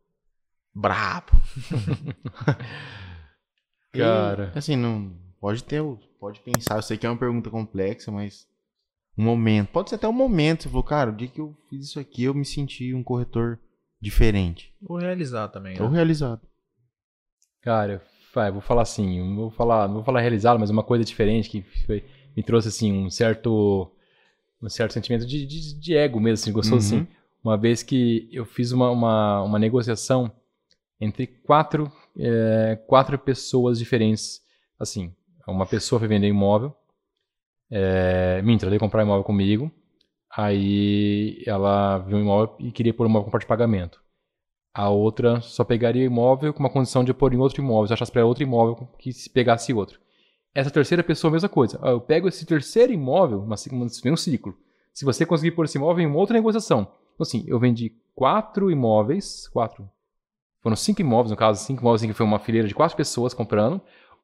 [0.74, 1.32] Brabo.
[3.94, 4.52] Cara.
[4.54, 5.16] E, assim, não.
[5.40, 5.82] Pode ter.
[6.20, 8.48] Pode pensar, eu sei que é uma pergunta complexa, mas.
[9.18, 9.70] um momento.
[9.70, 10.64] Pode ser até um momento.
[10.64, 13.60] Você falou, cara, o dia que eu fiz isso aqui, eu me senti um corretor
[14.02, 14.74] diferente.
[14.88, 15.80] Ou realizar também.
[15.82, 15.96] Ou Né?
[15.96, 16.42] realizado.
[17.62, 18.02] Cara,
[18.34, 21.50] vai, vou falar assim, não vou falar, não vou falar realizado, mas uma coisa diferente
[21.50, 22.06] que foi-
[22.36, 23.92] me trouxe assim um certo
[24.62, 27.02] um certo sentimento de, de, de ego mesmo, assim, gostoso Uhum.
[27.02, 27.08] assim.
[27.44, 30.32] Uma vez que eu fiz uma, uma, uma negociação
[31.00, 34.42] entre quatro, é, quatro pessoas diferentes,
[34.80, 35.14] assim,
[35.52, 36.76] uma pessoa foi vender imóvel,
[37.70, 39.72] é, ela veio comprar imóvel comigo,
[40.30, 44.02] aí ela viu um imóvel e queria pôr o imóvel com parte de pagamento.
[44.74, 48.12] A outra só pegaria imóvel com uma condição de pôr em outro imóvel, se achasse
[48.12, 50.00] para outro imóvel que se pegasse outro.
[50.54, 51.80] Essa terceira pessoa, a mesma coisa.
[51.82, 53.56] Ah, Eu pego esse terceiro imóvel, uma,
[54.04, 54.58] vem um ciclo.
[54.94, 56.82] Se você conseguir pôr esse imóvel em uma outra negociação.
[57.14, 59.88] Então, assim, eu vendi quatro imóveis, quatro.
[60.62, 63.34] Foram cinco imóveis, no caso, cinco imóveis, assim, que foi uma fileira de quatro pessoas
[63.34, 63.80] comprando.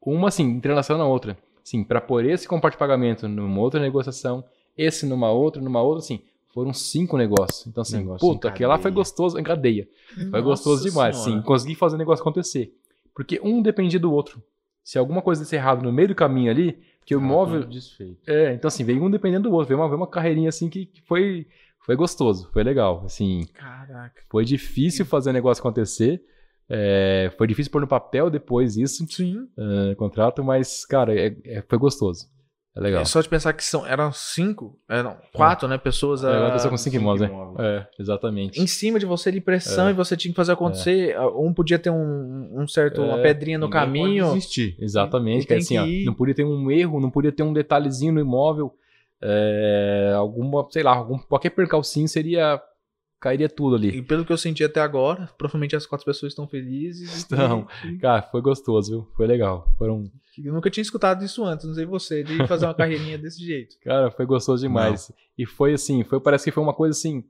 [0.06, 1.38] Uma, assim, entrelaçando na outra.
[1.64, 4.44] Sim, para pôr esse parte de pagamento numa outra negociação,
[4.78, 6.22] esse numa outra, numa outra, assim,
[6.54, 7.66] foram cinco negócios.
[7.66, 9.88] Então, assim, Negócio puta, aquele lá foi gostoso, em cadeia.
[10.30, 11.42] Foi gostoso demais, sim.
[11.42, 12.76] Consegui fazer o negócio acontecer.
[13.16, 14.42] Porque um dependia do outro.
[14.84, 17.62] Se alguma coisa desse errado no meio do caminho ali, porque o Tá imóvel.
[17.62, 18.18] tudo desfeito.
[18.28, 19.68] É, então assim, veio um dependendo do outro.
[19.70, 21.48] Veio uma, veio uma carreirinha assim que, que foi,
[21.80, 23.04] foi gostoso, foi legal.
[23.06, 24.22] Assim, Caraca.
[24.30, 26.22] foi difícil fazer o negócio acontecer.
[26.70, 29.48] É, foi difícil pôr no papel depois isso, Sim.
[29.92, 32.32] é, contrato, mas, cara, é- é- foi gostoso.
[32.76, 33.04] É legal.
[33.04, 35.78] É só de pensar que são, eram cinco, eram quatro, né?
[35.78, 37.36] Pessoas É, a- tô com cinco cinco imóveis, né?
[37.38, 37.60] imóveis.
[37.68, 38.60] É, exatamente.
[38.60, 39.92] em cima de você de pressão É.
[39.92, 41.16] e você tinha que fazer acontecer.
[41.38, 44.28] Um podia ter um, um certo, uma É, pedrinha no Ninguém caminho.
[44.30, 44.76] Pode.
[44.80, 48.12] Exatamente, que assim, que ó, não podia ter um erro, não podia ter um detalhezinho
[48.12, 48.74] no imóvel,
[49.22, 52.60] é, alguma, sei lá, algum, qualquer percalcinho seria,
[53.24, 53.90] cairia tudo ali.
[53.98, 57.16] E pelo que eu senti até agora, provavelmente as quatro pessoas estão felizes.
[57.16, 57.68] Estão.
[57.86, 59.08] E- Cara, foi gostoso, viu?
[59.16, 59.68] Foi legal.
[59.78, 60.04] Foram,
[60.44, 63.78] Eu nunca tinha escutado isso antes, não sei você, de fazer uma carreirinha desse jeito.
[63.82, 65.12] cara, foi gostoso demais.
[65.38, 67.24] E foi assim, foi, parece que foi uma coisa assim,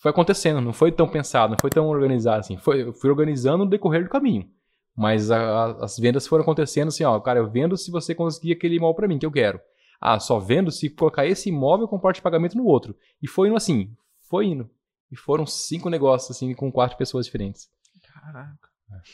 [0.00, 2.56] foi acontecendo, não foi tão pensado, não foi tão organizado assim.
[2.56, 4.48] Foi, eu fui organizando no decorrer do caminho.
[4.96, 8.52] Mas a- a- as vendas foram acontecendo assim, ó, cara, eu vendo se você conseguir
[8.52, 9.58] aquele imóvel pra mim que eu quero.
[10.00, 12.94] Ah, só vendo se colocar esse imóvel com parte de pagamento no outro.
[13.22, 13.90] E foi indo assim,
[14.28, 14.68] foi indo.
[15.10, 17.68] E foram cinco negócios assim com quatro pessoas diferentes.
[18.12, 18.68] Caraca.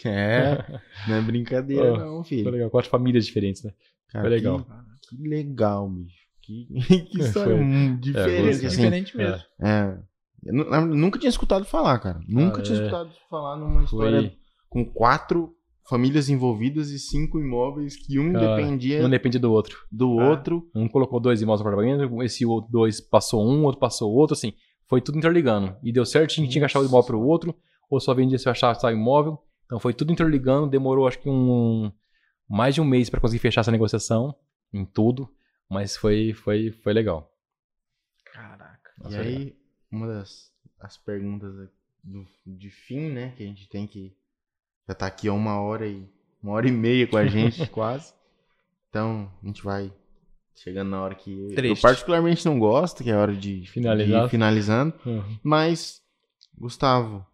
[0.05, 2.51] É, não é brincadeira, Oh, não, Foi filho.
[2.51, 3.73] legal, quatro famílias diferentes, né?
[4.10, 4.66] Cara, foi legal.
[5.09, 6.16] Que, que legal, bicho.
[6.43, 6.66] Que,
[7.10, 7.64] que história Foi.
[7.64, 8.66] hum, diferente, gostei.
[8.66, 8.77] assim.
[8.77, 9.43] Diferente mesmo.
[9.62, 9.98] É.
[10.44, 12.20] Eu nunca tinha escutado falar, cara.
[12.28, 12.81] Nunca Ah, tinha é.
[12.81, 14.36] escutado falar numa história Foi.
[14.69, 15.55] com quatro
[15.89, 19.78] famílias envolvidas e cinco imóveis que um Cara, dependia Um depende do outro.
[19.90, 20.28] do É.
[20.31, 20.69] outro.
[20.74, 24.52] Um colocou dois imóveis no apartamento, esse outro dois passou um, outro passou outro, assim.
[24.89, 25.77] Foi tudo interligando.
[25.83, 27.55] E deu certinho, tinha que achar o imóvel pro outro,
[27.91, 29.39] ou só vendia se eu achar só imóvel.
[29.67, 31.91] Então foi tudo interligando, demorou acho que um
[32.49, 34.35] mais de um mês para conseguir fechar essa negociação
[34.73, 35.33] em tudo,
[35.69, 37.31] mas foi foi foi legal.
[38.25, 38.91] Caraca.
[39.09, 39.57] E aí,
[39.91, 41.55] uma das as perguntas
[42.03, 44.15] do- de fim, né, que a gente tem que
[44.89, 46.07] já tá aqui há uma hora e
[46.43, 48.13] uma hora e meia com a gente, quase.
[48.91, 49.93] Então, a gente vai
[50.55, 51.83] chegando na hora que eu- eu Triste.
[51.83, 54.20] particularmente não gosto, que é a hora de Finalizar.
[54.20, 54.95] de ir finalizando.
[55.05, 55.39] Uhum.
[55.43, 56.01] Mas,
[56.57, 57.27] Gustavo,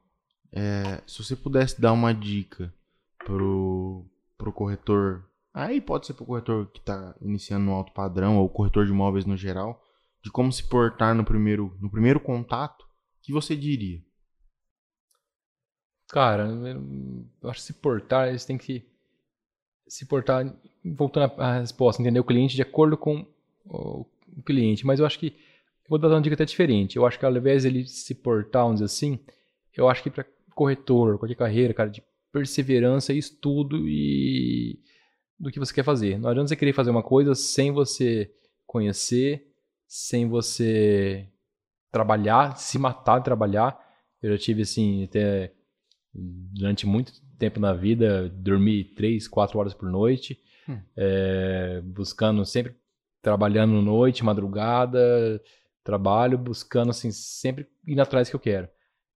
[0.52, 2.72] é, se você pudesse dar uma dica
[3.24, 8.48] pro, pro corretor, aí pode ser pro corretor que tá iniciando no alto padrão, ou
[8.48, 9.82] corretor de imóveis no geral,
[10.22, 12.86] de como se portar no primeiro, no primeiro contato, o
[13.22, 14.00] que você diria?
[16.10, 18.86] Cara, eu acho que se portar, eles têm que
[19.88, 20.54] se portar,
[20.84, 23.26] voltando à resposta, entender o cliente de acordo com
[23.66, 24.06] o
[24.44, 24.86] cliente.
[24.86, 25.34] Mas eu acho que,
[25.88, 26.96] vou dar uma dica até diferente.
[26.96, 29.18] Eu acho que ao invés ele se portar, vamos dizer assim,
[29.76, 30.24] eu acho que para
[30.54, 32.02] corretor, qualquer carreira, cara, de
[32.32, 34.78] perseverança e estudo e
[35.38, 36.18] do que você quer fazer.
[36.18, 38.30] Não adianta você querer fazer uma coisa sem você
[38.66, 39.46] conhecer,
[39.86, 41.28] sem você
[41.90, 43.78] trabalhar, se matar de trabalhar.
[44.20, 45.52] Eu já tive assim, até
[46.12, 50.38] durante muito tempo na vida, dormi três, quatro horas por noite,
[50.68, 50.78] Hum.
[50.96, 52.74] é, buscando sempre
[53.22, 55.40] trabalhando noite, madrugada,
[55.82, 58.68] trabalho, buscando assim sempre indo atrás do que eu quero.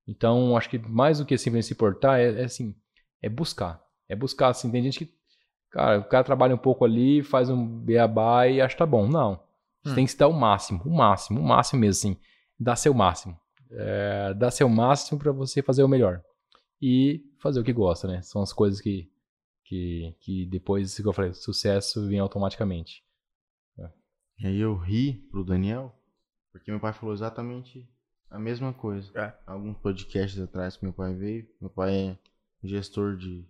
[0.08, 2.74] Então, acho que mais do que simplesmente se portar é, é assim,
[3.20, 4.70] é buscar, é buscar assim.
[4.70, 5.12] Tem gente que,
[5.70, 9.06] cara, o cara trabalha um pouco ali, faz um beabá e acha que tá bom.
[9.06, 9.40] Não,
[9.82, 9.94] você Hum.
[9.96, 12.20] tem que dar o máximo, o máximo, o máximo mesmo assim,
[12.58, 13.38] dar seu máximo,
[13.70, 16.22] é, dar seu máximo para você fazer o melhor
[16.82, 18.20] e fazer o que gosta, né?
[18.22, 19.08] São as coisas que,
[19.64, 23.04] que, que depois, como eu falei, sucesso vem automaticamente.
[24.42, 25.94] E aí eu ri pro Daniel,
[26.50, 27.88] porque meu pai falou exatamente
[28.28, 29.08] a mesma coisa.
[29.14, 29.32] É.
[29.46, 32.18] Alguns podcasts atrás que meu pai veio, meu pai é
[32.66, 33.46] gestor de,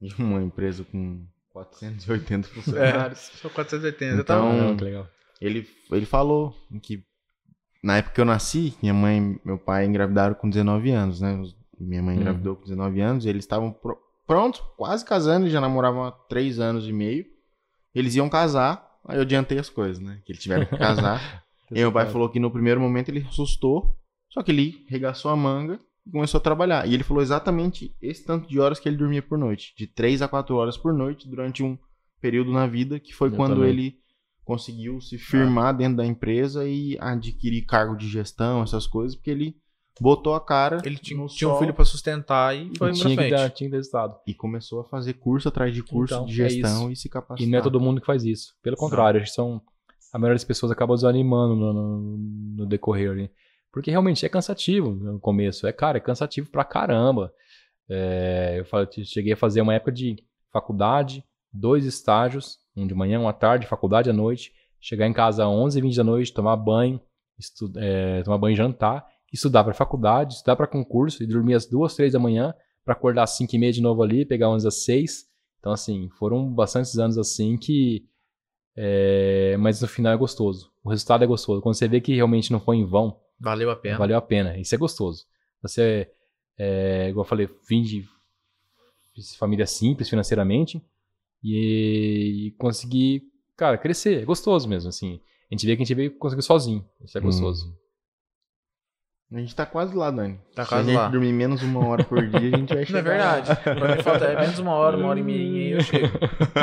[0.00, 3.20] de uma empresa com 480 funcionários.
[3.40, 4.22] Só 480.
[4.22, 4.70] Então, tá?
[4.72, 5.08] Ah, que legal.
[5.40, 6.52] Ele, ele falou
[6.82, 7.04] que
[7.80, 11.40] na época que eu nasci, minha mãe e meu pai engravidaram com 19 anos, né?
[11.84, 12.20] Minha mãe Hum.
[12.20, 16.88] engravidou com 19 anos, eles estavam pro- prontos, quase casando, já namoravam há 3 anos
[16.88, 17.26] e meio.
[17.94, 20.20] Eles iam casar, aí eu adiantei as coisas, né?
[20.24, 21.44] Que eles tiveram que casar.
[21.70, 23.96] e meu pai falou que no primeiro momento ele assustou,
[24.30, 26.86] só que ele regaçou a manga e começou a trabalhar.
[26.88, 30.22] E ele falou exatamente esse tanto de horas que ele dormia por noite, de 3
[30.22, 31.78] a 4 horas por noite durante um
[32.20, 33.70] período na vida, que foi Eu quando também.
[33.70, 33.98] ele
[34.44, 39.56] conseguiu se firmar dentro da empresa e adquirir cargo de gestão, essas coisas, porque ele
[40.00, 43.14] botou a cara Ele tinha, tinha um filho pra sustentar e foi pra tinha, que
[43.16, 43.30] frente.
[43.30, 44.16] dar, tinha que dar resultado.
[44.26, 46.92] e começou a fazer curso atrás de curso Então, de é gestão isso.
[46.92, 47.46] e se capacitar.
[47.46, 48.54] E não é todo mundo que faz isso.
[48.62, 49.60] Pelo contrário, que são.
[50.12, 52.16] A maioria das pessoas acaba desanimando no, no,
[52.58, 53.30] no decorrer ali.
[53.72, 55.66] Porque realmente é cansativo no começo.
[55.66, 57.32] É, cara, é cansativo pra caramba.
[57.90, 60.16] É, eu falei, cheguei a fazer uma época de
[60.52, 64.52] faculdade, dois estágios, um de manhã, um à tarde, faculdade à noite.
[64.80, 67.00] Chegar em casa às 11 20 da noite, tomar banho,
[67.76, 69.04] é, tomar banho e jantar,
[69.34, 72.54] estudar pra faculdade, estudar pra concurso e dormir às duas, três da manhã
[72.84, 75.26] pra acordar às 5 e meia de novo ali, pegar 11 às 6.
[75.58, 78.06] Então, assim, foram bastantes anos assim que.
[78.76, 80.70] é, mas no final é gostoso.
[80.82, 81.62] O resultado é gostoso.
[81.62, 83.98] Quando você vê que realmente não foi em vão, Valeu a pena.
[83.98, 84.56] valeu a pena.
[84.58, 85.24] Isso é gostoso.
[85.62, 86.10] Você,
[86.58, 88.04] é, igual eu falei, vim de
[89.38, 90.82] família simples financeiramente
[91.42, 93.22] e, e conseguir,
[93.56, 94.22] cara, crescer.
[94.22, 95.20] É gostoso mesmo, assim.
[95.50, 96.84] A gente vê que a gente veio conseguiu sozinho.
[97.02, 97.24] Isso é Hum.
[99.32, 100.38] A gente tá quase lá, Dani.
[100.54, 101.08] Tá Se quase a gente lá.
[101.08, 103.48] dormir menos uma hora por dia, a gente vai Não chegar é verdade.
[103.48, 103.56] lá.
[103.56, 106.18] Pra mim falta é menos uma hora, uma hora e meia e eu chego.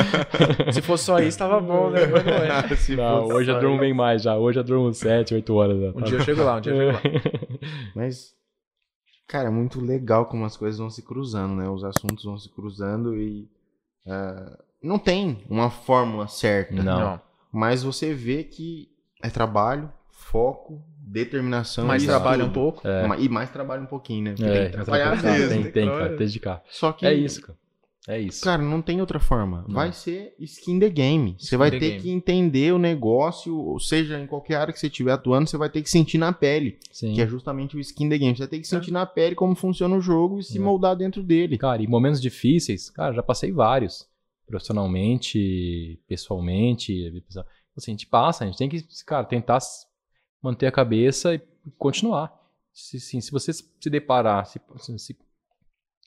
[0.72, 2.06] Se fosse só isso, tava bom, né?
[2.06, 2.76] Mas não é.
[2.76, 4.38] Se Não, hoje eu durmo bem mais já.
[4.38, 5.82] Hoje eu durmo 7, 8 horas.
[5.82, 5.90] Já.
[5.90, 7.22] Um dia eu chego lá, um dia eu chego lá.
[7.96, 8.34] Mas,
[9.28, 11.68] cara, é muito legal como as coisas vão se cruzando, né?
[11.68, 13.50] Os assuntos vão se cruzando e.
[14.08, 16.82] ah, não tem uma fórmula certa.
[16.82, 17.20] Não.
[17.52, 18.88] Mas você vê que
[19.22, 21.86] é trabalho, foco, determinação.
[21.86, 22.53] Mais e trabalho um estudo.
[22.53, 22.88] pouco.
[22.88, 23.06] É.
[23.19, 24.32] E mais trabalho um pouquinho, né?
[24.32, 25.49] Porque É, tem que trabalhar mesmo.
[25.49, 26.64] tem, tem tem, cara, dedicar.
[26.69, 27.06] Só que.
[27.06, 27.60] É isso, cara.
[28.07, 28.44] É isso.
[28.44, 29.64] Cara, não tem outra forma.
[29.68, 29.76] Não.
[29.76, 31.36] Vai ser skin the game.
[31.38, 32.02] Você vai ter game.
[32.02, 35.69] que entender o negócio, ou seja, em qualquer área que você estiver atuando, você vai
[35.69, 36.80] ter que sentir na pele.
[36.91, 37.14] Sim.
[37.14, 38.34] Que é justamente o skin the game.
[38.36, 40.61] Você vai ter que sentir na pele como funciona o jogo e se É.
[40.61, 41.60] moldar dentro dele.
[41.60, 44.10] Cara, e momentos difíceis, cara, já passei vários.
[44.48, 47.23] Profissionalmente, pessoalmente.
[47.78, 49.60] Assim, a gente passa, a gente tem que, cara, tentar
[50.41, 51.41] manter a cabeça e
[51.77, 52.34] continuar.
[52.73, 54.59] Se, sim, se você se deparar, se,
[54.97, 55.18] se,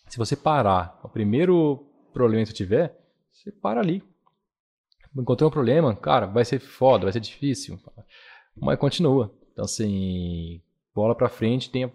[0.09, 2.99] se você parar, o primeiro problema que você tiver,
[3.31, 4.03] você para ali.
[5.17, 7.79] Encontrou um problema, cara, vai ser foda, vai ser difícil,
[8.57, 9.33] mas continua.
[9.53, 10.61] Então, assim,
[10.93, 11.93] bola pra frente, tem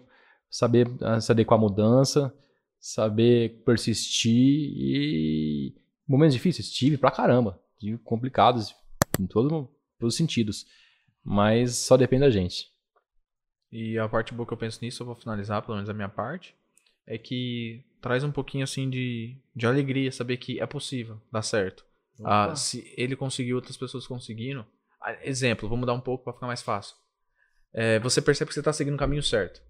[0.50, 2.34] saber ah, se adequar à mudança,
[2.78, 5.74] saber persistir e
[6.08, 8.74] momentos difíceis tive pra caramba, tive complicados
[9.18, 10.66] em todo, todos os sentidos,
[11.24, 12.68] mas só depende da gente.
[13.72, 16.08] E a parte boa que eu penso nisso, eu vou finalizar, pelo menos a minha
[16.08, 16.54] parte,
[17.06, 21.84] é que traz um pouquinho assim de, de alegria saber que é possível dar certo.
[22.22, 24.66] Ah, se ele conseguiu, outras pessoas conseguiram.
[25.00, 26.96] Ah, Exemplo, vou mudar um pouco pra ficar mais fácil.
[27.72, 29.62] É, você percebe que você tá seguindo o caminho certo.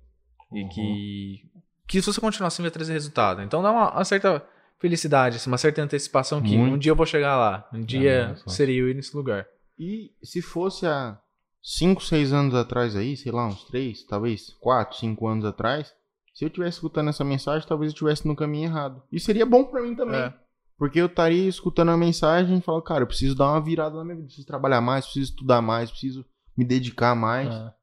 [0.52, 0.68] E Uhum.
[0.68, 1.50] que,
[1.86, 3.42] que se você continuar assim vai trazer resultado.
[3.42, 4.44] Então dá uma, uma certa
[4.80, 6.74] felicidade, assim, uma certa antecipação que Muito.
[6.74, 7.68] um dia eu vou chegar lá.
[7.72, 9.46] Um dia não é seria eu ir nesse lugar.
[9.78, 11.20] E se fosse há
[11.62, 15.92] 5, 6 anos atrás aí, sei lá, uns 3, talvez 4, 5 anos atrás,
[16.34, 19.02] se eu estivesse escutando essa mensagem, talvez eu estivesse no caminho errado.
[19.12, 20.20] E seria bom pra mim também.
[20.20, 20.34] É.
[20.78, 24.04] Porque eu estaria escutando a mensagem e falando, cara, eu preciso dar uma virada na
[24.04, 26.24] minha vida, preciso trabalhar mais, preciso estudar mais, preciso
[26.56, 27.48] me dedicar mais.
[27.52, 27.74] Ah,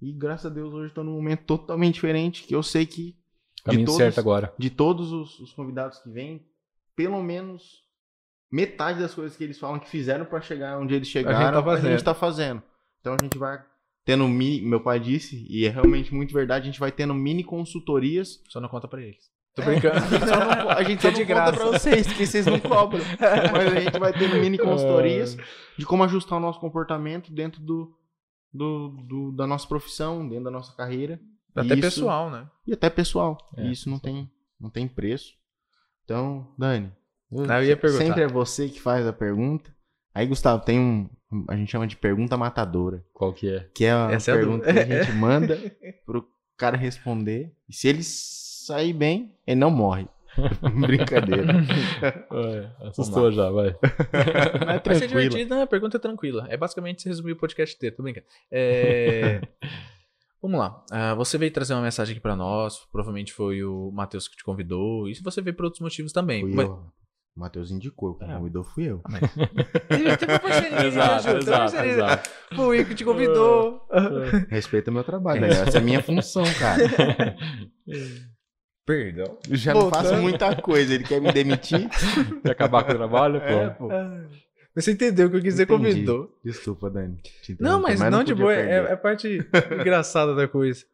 [0.00, 3.18] E graças a Deus hoje eu tô num momento totalmente diferente, que eu sei que
[3.64, 4.54] caminho todos- certo agora.
[4.56, 6.46] de todos os, os convidados que vêm,
[6.96, 7.84] pelo menos
[8.50, 11.90] metade das coisas que eles falam que fizeram pra chegar onde eles chegaram, a fazendo.
[11.90, 12.62] gente tá fazendo.
[13.00, 13.62] Então a gente vai
[14.04, 17.44] tendo mini, meu pai disse, e é realmente muito verdade, a gente vai tendo mini
[17.44, 18.42] consultorias.
[18.48, 19.30] Só não conta pra eles.
[19.54, 19.96] Tô brincando.
[20.06, 21.52] A gente só não, a gente só É de não conta graça.
[21.58, 23.02] pra vocês, porque vocês não cobram.
[23.52, 25.36] Mas a gente vai tendo mini consultorias
[25.76, 27.92] de como ajustar o nosso comportamento dentro do,
[28.52, 31.18] do, do- da nossa profissão, dentro da nossa carreira.
[31.56, 32.48] Até Isso- pessoal, né?
[32.66, 33.36] E até pessoal.
[33.56, 34.30] É, e isso não tem,
[34.60, 35.32] não tem preço.
[36.04, 36.92] Então, Dani,
[37.48, 38.04] Ah, eu ia perguntar.
[38.04, 39.74] sempre é você que faz a pergunta.
[40.14, 41.10] Aí, Gustavo, tem um.
[41.48, 43.04] A gente chama de pergunta matadora.
[43.12, 43.68] Qual que é?
[43.74, 44.86] Que é a Essa é a pergunta dúvida.
[44.86, 45.58] que a gente manda
[46.06, 46.26] pro
[46.56, 47.52] cara responder.
[47.68, 50.08] E se ele sair bem, ele não morre.
[50.80, 51.52] Brincadeira.
[52.30, 53.74] Vai, assustou já, vai.
[54.66, 56.46] Mas é Vai ser divertido, não, a pergunta é tranquila.
[56.48, 58.26] É basicamente se resumir o podcast inteiro, tô brincando.
[58.50, 59.40] É...
[60.40, 60.84] Vamos lá.
[60.90, 64.44] Ah, você veio trazer uma mensagem aqui pra nós, provavelmente foi o Matheus que te
[64.44, 66.42] convidou, e se você veio por outros motivos também.
[66.42, 66.84] Fui Mas- eu.
[67.38, 68.34] O Matheus indicou, quem É.
[68.34, 69.00] convidou fui eu.
[70.18, 72.30] Teve parceria, Exato, exato, exato.
[72.56, 73.86] Foi o Ico que te convidou.
[74.48, 75.50] Respeita meu trabalho, né?
[75.50, 77.36] essa é a minha função, cara.
[78.84, 79.38] Perdão.
[79.48, 80.02] Eu já não Voltando.
[80.02, 81.88] faço muita coisa, ele quer me demitir.
[82.42, 83.46] Quer acabar com o trabalho, pô?
[83.46, 83.88] É, pô.
[84.74, 85.90] Mas você entendeu o que eu quis dizer, Entendi.
[85.90, 86.30] convidou.
[86.44, 87.18] Desculpa, Dani.
[87.60, 89.46] Não, mas, não, de podia boa, é, é parte
[89.78, 90.84] engraçada da coisa.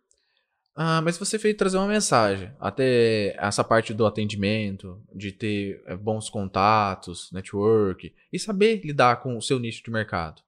[0.77, 2.53] Ah, mas você fez trazer uma mensagem.
[2.59, 9.37] Até essa parte do atendimento, de ter eh, bons contatos, network, e saber lidar com
[9.37, 10.43] o seu nicho de mercado.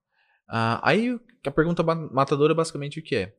[0.49, 3.37] Ah, aí a pergunta matadora é basicamente o que é?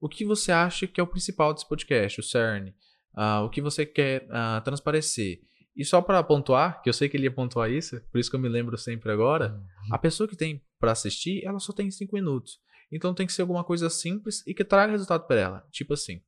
[0.00, 2.72] O que você acha que é o principal desse podcast, o CERN?
[3.14, 5.40] Ah, o que você quer ah, transparecer?
[5.76, 8.36] E só para pontuar, que eu sei que ele ia pontuar isso, por isso que
[8.36, 9.60] eu me lembro sempre agora,
[9.90, 12.60] a pessoa que tem para assistir, ela só tem 5 minutos.
[12.90, 15.66] Então tem que ser alguma coisa simples e que traga resultado para ela.
[15.70, 16.20] Tipo assim,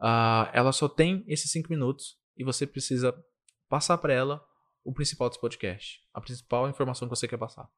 [0.00, 3.14] ah, ela só tem esses 5 minutos e você precisa
[3.68, 4.42] passar para ela
[4.84, 6.00] o principal desse podcast.
[6.14, 7.68] A principal informação que você quer passar.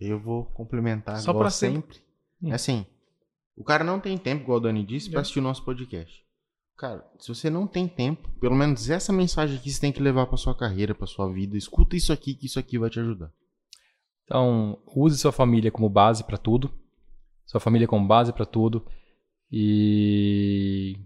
[0.00, 1.98] Eu vou complementar Só ser- sempre.
[2.42, 2.50] Hum.
[2.52, 2.86] É assim,
[3.56, 5.22] o cara não tem tempo, igual o Dani disse, pra É.
[5.22, 6.24] assistir o nosso podcast.
[6.76, 10.26] Cara, se você não tem tempo, pelo menos essa mensagem aqui você tem que levar
[10.26, 11.56] pra sua carreira, pra sua vida.
[11.56, 13.32] Escuta isso aqui, que isso aqui vai te ajudar.
[14.24, 16.70] Então, use sua família como base para tudo.
[17.46, 18.84] Sua família como base para tudo.
[19.50, 20.96] E.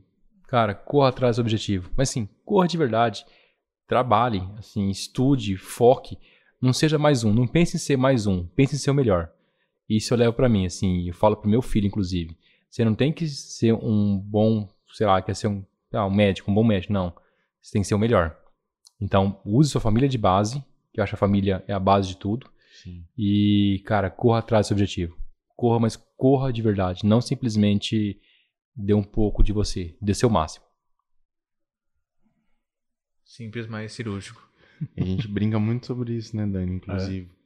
[0.49, 1.93] Cara, corra atrás do objetivo.
[1.97, 3.25] Mas sim, corra de verdade.
[3.87, 6.19] Trabalhe, assim, estude, foque.
[6.61, 7.33] Não seja mais um.
[7.33, 8.47] Não pense em ser mais um.
[8.47, 9.31] Pense em ser o melhor.
[9.89, 11.07] Isso eu levo pra mim, assim.
[11.07, 12.37] Eu falo pro meu filho, inclusive.
[12.69, 16.51] Você não tem que ser um bom, sei lá, quer ser um, ah, um médico,
[16.51, 16.93] um bom médico.
[16.93, 17.13] Não.
[17.61, 18.37] Você tem que ser o melhor.
[19.01, 20.65] Então, use sua família de base.
[20.93, 22.51] Que eu acho que a família é a base de tudo.
[22.83, 23.05] Sim.
[23.17, 25.20] E, cara, corra atrás do seu objetivo.
[25.61, 27.05] Corra, mas corra de verdade.
[27.05, 28.19] Não simplesmente
[28.75, 29.95] dê um pouco de você.
[30.01, 30.65] Dê seu máximo.
[33.25, 34.41] Simples, mas cirúrgico.
[34.97, 36.77] A gente brinca muito sobre isso, né, Dani?
[36.77, 37.31] Inclusive.
[37.31, 37.41] É.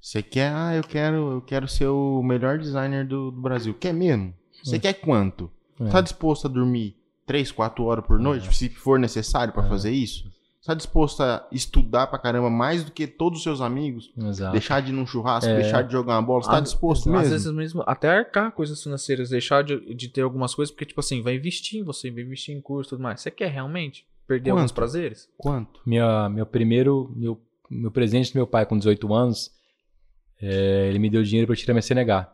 [0.00, 3.74] Você quer, ah, eu quero, eu quero ser o melhor designer do, do Brasil.
[3.74, 4.34] Quer mesmo?
[4.64, 4.78] Você É.
[4.80, 5.48] quer quanto?
[5.80, 5.88] É.
[5.88, 6.96] Tá disposto a dormir
[7.26, 9.68] 3, 4 horas por noite, se for necessário pra É.
[9.68, 10.28] fazer isso?
[10.66, 14.12] Tá disposto a estudar pra caramba mais do que todos os seus amigos?
[14.16, 14.50] Exato.
[14.52, 15.56] Deixar de ir num churrasco, É.
[15.62, 16.42] deixar de jogar uma bola?
[16.42, 17.30] Você tá Às- disposto Às mesmo?
[17.30, 21.22] vezes mesmo, até arcar coisas financeiras, deixar de, de ter algumas coisas, porque, tipo assim,
[21.22, 23.20] vai investir em você, vai investir em curso e tudo mais.
[23.20, 24.74] Você quer realmente perder alguns Quanto?
[24.74, 25.28] prazeres?
[25.38, 25.80] Quanto?
[25.86, 27.40] Minha, meu primeiro, meu,
[27.70, 29.52] meu presente do meu pai com 18 anos,
[30.42, 32.32] é, ele me deu dinheiro pra eu tirar minha CNH.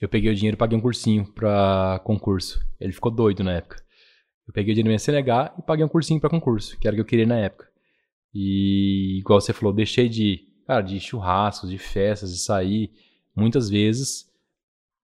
[0.00, 2.60] Eu peguei o dinheiro e paguei um cursinho pra concurso.
[2.78, 3.82] Ele ficou doido na época.
[4.46, 6.96] Eu peguei o dinheiro minha CNH e paguei um cursinho pra concurso, que era o
[6.96, 7.68] que eu queria na época.
[8.32, 12.92] E, igual você falou, deixei de, cara, de churrascos, de festas, de sair,
[13.34, 14.30] muitas vezes,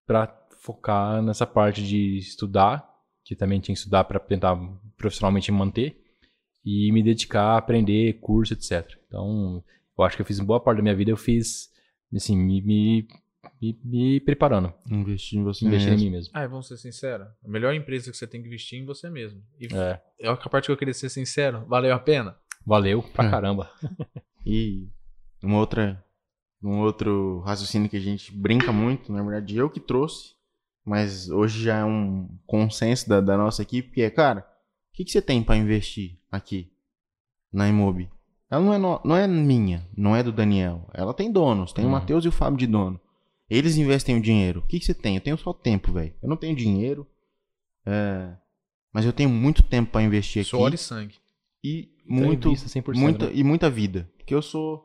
[0.06, 0.26] pra
[0.60, 2.88] focar nessa parte de estudar,
[3.24, 4.56] que também tinha que estudar pra tentar
[4.96, 6.00] profissionalmente me manter
[6.64, 8.96] e me dedicar a aprender curso, etc.
[9.08, 9.62] Então,
[9.98, 11.70] eu acho que eu fiz boa parte da minha vida, eu fiz,
[12.14, 13.08] assim, me, me,
[13.62, 16.04] me, me preparando, Investir em você investindo em mesmo.
[16.10, 16.30] mim mesmo.
[16.34, 17.28] Ah, vamos ser sinceros.
[17.44, 19.40] A melhor empresa que você tem que investir é em você mesmo.
[19.60, 21.64] E É, é a parte que eu queria ser sincero.
[21.66, 22.36] Valeu a pena?
[22.66, 23.30] valeu pra É.
[23.30, 23.70] caramba.
[24.44, 24.88] E
[25.40, 26.04] uma outra,
[26.62, 30.34] um outro raciocínio que a gente brinca muito, na verdade eu que trouxe,
[30.84, 35.04] mas hoje já é um consenso da, da nossa equipe, que é, cara, o que,
[35.04, 36.72] que você tem pra investir aqui
[37.52, 38.08] na Imob?
[38.50, 40.90] Ela não é, no- não é minha, não é do Daniel.
[40.92, 41.92] Ela tem donos, tem o Uhum.
[41.94, 43.00] Matheus e o Fábio de dono.
[43.52, 44.60] Eles investem o dinheiro.
[44.60, 45.16] O que, que você tem?
[45.16, 46.14] Eu tenho só tempo, velho.
[46.22, 47.06] Eu não tenho dinheiro,
[47.84, 48.34] é,
[48.92, 50.48] mas eu tenho muito tempo pra investir aqui.
[50.50, 51.16] Suor e sangue.
[51.62, 53.32] E muito, 100%, muita, né?
[53.34, 54.10] e muita vida.
[54.16, 54.82] Porque eu sou.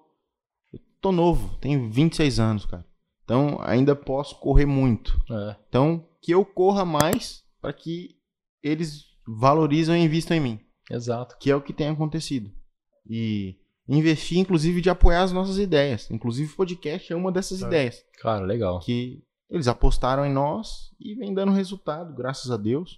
[0.74, 2.86] Eu tô novo, tenho 26 anos, cara.
[3.24, 5.18] Então ainda posso correr muito.
[5.32, 8.18] É, Então que eu corra mais para que
[8.62, 10.60] eles valorizam e invistam em mim.
[10.92, 11.38] exato.
[11.40, 12.52] Que é o que tem acontecido.
[13.10, 13.56] E
[13.88, 16.10] investir, inclusive, de apoiar as nossas ideias.
[16.12, 17.66] Inclusive, o podcast é uma dessas É.
[17.68, 18.04] ideias.
[18.20, 18.80] Cara, legal.
[18.80, 22.94] Que eles apostaram em nós e vem dando resultado, graças a Deus.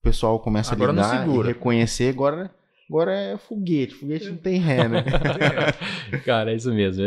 [0.00, 2.08] O pessoal começa Agora a não ligar e reconhecer.
[2.12, 2.54] Agora,
[2.88, 3.94] agora é foguete.
[3.94, 5.02] Foguete não tem ré, né?
[6.24, 7.02] Cara, é isso mesmo.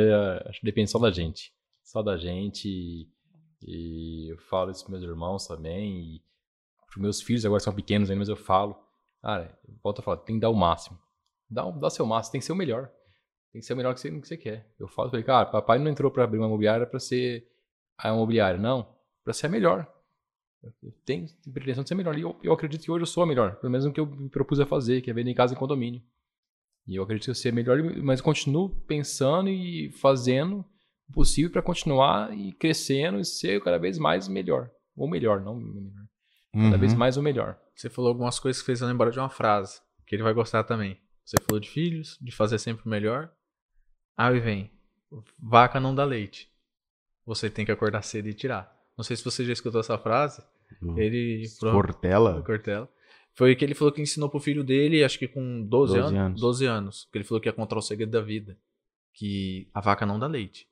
[0.45, 1.52] Acho que depende só da gente.
[1.84, 2.68] Só da gente.
[2.68, 3.07] E,
[3.64, 6.15] e eu falo isso pros meus irmãos também.
[6.15, 6.22] E
[6.88, 8.76] pros meus filhos, agora são pequenos ainda, mas eu falo.
[9.22, 10.98] Cara, volta a falar, tem que dar o máximo.
[11.49, 12.89] Dá, o- dá seu máximo, tem que ser o melhor.
[13.52, 14.68] Tem que ser o melhor que você, que você quer.
[14.80, 17.48] Eu falo pra ele, cara, papai não entrou pra abrir uma imobiliária pra ser
[17.98, 18.95] a imobiliária, não.
[19.24, 19.91] Pra ser a melhor.
[20.84, 22.18] Eu tenho pretensão de ser melhor.
[22.18, 23.56] E eu, eu acredito que hoje eu sou a melhor.
[23.56, 25.57] Pelo menos o que eu me propus a fazer, que é vender em casa em
[25.57, 26.02] condomínio.
[26.86, 30.65] E eu acredito que eu ser melhor, mas continuo pensando e fazendo
[31.10, 34.69] o possível para continuar e crescendo e ser cada vez mais melhor.
[34.95, 36.06] Ou melhor, não melhor.
[36.53, 36.99] Cada vez Uhum.
[36.99, 37.60] mais o melhor.
[37.76, 40.64] Você falou algumas coisas que fez eu lembrar de uma frase, que ele vai gostar
[40.64, 40.98] também.
[41.24, 43.32] Você falou de filhos, de fazer sempre o melhor,
[44.18, 44.72] Aí vem,
[45.38, 46.52] vaca não dá leite.
[47.26, 48.76] Você tem que acordar cedo e tirar.
[48.98, 50.41] Não sei se você já escutou essa frase.
[50.81, 51.45] Do Ele.
[51.60, 52.41] Cortella.
[52.41, 52.89] Cortella.
[53.34, 56.14] Foi que ele falou que ensinou pro filho dele, acho que com 12, 12 anos,
[56.19, 56.41] anos.
[56.41, 57.07] 12 anos.
[57.11, 58.57] Que ele falou que ia contar o segredo da vida.
[59.14, 60.68] Que a vaca não dá leite.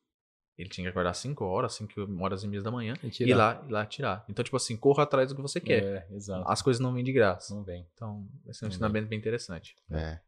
[0.58, 3.12] Ele tinha que acordar 5 horas, 5 horas e meia da manhã, E e ir
[3.12, 3.38] tirar.
[3.38, 4.26] lá, ir lá tirar.
[4.28, 5.84] Então, tipo assim, corra atrás do que você quer.
[5.84, 6.50] É, exato.
[6.50, 7.54] As coisas não vêm de graça.
[7.54, 7.86] Não vem.
[7.94, 9.76] Então, esse é um ensinamento bem interessante.
[9.92, 10.20] É.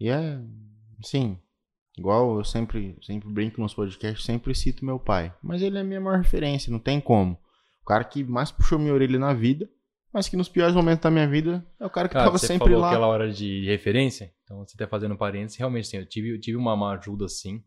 [0.00, 0.40] E é,
[1.02, 1.38] sim,
[1.98, 5.34] igual eu sempre, sempre brinco nos podcasts, sempre cito meu pai.
[5.42, 7.38] Mas ele é a minha maior referência, não tem como.
[7.82, 9.68] O cara que mais puxou minha orelha na vida,
[10.12, 12.46] mas que nos piores momentos da minha vida é o cara que Cara, tava você
[12.46, 12.88] sempre falou lá.
[12.88, 16.56] aquela hora de referência, então você tá fazendo parênteses, realmente, assim, eu tive, eu tive
[16.56, 17.62] uma, uma ajuda, assim,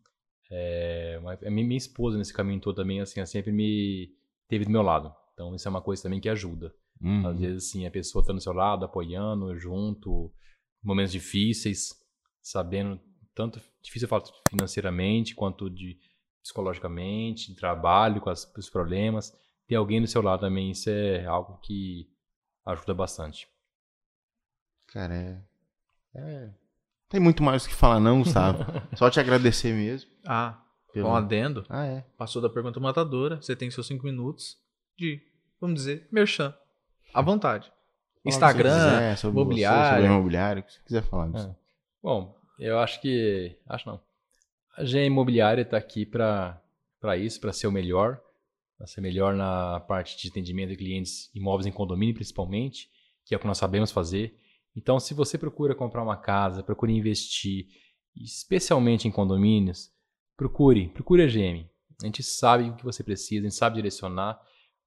[0.50, 4.10] é, minha, minha esposa nesse caminho todo também, assim, sempre me
[4.48, 6.74] teve do meu lado, então isso é uma coisa também que ajuda.
[7.02, 7.28] Uhum.
[7.28, 10.32] Às vezes, assim, a pessoa tá do seu lado, apoiando, junto,
[10.84, 11.90] momentos difíceis,
[12.42, 13.00] sabendo,
[13.38, 15.98] tanto difícil eu falo financeiramente, quanto de
[16.42, 19.32] psicologicamente, de trabalho, com as- os problemas,
[19.68, 22.10] ter alguém do seu lado também, isso é algo que
[22.66, 23.48] ajuda bastante.
[24.88, 26.50] Cara, é, é-
[27.10, 28.58] Tem muito mais o que falar não, Gustavo.
[28.98, 30.10] Só te agradecer mesmo.
[30.26, 30.62] Ah,
[30.92, 32.02] pelo- com um adendo, Ah, é.
[32.18, 33.42] passou da pergunta matadora.
[33.42, 34.58] Você tem seus 5 minutos
[34.98, 35.22] de,
[35.62, 36.54] vamos dizer, merchan.
[37.14, 37.72] À vontade.
[38.26, 39.84] Instagram, quiser, sobre imobiliário.
[39.84, 41.28] Você, sobre imobiliário, o que você quiser falar.
[41.28, 41.56] Gustavo.
[42.04, 43.58] Bom, eu acho que.
[43.68, 44.02] Acho não.
[44.78, 46.62] A GE Imobiliária está aqui para
[47.18, 48.22] isso, para ser o melhor.
[48.78, 52.90] Para ser melhor na parte de atendimento de clientes imóveis em condomínio, principalmente,
[53.26, 54.38] que é o que nós sabemos fazer.
[54.76, 57.66] Então, se você procura comprar uma casa, procura investir,
[58.16, 59.90] especialmente em condomínios,
[60.36, 61.68] procure, procure a GM.
[62.00, 64.40] A gente sabe o que você precisa, a gente sabe direcionar.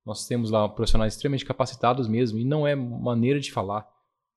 [0.06, 3.84] Nós temos lá profissionais extremamente capacitados mesmo, e não é maneira de falar.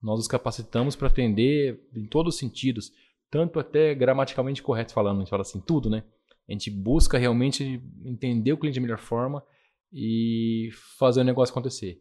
[0.02, 2.92] Nós os capacitamos para atender em todos os sentidos,
[3.34, 6.04] tanto até gramaticalmente correto falando, a gente fala assim, tudo, né?
[6.48, 9.44] A gente busca realmente entender o cliente da melhor forma
[9.92, 10.70] e
[11.00, 12.00] fazer o negócio acontecer.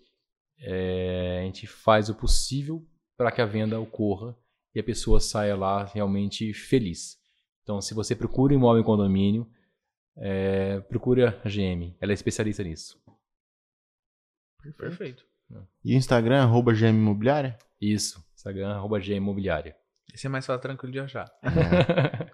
[0.58, 2.86] É, a gente faz o possível
[3.16, 4.36] para que a venda ocorra
[4.74, 7.18] e a pessoa saia lá realmente feliz.
[7.62, 9.50] Então, se você procura imóvel em condomínio,
[10.18, 13.02] é, procure a GM, ela é especialista nisso.
[14.76, 15.24] Perfeito.
[15.82, 17.56] E o Instagram, arroba GM Imobiliária?
[17.80, 19.74] Isso, Instagram, arroba GM Imobiliária.
[20.14, 21.30] Esse é mais fácil, tranquilo de achar.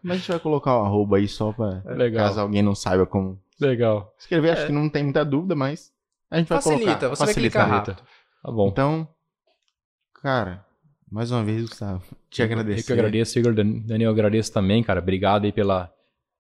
[0.03, 2.27] Mas a gente vai colocar o arroba aí só pra Legal.
[2.27, 4.13] caso alguém não saiba como Legal.
[4.19, 4.51] escrever.
[4.51, 4.67] Acho É.
[4.67, 5.93] que não tem muita dúvida, mas
[6.31, 7.09] a gente vai Facilita, colocar.
[7.09, 7.93] você vai clicar Facilita.
[7.93, 8.09] rápido.
[8.43, 8.69] Tá bom.
[8.69, 9.09] Então,
[10.23, 10.65] cara,
[11.11, 12.81] mais uma vez, Gustavo, te agradecer.
[12.81, 13.55] Eu que agradeço, Igor.
[13.55, 15.01] Dan- Daniel, eu agradeço também, cara.
[15.01, 15.93] Obrigado aí pela,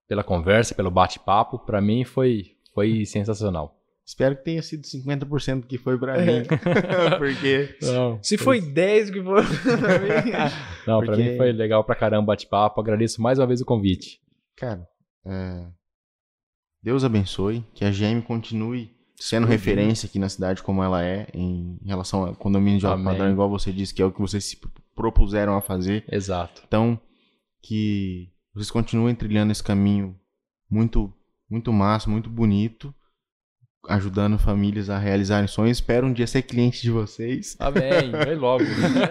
[0.09, 1.59] pela conversa, pelo bate-papo.
[1.59, 3.77] Pra mim foi, foi sensacional.
[4.09, 6.24] Espero que tenha sido 50% que foi pra É.
[6.40, 6.47] mim.
[7.18, 9.43] Porque Não, Se foi 10 que foi.
[10.86, 12.80] Não, pra Porque- mim foi legal pra caramba bate-papo.
[12.80, 14.18] Agradeço mais uma vez o convite.
[14.56, 14.89] Cara,
[15.26, 15.66] é,
[16.82, 19.51] Deus abençoe, que a GM continue sendo Explodindo.
[19.51, 23.51] referência aqui na cidade como ela é em relação a condomínio de alto padrão, igual
[23.51, 24.59] você disse, que é o que vocês se
[24.94, 26.05] propuseram a fazer.
[26.10, 26.62] Exato.
[26.66, 26.98] Então,
[27.62, 30.18] que vocês continuem trilhando esse caminho
[30.70, 31.12] muito,
[31.51, 32.94] muito massa, muito bonito,
[33.89, 35.78] ajudando famílias a realizarem sonhos.
[35.78, 38.10] Espero um dia ser cliente de vocês, Amém.
[38.12, 38.65] Vai logo.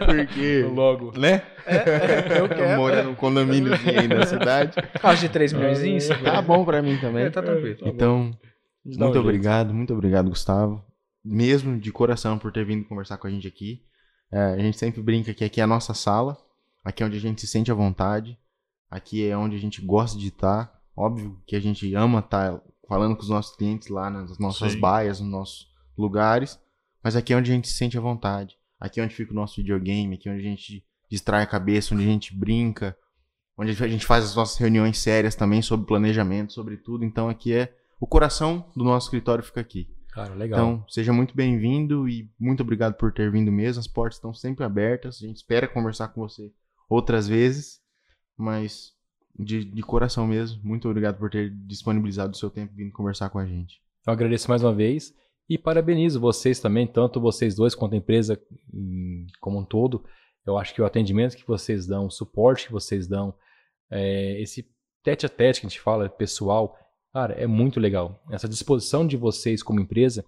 [0.05, 1.17] porque, logo.
[1.19, 1.41] né?
[1.65, 2.77] É, eu quero.
[2.79, 4.73] Morando num condomíniozinho aí na cidade.
[5.01, 6.07] Carro de 3 milhões?
[6.23, 7.25] Tá bom pra mim também.
[7.25, 7.77] É, tá tranquilo.
[7.83, 8.31] Então,
[8.85, 9.19] Dá um muito jeito.
[9.19, 10.83] obrigado, muito obrigado, Gustavo.
[11.25, 13.81] Mesmo de coração por ter vindo conversar com a gente aqui.
[14.31, 16.37] É, a gente sempre brinca que aqui é a nossa sala,
[16.85, 18.37] aqui é onde a gente se sente à vontade,
[18.89, 20.71] aqui é onde a gente gosta de estar.
[20.95, 24.79] Óbvio que a gente ama estar falando com os nossos clientes lá nas nossas Sim.
[24.79, 26.59] baias, nos nossos lugares,
[27.03, 28.55] mas aqui é onde a gente se sente à vontade.
[28.79, 31.93] Aqui é onde fica o nosso videogame, aqui é onde a gente distrai a cabeça,
[31.93, 32.95] onde a gente brinca,
[33.57, 37.03] onde a gente faz as nossas reuniões sérias também sobre planejamento, sobre tudo.
[37.03, 39.89] Então aqui é o coração do nosso escritório fica aqui.
[40.11, 40.59] Cara, legal.
[40.59, 43.79] Então, seja muito bem-vindo e muito obrigado por ter vindo mesmo.
[43.79, 45.21] As portas estão sempre abertas.
[45.21, 46.51] A gente espera conversar com você
[46.89, 47.79] outras vezes,
[48.35, 48.96] mas
[49.37, 53.39] de, de coração mesmo, muito obrigado por ter disponibilizado o seu tempo vindo conversar com
[53.39, 53.81] a gente.
[54.01, 55.13] Então agradeço mais uma vez
[55.49, 58.41] e parabenizo vocês também, tanto vocês dois quanto a empresa
[58.73, 60.03] hum, como um todo.
[60.45, 63.33] Eu acho que o atendimento que vocês dão, o suporte que vocês dão,
[63.91, 64.69] é, esse
[65.03, 66.77] tete a tete que a gente fala, pessoal,
[67.13, 68.21] cara, é muito legal.
[68.31, 70.25] Essa disposição de vocês como empresa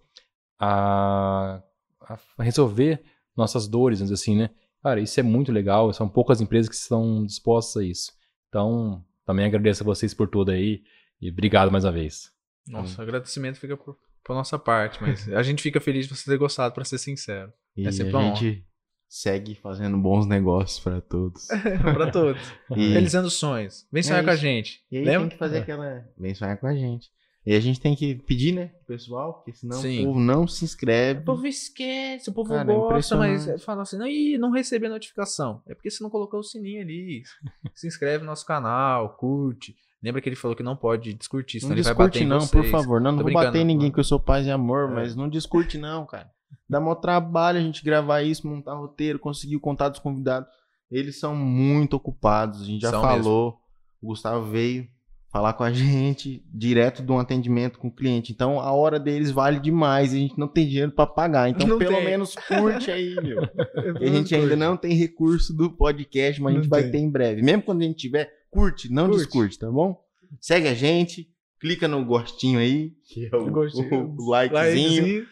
[0.60, 1.62] a,
[2.02, 3.02] a resolver
[3.36, 4.50] nossas dores, assim, né?
[4.84, 5.92] Cara, isso é muito legal.
[5.94, 8.19] São poucas empresas que estão dispostas a isso.
[8.50, 10.84] Então, também agradeço a vocês por tudo aí
[11.22, 12.32] e obrigado mais uma vez.
[12.68, 16.38] Nossa, agradecimento fica por, por nossa parte, mas a gente fica feliz de você ter
[16.38, 17.52] gostado, pra ser sincero.
[17.76, 18.66] E É sempre a gente
[19.08, 21.48] segue fazendo bons negócios pra todos.
[21.94, 22.42] pra todos.
[22.76, 23.88] E, Realizando sonhos.
[23.92, 24.84] Vem sonhar É com a gente.
[24.92, 25.22] e aí Lembra?
[25.22, 26.06] tem que fazer aquela.
[26.18, 27.10] Vem sonhar com a gente.
[27.50, 30.02] E a gente tem que pedir, né, pro pessoal, porque senão Sim.
[30.02, 31.22] o povo não se inscreve.
[31.22, 33.66] O povo esquece, o povo Cara, é gosta, mas impressionante.
[33.66, 35.60] fala assim, não, ih, não recebi a notificação.
[35.66, 37.24] É porque você não colocou o sininho ali.
[37.74, 39.76] Se inscreve no nosso canal, curte.
[40.04, 42.28] Lembra que ele falou que não pode descurtir, senão Não ele vai bater discute em
[42.28, 42.52] não, vocês.
[42.52, 43.02] por favor.
[43.02, 44.94] Não, não Tô vou bater em ninguém que eu sou paz e amor, É.
[44.94, 46.30] mas não discute não, cara.
[46.70, 50.48] Dá maior trabalho a gente gravar isso, montar roteiro, conseguir o contato dos convidados.
[50.92, 53.58] Eles são muito ocupados, a gente já São falou.
[54.00, 54.88] O Gustavo veio
[55.32, 58.32] falar com a gente direto de um atendimento com o cliente.
[58.32, 61.50] Então a hora deles vale demais e a gente não tem dinheiro pra pagar.
[61.50, 62.06] Então Não pelo tem.
[62.06, 63.42] menos curte aí, meu.
[64.02, 66.92] E a gente ainda não tem recurso do podcast, mas a gente Não vai tem.
[66.92, 67.42] ter em breve.
[67.42, 69.18] Mesmo quando a gente tiver, curte, não Curte.
[69.24, 70.00] descurte, tá bom?
[70.40, 71.30] Segue a gente,
[71.60, 74.16] clica no gostinho aí, que é o, Gostinho.
[74.18, 74.54] o likezinho.
[75.02, 75.26] Likezinho.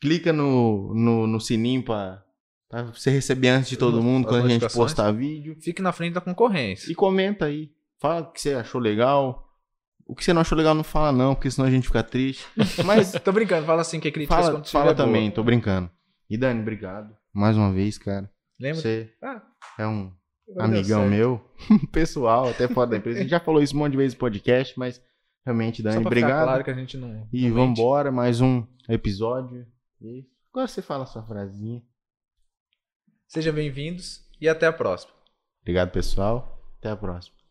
[0.00, 2.22] Clica no, no, no sininho pra,
[2.68, 5.56] pra você receber antes de todo mundo quando a gente postar vídeo.
[5.60, 6.90] Fique na frente da concorrência.
[6.90, 7.70] E comenta aí.
[8.04, 9.48] Fala o que você achou legal.
[10.06, 12.44] O que você não achou legal não fala não, porque senão a gente fica triste.
[12.84, 14.94] Mas Tô brincando, fala assim que é crítica fala, fala tiver boa.
[14.94, 15.90] também, tô brincando.
[16.28, 17.16] E Dani, obrigado.
[17.32, 18.30] Mais uma vez, cara.
[18.60, 18.82] Lembra?
[18.82, 19.40] Você Ah,
[19.78, 20.12] é um
[20.58, 21.42] amigão meu,
[21.90, 23.20] pessoal, até fora da empresa.
[23.20, 25.00] A gente já falou isso um monte de vezes no podcast, mas
[25.42, 26.44] realmente, Só Dani, pra obrigado.
[26.44, 27.26] claro que a gente não.
[27.32, 29.66] E não vambora, mais um episódio.
[30.02, 31.82] E agora você fala a sua frasinha.
[33.28, 35.14] Sejam bem-vindos e até a próxima.
[35.62, 36.60] Obrigado, pessoal.
[36.78, 37.43] Até a próxima.